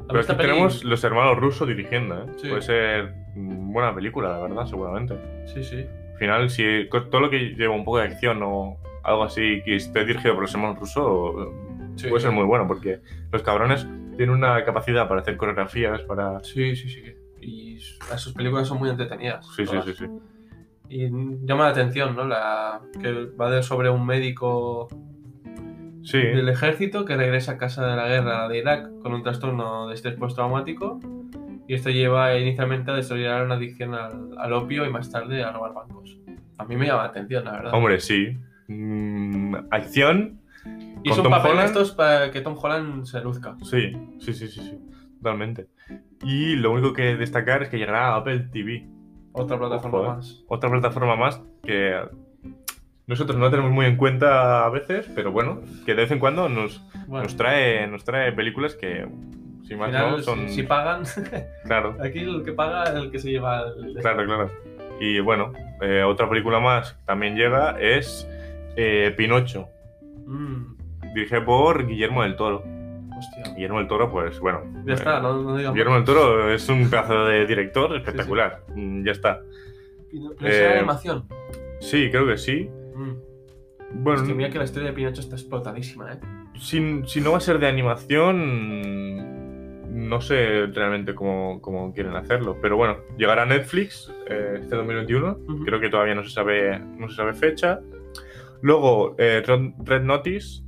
[0.08, 2.26] Pero aquí peli- tenemos los hermanos rusos dirigiendo, ¿eh?
[2.36, 2.48] Sí.
[2.48, 5.14] Puede ser mm, buena película, la verdad, seguramente.
[5.46, 5.84] Sí, sí.
[6.12, 9.76] Al final, si todo lo que lleva un poco de acción o algo así que
[9.76, 11.48] esté dirigido por los hermanos rusos,
[11.96, 12.08] Sí.
[12.08, 13.00] puede ser muy bueno, porque
[13.32, 13.86] los cabrones
[14.16, 16.42] tienen una capacidad para hacer coreografías, para...
[16.44, 17.02] Sí, sí, sí.
[17.40, 17.78] Y
[18.16, 19.46] sus películas son muy entretenidas.
[19.56, 19.84] Sí, sí, todas.
[19.86, 20.06] sí, sí.
[20.90, 21.08] Y
[21.46, 22.24] llama la atención, ¿no?
[22.26, 24.88] La, que va de sobre un médico
[26.02, 29.88] Sí, del ejército que regresa a casa de la guerra de Irak con un trastorno
[29.88, 31.00] de estrés postraumático.
[31.66, 35.52] Y esto lleva inicialmente a desarrollar una adicción al, al opio y más tarde a
[35.52, 36.16] robar bancos.
[36.56, 37.74] A mí me llama la atención, la verdad.
[37.74, 38.38] hombre, sí.
[38.68, 40.40] Mm, acción,
[41.02, 41.66] y es un papel Holland.
[41.68, 43.56] estos para que Tom Holland se luzca.
[43.62, 44.78] sí, sí, sí, sí, sí,
[45.18, 45.66] totalmente.
[46.22, 48.86] Y lo único que destacar es que llegará a Apple TV.
[49.32, 50.16] Otra plataforma Ojo, eh.
[50.16, 50.44] más.
[50.48, 52.00] otra plataforma más que
[53.06, 56.48] nosotros no tenemos muy en cuenta a veces, pero bueno, que de vez en cuando
[56.48, 59.08] nos, Bueno, nos trae nos trae películas que,
[59.62, 60.48] si más final, no, son...
[60.48, 61.04] si, si pagan,
[61.64, 63.94] Claro, aquí el que paga es el que se lleva el...
[64.00, 64.50] claro, claro.
[65.00, 68.28] Y bueno, eh, otra película más que también llega es
[68.76, 69.68] eh, Pinocho,
[70.28, 70.76] Mm,
[71.14, 72.62] dirigida por Guillermo del Toro.
[73.18, 73.54] Hostia.
[73.54, 74.62] Guillermo del Toro, pues bueno.
[74.86, 75.74] Ya está, eh, no, no digamos.
[75.74, 78.64] Guillermo del Toro es un pedazo de director espectacular.
[78.74, 79.40] Mm, Ya está.
[80.10, 81.24] Pino- Pero es Eh, animación.
[81.80, 82.68] Sí, creo que sí.
[82.94, 83.12] Mm.
[84.02, 86.18] Bueno, Hostia, mira que la historia de Pinocho está explotadísima, ¿eh?
[86.58, 92.58] si, si no va a ser de animación, no sé realmente cómo, cómo quieren hacerlo.
[92.60, 95.38] Pero bueno, llegará a Netflix eh, este 2021.
[95.46, 95.64] Ujú.
[95.64, 97.80] Creo que todavía no se sabe, no se sabe fecha.
[98.60, 99.42] Luego, eh,
[99.84, 100.62] Red, Notice,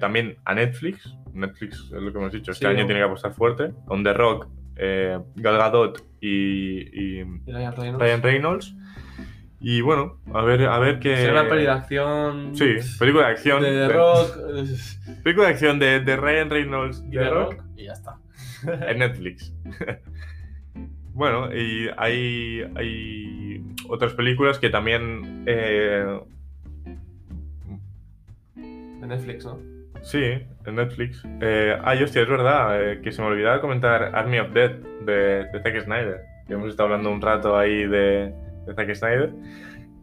[0.00, 1.14] también a Netflix.
[1.34, 2.52] Netflix es lo que hemos dicho.
[2.52, 2.86] Este Sí, año ¿no?
[2.86, 3.72] tiene que apostar fuerte.
[3.86, 7.98] Con The Rock, eh, Gal Gadot y, y Y Ryan Reynolds.
[8.00, 8.74] Ryan Reynolds.
[9.64, 11.16] Y bueno, a ver, a ver qué.
[11.16, 12.56] Será una peli de acción.
[12.56, 13.62] Sí, película de acción.
[13.62, 14.36] De The de- Rock.
[15.22, 17.64] Película de acción de, de Ryan Reynolds Y The The Rock Rock.
[17.76, 18.18] Y ya está.
[18.88, 19.52] en Netflix.
[21.14, 25.44] bueno, y hay, hay otras películas que también.
[25.46, 26.20] eh,
[28.56, 29.58] De Netflix, ¿no?
[30.02, 30.22] Sí,
[30.66, 31.22] en Netflix.
[31.40, 34.70] Eh, ay, hostia, es verdad, eh, que se me olvidaba comentar Army of Dead
[35.06, 36.20] de, de Zack Snyder.
[36.46, 38.32] Que hemos estado hablando un rato ahí de,
[38.66, 39.30] de Zack Snyder.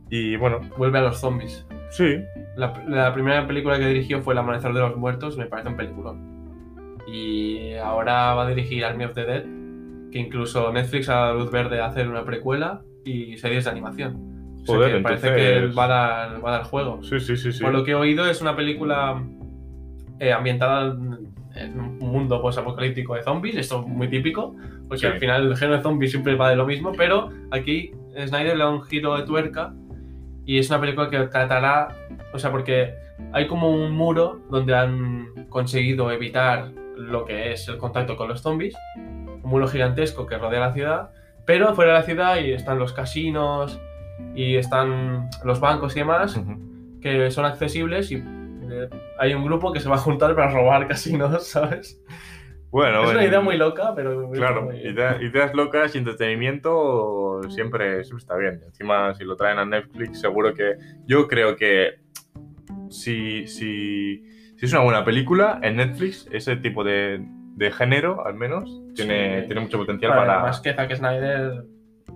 [0.10, 1.68] Y bueno, Vuelve a los zombies.
[1.92, 2.18] sí,
[2.56, 5.78] La, la primera película que dirigió fue El Amanecer de los Muertos, me parece un
[5.78, 7.00] peliculón.
[7.08, 9.44] Y ahora va a dirigir Army of the Dead,
[10.12, 14.56] que incluso Netflix ha dado luz verde a hacer una precuela y series de animación.
[14.62, 17.04] O sea Joder, que parece entonces- que va a dar, va a dar juego.
[17.04, 17.52] sí, sí, sí.
[17.52, 17.64] sí.
[17.64, 19.24] Por lo que he oído, es una película
[20.20, 20.96] eh, ambientada
[21.56, 23.56] en un mundo post-apocalíptico de zombies.
[23.56, 24.56] Esto es muy típico,
[24.88, 25.06] porque Sí.
[25.08, 26.92] al final el género de zombies siempre va de lo mismo.
[26.96, 27.92] Pero aquí
[28.28, 29.74] Snyder le da un giro de tuerca
[30.46, 31.90] y es una película que tratará.
[32.34, 32.94] O sea, porque
[33.34, 38.42] hay como un muro donde han conseguido evitar lo que es el contacto con los
[38.42, 38.76] zombies.
[38.98, 41.10] Un muro gigantesco que rodea la ciudad.
[41.46, 43.80] Pero fuera de la ciudad y están los casinos
[44.36, 46.40] y están los bancos y demás
[47.02, 48.22] que son accesibles y
[49.18, 52.02] hay un grupo que se va a juntar para robar casinos, ¿sabes?
[52.72, 54.30] Bueno, es una idea muy loca, pero...
[54.32, 58.62] Claro, muy- idea- ideas locas y entretenimiento siempre, siempre está bien.
[58.66, 60.76] Encima, si lo traen a Netflix, seguro que.
[61.08, 62.00] Yo creo que
[62.90, 64.24] si, si,
[64.58, 67.20] si es una buena película, en Netflix, ese tipo de,
[67.56, 69.46] de género, al menos, tiene, Sí.
[69.48, 70.40] tiene mucho potencial Para- para.
[70.42, 71.64] Más que Zack Snyder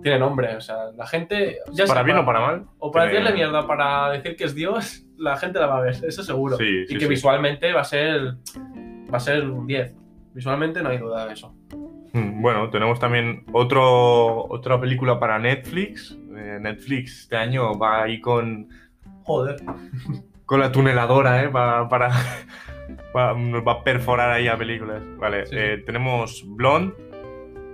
[0.01, 1.59] tiene nombre, o sea, la gente...
[1.71, 2.65] Ya para sea bien o para mal.
[2.79, 5.81] O para tiene- decirle mierda, para decir que es Dios, la gente la va a
[5.81, 6.57] ver, eso seguro.
[6.57, 7.07] Sí, y que sí.
[7.07, 8.35] visualmente va a ser...
[9.13, 9.95] Va a ser un 10.
[10.33, 11.55] Visualmente no hay duda de eso.
[12.13, 16.17] Mm, Bueno, tenemos también otro, otra película para Netflix.
[16.35, 18.67] Eh, Netflix este año va ahí con,
[19.23, 19.57] Joder.
[20.45, 21.49] con la tuneladora, ¿eh?
[21.49, 22.09] Pa- para,
[23.15, 25.01] va, va a perforar ahí a películas.
[25.17, 26.95] Vale, eh, tenemos Blonde,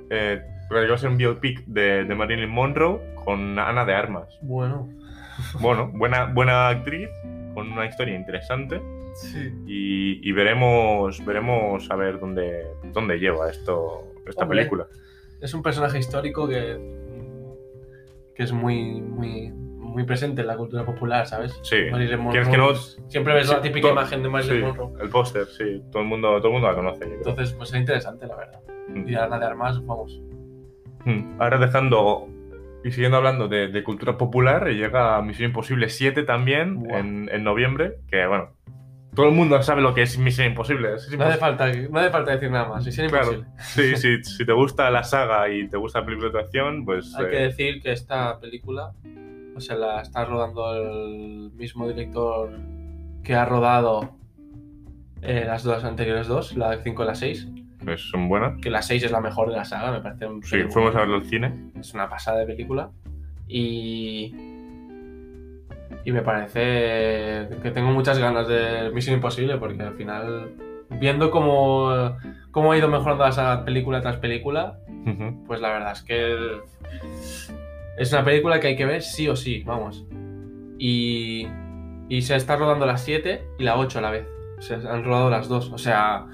[0.10, 4.28] eh, que va a ser un biopic de, de Marilyn Monroe con Ana de Armas.
[4.42, 4.90] Bueno.
[5.62, 7.08] Bueno, buena, buena actriz,
[7.60, 8.82] con una historia interesante
[9.16, 9.52] Sí.
[9.66, 14.60] y, y veremos, veremos a ver dónde, dónde lleva esto, esta Hombre.
[14.60, 14.88] película.
[15.42, 16.78] es un personaje histórico que,
[18.36, 21.60] que es muy, muy, muy presente en la cultura popular, ¿sabes?
[21.64, 21.78] Sí.
[21.92, 22.32] Marilyn Monroe.
[22.32, 25.02] ¿Quieres que no- pues, Siempre ves Sí, la típica imagen de Marilyn sí, Monroe.
[25.02, 27.04] El póster, sí, todo el mundo, todo el mundo la conoce.
[27.06, 28.62] Entonces, pues es interesante, la verdad.
[28.90, 29.08] Mm.
[29.10, 30.22] Y Ana de Armas, vamos.
[31.06, 31.42] Mm.
[31.42, 32.28] Ahora dejando
[32.84, 37.96] y siguiendo hablando de, de cultura popular, llega Misión Imposible 7 también en, en noviembre,
[38.10, 38.54] que bueno,
[39.16, 40.96] todo el mundo sabe lo que es Misión Imposible.
[40.96, 42.86] es No hace, falta, no hace falta decir nada más.
[42.86, 43.46] Claro, imposible.
[43.60, 47.14] sí, sí, si te gusta la saga y te gusta la película de acción, pues
[47.16, 48.94] Hay eh, que decir que esta película,
[49.56, 52.52] o sea, la está rodando el mismo director
[53.24, 54.18] que ha rodado
[55.22, 57.48] Eh, las dos anteriores dos, la 5 y la 6.
[57.84, 58.60] Pues son buenas.
[58.62, 61.00] Que la 6 es la mejor de la saga, me parece un Sí, fuimos a
[61.00, 61.72] verlo al cine.
[61.80, 62.90] Es una pasada de película.
[63.48, 64.34] Y.
[66.06, 70.52] Y me parece que tengo muchas ganas de Misión Imposible, porque al final,
[70.92, 72.16] viendo cómo,
[72.52, 75.44] cómo ha ido mejorando la saga película tras película, Ujú.
[75.46, 76.58] pues la verdad es que
[77.98, 80.06] es una película que hay que ver sí o sí, vamos.
[80.78, 81.48] Y,
[82.08, 84.28] y se está rodando la 7 y la 8 a la vez.
[84.60, 85.70] Se han rodado las dos.
[85.74, 86.26] O sea,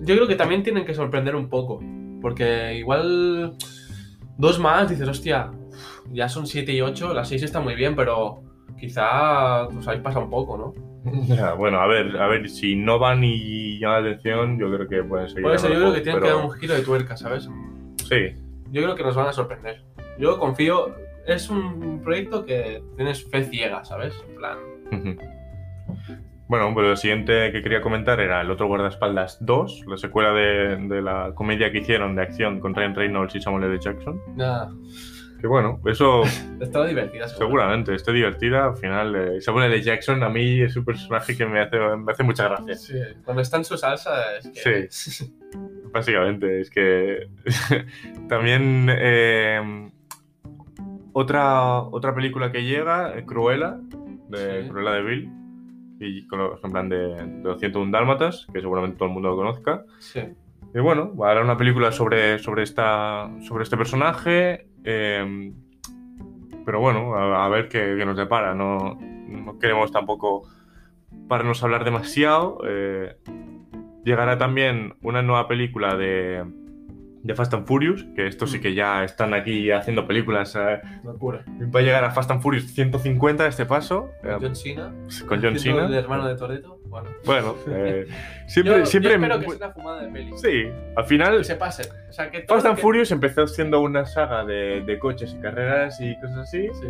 [0.00, 1.80] yo creo que también tienen que sorprender un poco.
[2.20, 3.54] Porque igual
[4.36, 5.50] dos más dices, hostia,
[6.12, 8.42] ya son 7 y 8, la 6 está muy bien, pero
[8.78, 10.90] quizá os habéis pasado un poco, ¿no?
[11.26, 14.86] Ya, bueno, a ver, a ver, si no van y llama la atención, yo creo
[14.88, 15.44] que pueden seguir.
[15.44, 17.48] Por eso yo creo que tienen pero- que dar un giro de tuerca, ¿sabes?
[18.06, 18.34] Sí,
[18.70, 19.82] Yo creo que nos van a sorprender.
[20.18, 20.94] Yo confío.
[21.26, 24.14] Es un proyecto que tienes fe ciega, ¿sabes?
[24.28, 24.58] En plan.
[26.50, 30.76] Bueno, pues lo siguiente que quería comentar era El otro guardaespaldas 2, la secuela de,
[30.88, 33.78] de la comedia que hicieron de acción con Ryan Reynolds y Samuel L.
[33.78, 34.20] Jackson.
[34.34, 34.72] Nada.
[35.40, 36.24] Que bueno, eso
[36.60, 38.64] Estaba divertida, seguramente esté divertida.
[38.64, 39.80] Al final, eh, Samuel L.
[39.80, 42.74] Jackson a mí es un personaje que me hace, me hace mucha gracia.
[42.74, 42.94] Sí,
[43.24, 44.88] cuando está en su salsa es que.
[44.90, 45.32] Sí.
[45.92, 47.28] Básicamente, es que
[48.28, 49.88] también eh,
[51.12, 53.78] otra, otra película que llega, eh, Cruella,
[54.28, 54.68] de Sí.
[54.68, 55.32] Cruella de Vil,
[56.00, 59.36] y con los, en plan de, de 201 Dálmatas, que seguramente todo el mundo lo
[59.36, 59.84] conozca.
[59.98, 60.20] Sí.
[60.74, 65.52] Y bueno, va a haber una película sobre, sobre, esta, sobre este personaje, eh,
[66.64, 68.54] pero bueno, a, a ver qué, qué nos depara.
[68.54, 70.48] No, no queremos tampoco
[71.28, 72.58] pararnos a hablar demasiado.
[72.66, 73.16] eh,
[74.04, 76.44] llegará también una nueva película de,
[77.22, 80.56] de Fast and Furious, que estos sí que ya están aquí haciendo películas.
[80.56, 81.44] eh, Locura.
[81.74, 84.92] va a llegar a Fast and Furious 150 este paso, eh, John Cena.
[85.28, 85.86] con John Cena.
[85.86, 86.78] El hermano de Toreto.
[86.86, 87.08] Bueno.
[87.24, 88.06] Bueno, eh,
[88.48, 88.78] siempre...
[88.80, 90.32] yo, siempre yo espero que sea una fumada de peli.
[90.36, 90.64] Sí,
[90.96, 91.82] al final Que se pase.
[92.08, 95.40] O sea, que Fast and que- Furious empezó siendo una saga de, de coches y
[95.40, 96.68] carreras y cosas así.
[96.80, 96.88] Sí.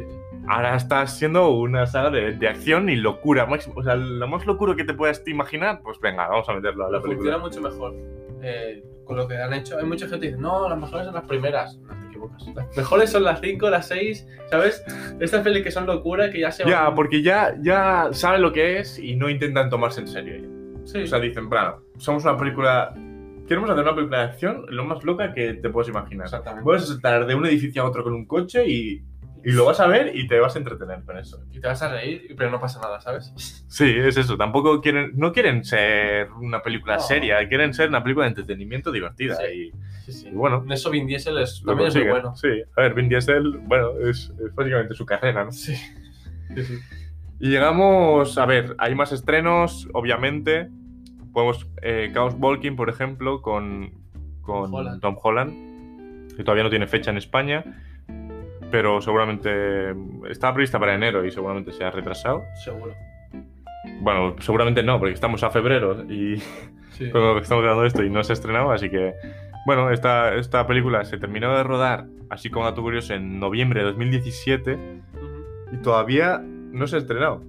[0.49, 3.75] Ahora está siendo una saga de, de acción y locura máxima.
[3.77, 6.91] O sea, lo más locuro que te puedas imaginar, pues venga, vamos a meterlo a
[6.93, 7.39] la funciona película.
[7.39, 7.95] mucho mejor
[8.43, 9.77] eh, con lo que han hecho.
[9.77, 11.77] Hay mucha gente que dice, no, las mejores son las primeras.
[11.79, 12.47] No te equivocas.
[12.55, 14.85] Las mejores son las 5, las 6, ¿sabes?
[15.19, 18.53] Estas pelis que son locura, que ya se Ya, van- porque ya, ya saben lo
[18.53, 20.49] que es y no intentan tomarse en serio.
[20.85, 21.03] Sí.
[21.03, 22.95] O sea, dicen, bueno, somos una película...
[23.49, 26.27] Queremos hacer una película de acción lo más loca que te puedes imaginar.
[26.27, 26.63] Exactamente.
[26.63, 29.03] Puedes saltar de un edificio a otro con un coche y,
[29.45, 31.43] y lo vas a ver y te vas a entretener con eso.
[31.51, 33.33] Y te vas a reír, pero no pasa nada, ¿sabes?
[33.69, 34.37] Sí, es eso.
[34.37, 37.01] Tampoco quieren, no quieren ser una película No.
[37.01, 39.37] seria, quieren ser una película de entretenimiento divertida.
[39.37, 39.45] Sí.
[39.53, 39.73] Y,
[40.05, 40.29] Sí, sí.
[40.29, 42.35] y bueno, En eso Vin Diesel es, también es muy bueno.
[42.35, 45.53] Sí, a ver, Vin Diesel, bueno, es, es básicamente su carrera, ¿no?
[45.53, 45.75] Sí.
[46.55, 46.79] Sí, sí.
[47.39, 50.69] Y llegamos, a ver, hay más estrenos, obviamente.
[51.33, 53.93] Podemos, eh, Chaos Walking, por ejemplo, con,
[54.43, 55.01] con Holland.
[55.01, 57.65] Tom Holland, que todavía no tiene fecha en España,
[58.71, 59.95] pero seguramente
[60.29, 62.43] estaba prevista para enero y seguramente se ha retrasado.
[62.65, 62.95] Seguro.
[64.01, 66.37] Bueno, seguramente no, porque estamos a febrero y
[66.91, 67.05] Sí.
[67.41, 69.15] estamos grabando esto y no se ha estrenado, así que
[69.67, 73.87] bueno, esta, esta película se terminó de rodar, así como dato curioso, en noviembre de
[73.87, 75.75] 2017 Ujú.
[75.75, 77.43] y todavía no se ha estrenado.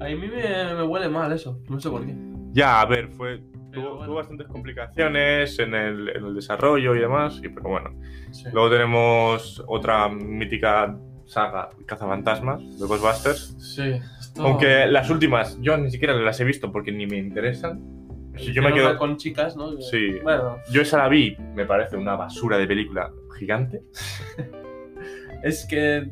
[0.00, 1.58] A mí me, me huele mal eso.
[1.68, 2.14] No sé por qué.
[2.52, 3.40] Ya, a ver, fue
[3.72, 4.06] tuvo, bueno.
[4.06, 7.90] tuvo bastantes complicaciones en el, en el desarrollo y demás, y, pero bueno.
[8.30, 8.44] Sí.
[8.52, 10.96] Luego tenemos otra mítica
[11.26, 13.56] saga, Cazafantasmas, de Ghostbusters.
[13.58, 14.00] Sí.
[14.20, 14.42] Esto...
[14.42, 17.80] Aunque las últimas yo ni siquiera las he visto porque ni me interesan.
[18.36, 18.96] Si yo me quedo...
[18.96, 19.78] con chicas, ¿no?
[19.80, 20.18] Sí.
[20.22, 23.82] Bueno, Yo esa la vi, me parece una basura de película gigante.
[25.42, 26.10] es que.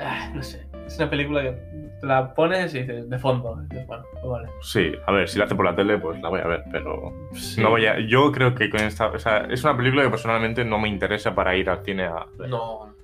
[0.00, 0.66] ah, No sé.
[0.86, 3.56] Es una película que la pones y dices de fondo.
[3.68, 4.48] dices, bueno, pues vale.
[4.62, 7.12] Sí, a ver, si la hace por la tele, pues la voy a ver, pero
[7.32, 7.60] Sí.
[7.60, 7.98] no voy a...
[8.00, 9.08] Yo creo que con esta...
[9.08, 12.26] O sea, es una película que personalmente no me interesa para ir al cine a
[12.38, 12.48] ver.
[12.50, 12.86] No.
[12.86, 12.96] no.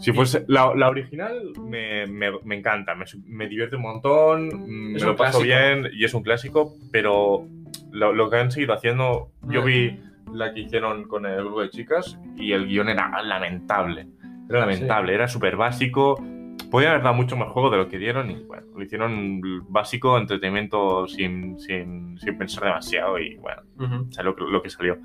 [0.00, 4.54] Si fuese la, la original, me, me- me encanta, me, me divierte un montón, Es
[4.54, 5.42] me un lo paso clásico.
[5.42, 7.44] bien y es un clásico, pero
[7.90, 9.64] lo, lo que han seguido haciendo, yo Mm.
[9.66, 10.00] vi
[10.32, 14.06] la que hicieron con el grupo de chicas y el guion era lamentable,
[14.48, 16.22] era lamentable, era súper básico,
[16.70, 20.16] podía haber dado mucho más juego de lo que dieron y bueno, lo hicieron básico,
[20.18, 24.12] entretenimiento sin, sin, sin pensar demasiado y bueno, Ujú.
[24.12, 24.96] salió lo, que salió.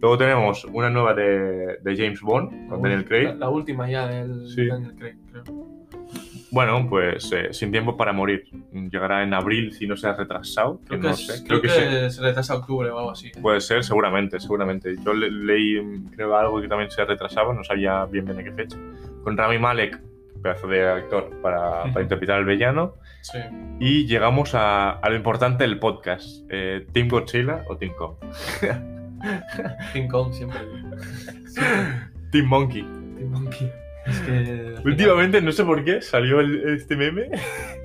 [0.00, 3.24] Luego tenemos una nueva de, de James Bond con Daniel Craig.
[3.28, 4.66] La, la última ya del Sí.
[4.66, 5.44] Daniel Craig, creo.
[6.50, 8.44] Bueno, pues eh, Sin Tiempo para Morir.
[8.72, 10.80] Llegará en abril si no se ha retrasado.
[10.86, 11.44] Creo que, no es- sé.
[11.46, 12.16] creo Creo, que, que, sí.
[12.16, 13.30] se retrasa octubre o algo así.
[13.40, 14.94] Puede ser, seguramente, seguramente.
[15.02, 15.80] Yo le- leí,
[16.14, 18.76] creo, algo que también se ha retrasado, no sabía bien bien de qué fecha.
[19.24, 19.98] Con Rami Malek,
[20.42, 22.94] pedazo de actor para, para interpretar al villano.
[23.22, 23.38] Sí.
[23.80, 26.44] Y llegamos a, a lo importante del podcast.
[26.50, 28.14] Eh, ¿Team Godzilla o Team Kong?
[29.92, 30.58] King Kong siempre.
[32.32, 32.82] Team Monkey.
[32.82, 33.70] Team Monkey.
[34.06, 34.74] Es que.
[34.84, 37.30] Últimamente, no sé por qué, salió el- este meme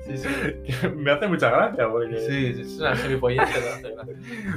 [0.08, 0.28] Sí, sí.
[0.80, 1.88] que me hace mucha gracia.
[1.88, 4.14] Porque, Sí, sí, es una gilipollez que no hace gracia.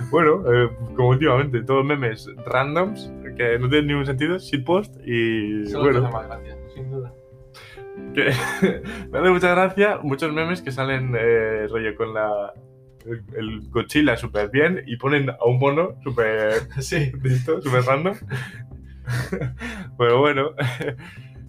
[0.09, 5.83] Bueno, eh, como últimamente, todos memes randoms que no tienen ningún sentido, shitpost y Solo
[5.91, 7.13] te bueno, hace más gracia, sin duda.
[8.13, 8.31] Que
[9.11, 12.53] me hace mucha gracia muchos memes que salen eh, rollo con la
[13.05, 17.11] el, el Godzilla súper bien y ponen a un mono súper Sí.
[17.23, 18.15] listo, súper random.
[19.97, 20.51] Pero bueno,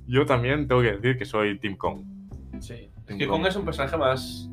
[0.06, 2.04] yo también tengo que decir que soy Team Kong.
[2.60, 2.90] Sí.
[3.06, 3.40] Es que Kong.
[3.40, 4.48] Kong es un personaje más.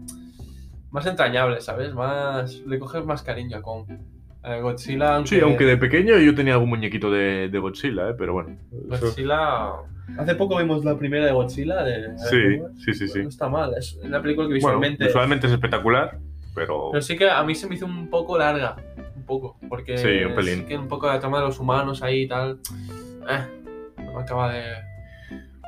[0.91, 1.93] más entrañable, ¿sabes?
[1.93, 2.55] Más.
[2.65, 3.87] le coges más cariño a Kong.
[4.43, 5.29] Eh, Godzilla, aunque.
[5.35, 8.13] Sí, aunque de pequeño yo tenía algún muñequito de, de Godzilla, ¿eh?
[8.17, 8.57] pero bueno.
[8.91, 9.71] eso- Godzilla.
[10.17, 11.83] Hace poco vimos la primera de Godzilla.
[11.83, 13.21] De, Sí, sí, sí, sí.
[13.23, 13.73] No está mal.
[13.77, 15.05] Es una película que Bueno, visualmente.
[15.05, 16.17] visualmente es espectacular,
[16.55, 16.89] pero...
[16.91, 18.75] Pero sí que a mí se me hizo un poco larga.
[19.15, 19.57] Un poco.
[19.69, 19.97] Porque.
[19.99, 20.59] Sí, un pelín.
[20.59, 22.59] sí que un poco la trama de los humanos ahí y tal.
[23.29, 23.41] Eh.
[24.03, 24.63] No me acaba de.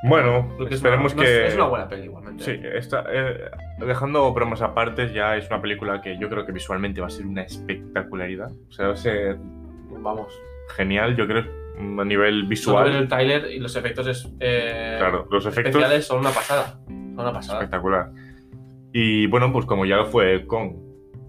[0.04, 1.46] Bueno, es esperemos una- que...
[1.46, 2.42] Es una buena peli igualmente.
[2.44, 7.00] Sí, esta, eh, dejando bromas aparte, ya es una película que yo creo que visualmente
[7.00, 8.50] va a ser una espectacularidad.
[8.68, 9.36] O sea, va a ser
[9.90, 10.32] Vamos.
[10.76, 11.44] genial, yo creo,
[12.00, 12.92] a nivel visual.
[12.94, 16.80] el tráiler y los efectos es, eh, Claro, los efectos especiales son una pasada.
[16.86, 17.58] Son una pasada.
[17.60, 18.10] espectacular.
[18.92, 20.72] Y bueno, pues como ya lo fue Kong.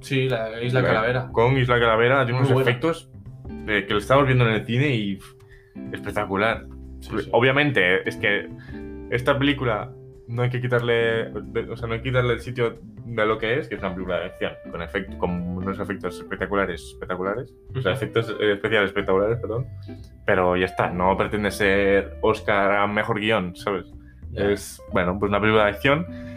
[0.01, 1.29] Sí, la Isla La- Calavera.
[1.31, 2.69] Kong Isla Calavera tiene unos buena.
[2.69, 3.09] efectos
[3.47, 5.19] de que lo estamos viendo en el cine y
[5.93, 6.65] espectacular.
[7.03, 7.29] Sí, sí.
[7.31, 8.49] Obviamente, es que
[9.09, 9.91] esta película
[10.27, 11.27] no hay que quitarle,
[11.69, 13.93] o sea, no hay que quitarle el sitio de lo que es, que es una
[13.93, 18.89] película de acción, con efectos, con unos efectos espectaculares, espectaculares, o sea, efectos eh, especiales
[18.89, 19.67] espectaculares, perdón.
[20.25, 23.85] Pero ya está, no pretende ser Oscar a mejor guion, ¿sabes?
[24.31, 24.49] Ya.
[24.49, 26.32] Es, bueno, pues una película de acción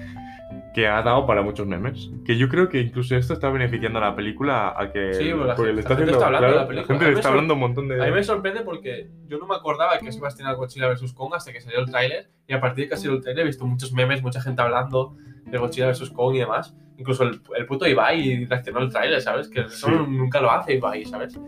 [0.77, 2.11] que ha dado para muchos memes.
[2.27, 5.15] Que yo creo que incluso esto está beneficiando a la película a que...
[5.15, 6.87] Sí, la porque gente- le está la gente haciendo- está hablando de claro, la película.
[6.99, 8.03] gente A le está hablando un montón de...
[8.03, 10.89] A mí me sorprende porque yo no me acordaba que se iba a estrenar Godzilla
[10.89, 11.15] vs.
[11.15, 12.29] Kong hasta que salió el tráiler.
[12.47, 15.17] Y a partir de que salió el tráiler he visto muchos memes, mucha gente hablando
[15.47, 16.11] de Godzilla vs.
[16.11, 16.77] Kong y demás.
[16.99, 19.49] Incluso el, el puto Ibai reaccionó al tráiler, ¿sabes?
[19.49, 19.95] Que eso Sí.
[20.09, 21.41] nunca lo hace Ibai, ¿sabes?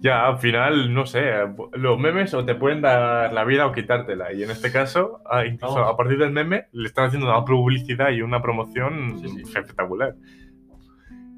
[0.00, 1.24] Ya, al final, no sé,
[1.72, 4.32] los memes o te pueden dar la vida o quitártela.
[4.32, 5.94] Y en este caso, a- incluso Vamos.
[5.94, 9.42] a partir del meme, le están haciendo una publicidad y una promoción Sí, sí.
[9.42, 10.14] espectacular.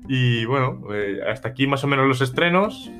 [0.09, 2.91] Y bueno, eh, hasta aquí más o menos los estrenos.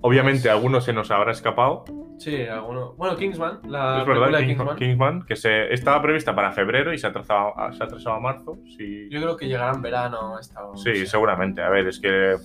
[0.00, 1.84] Obviamente, algunos se nos habrá escapado.
[2.18, 2.92] Sí, alguno.
[2.94, 4.38] Bueno, Kingsman, la es verdad,
[4.76, 8.16] Kingsman, que se, estaba prevista para febrero y se ha atrasado a, se ha atrasado
[8.16, 8.56] a marzo.
[8.76, 10.64] Sí, Yo creo que llegará en verano esta.
[10.64, 11.60] o- sí, seguramente.
[11.62, 12.36] A ver, es que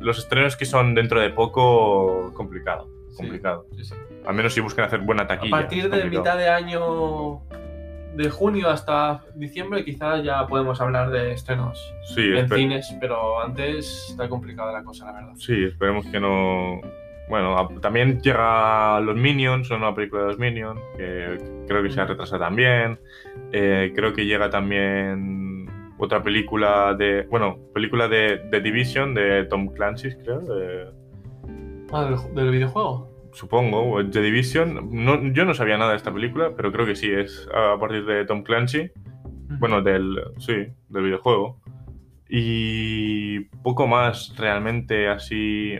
[0.00, 2.88] los estrenos que son dentro de poco, complicado.
[3.16, 3.66] Complicado.
[3.76, 3.94] sí, sí.
[4.26, 5.50] Al menos si buscan hacer buena A taquilla.
[5.50, 7.40] partir es de mitad de año,
[8.14, 14.08] de junio hasta diciembre, quizás ya podemos hablar de estrenos Sí, en cines, pero antes
[14.10, 15.32] está complicada la cosa, la verdad.
[15.36, 16.80] sí, esperemos que no.
[17.28, 22.00] Bueno, a- también llega Los Minions, una película de los Minions, que creo que se
[22.00, 22.98] ha retrasado también.
[23.52, 25.59] Eh, creo que llega también
[26.00, 27.26] otra película de.
[27.30, 30.40] Bueno, película de, de Division de Tom Clancy, creo.
[30.40, 30.90] de-
[31.92, 33.08] Ah, ¿del, del videojuego?
[33.32, 34.88] supongo, The Division.
[34.90, 38.04] No, yo no sabía nada de esta película, pero creo que sí, es a partir
[38.04, 38.90] de Tom Clancy.
[39.60, 40.16] Bueno, del.
[40.38, 40.54] Sí,
[40.88, 41.60] del videojuego.
[42.28, 45.74] Y poco más realmente así.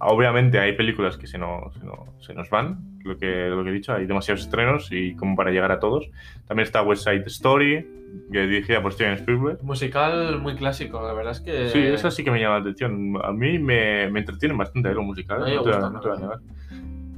[0.00, 3.70] Obviamente hay películas que se nos, se nos, se nos van, lo que, lo que
[3.70, 6.08] he dicho, hay demasiados estrenos y como para llegar a todos.
[6.46, 7.86] También está West Side Story,
[8.32, 9.62] que dirigida por Steven Spielberg.
[9.62, 11.68] Musical muy clásico, la verdad es que.
[11.68, 13.14] Sí, esa sí que me llama la atención.
[13.22, 15.54] A mí me, me entretienen bastante los musicales.
[15.54, 16.40] No te, gustan, no la.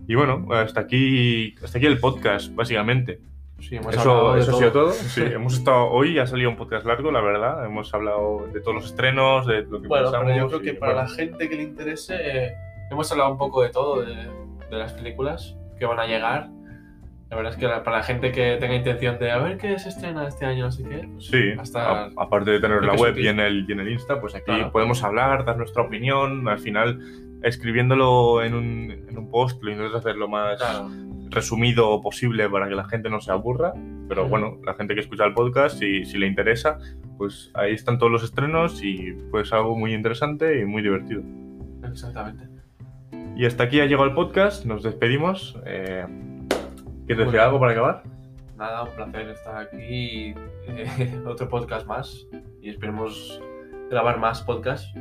[0.06, 3.20] Y bueno, hasta aquí, hasta aquí el podcast, básicamente.
[3.60, 4.92] Sí, hemos Eso, eso ha sido todo.
[4.92, 7.64] Sí, hemos estado hoy, ha salido un podcast largo, la verdad.
[7.64, 10.64] Hemos hablado de todos los estrenos, de lo que Bueno, pero pensamos yo creo y,
[10.64, 12.54] que para bueno, la gente que le interese, eh,
[12.90, 16.48] hemos hablado un poco de todo, de, de las películas que van a llegar.
[17.30, 19.78] La verdad es que la- para la gente que tenga intención de a ver qué
[19.78, 21.08] se estrena este año, no sé qué.
[21.18, 23.88] Sí, hasta- a- aparte de tener la que web y en, el, y en el
[23.90, 24.70] Insta, pues aquí Claro.
[24.70, 26.46] podemos hablar, dar nuestra opinión.
[26.46, 27.00] Al final,
[27.42, 30.90] escribiéndolo en un, en un post, lo intentas hacer lo más Claro.
[31.30, 33.72] resumido posible para que la gente no se aburra.
[34.08, 36.78] Pero bueno, la gente que escucha el podcast, si, si le interesa,
[37.16, 41.22] pues ahí están todos los estrenos y pues algo muy interesante y muy divertido.
[41.90, 42.44] Exactamente.
[43.34, 45.56] Y hasta aquí ha llegado el podcast, nos despedimos.
[45.66, 46.04] Eh,
[47.06, 48.02] ¿Quieres decir algo para acabar?
[48.56, 50.34] Nada, un placer estar aquí.
[50.68, 52.26] eh, otro podcast más.
[52.60, 53.40] Y esperemos
[53.90, 54.92] grabar más podcasts.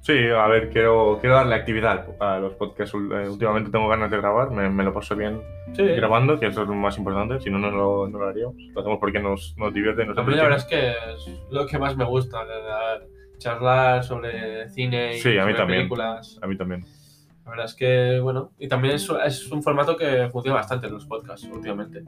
[0.00, 2.94] Sí, a ver, quiero, quiero darle actividad a los podcasts.
[2.94, 5.40] Eh, Últimamente tengo ganas de grabar, me, me lo paso bien
[5.72, 5.82] Sí.
[5.82, 8.54] grabando, que eso es lo más importante, si no, no lo, no lo haríamos.
[8.74, 11.96] Lo hacemos porque nos, nos divierte nos la verdad es que es lo que más
[11.96, 12.38] me gusta,
[13.38, 15.78] charlar sobre cine y Sí, a mí sobre también.
[15.80, 16.38] películas.
[16.42, 16.84] A mí también.
[17.44, 20.94] La verdad es que, bueno, y también es, es un formato que funciona bastante en
[20.94, 22.02] los podcasts últimamente.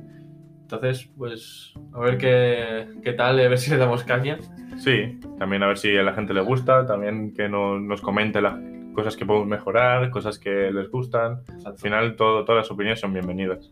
[0.63, 4.39] Entonces, pues, a ver qué, qué tal, a ver si le damos caña.
[4.79, 8.41] Sí, también a ver si a la gente le gusta, también que no- nos comente
[8.41, 8.55] las
[8.95, 11.41] cosas que podemos mejorar, cosas que les gustan.
[11.65, 13.71] Al final, todo, todas las opiniones son bienvenidas.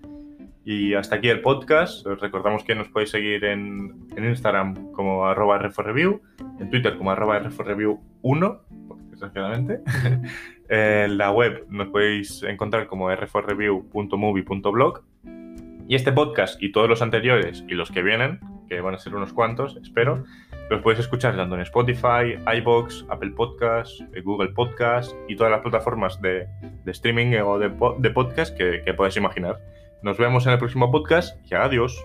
[0.67, 2.07] Y hasta aquí el podcast.
[2.07, 6.21] Os recordamos que nos podéis seguir en, en Instagram como arroba review,
[6.61, 8.59] en Twitter como arroba review1,
[9.11, 9.81] desgraciadamente.
[10.69, 15.03] en la web nos podéis encontrar como review.movie.blog.
[15.87, 19.15] Y este podcast y todos los anteriores y los que vienen, que van a ser
[19.15, 20.25] unos cuantos, espero,
[20.71, 25.61] los podéis escuchar tanto en Spotify, iBox, Apple Podcasts, eh, Google Podcasts y todas las
[25.61, 26.47] plataformas de,
[26.87, 29.59] streaming o de, po- de podcast que, que podáis imaginar.
[30.03, 32.03] Nos vemos en el próximo podcast y adiós.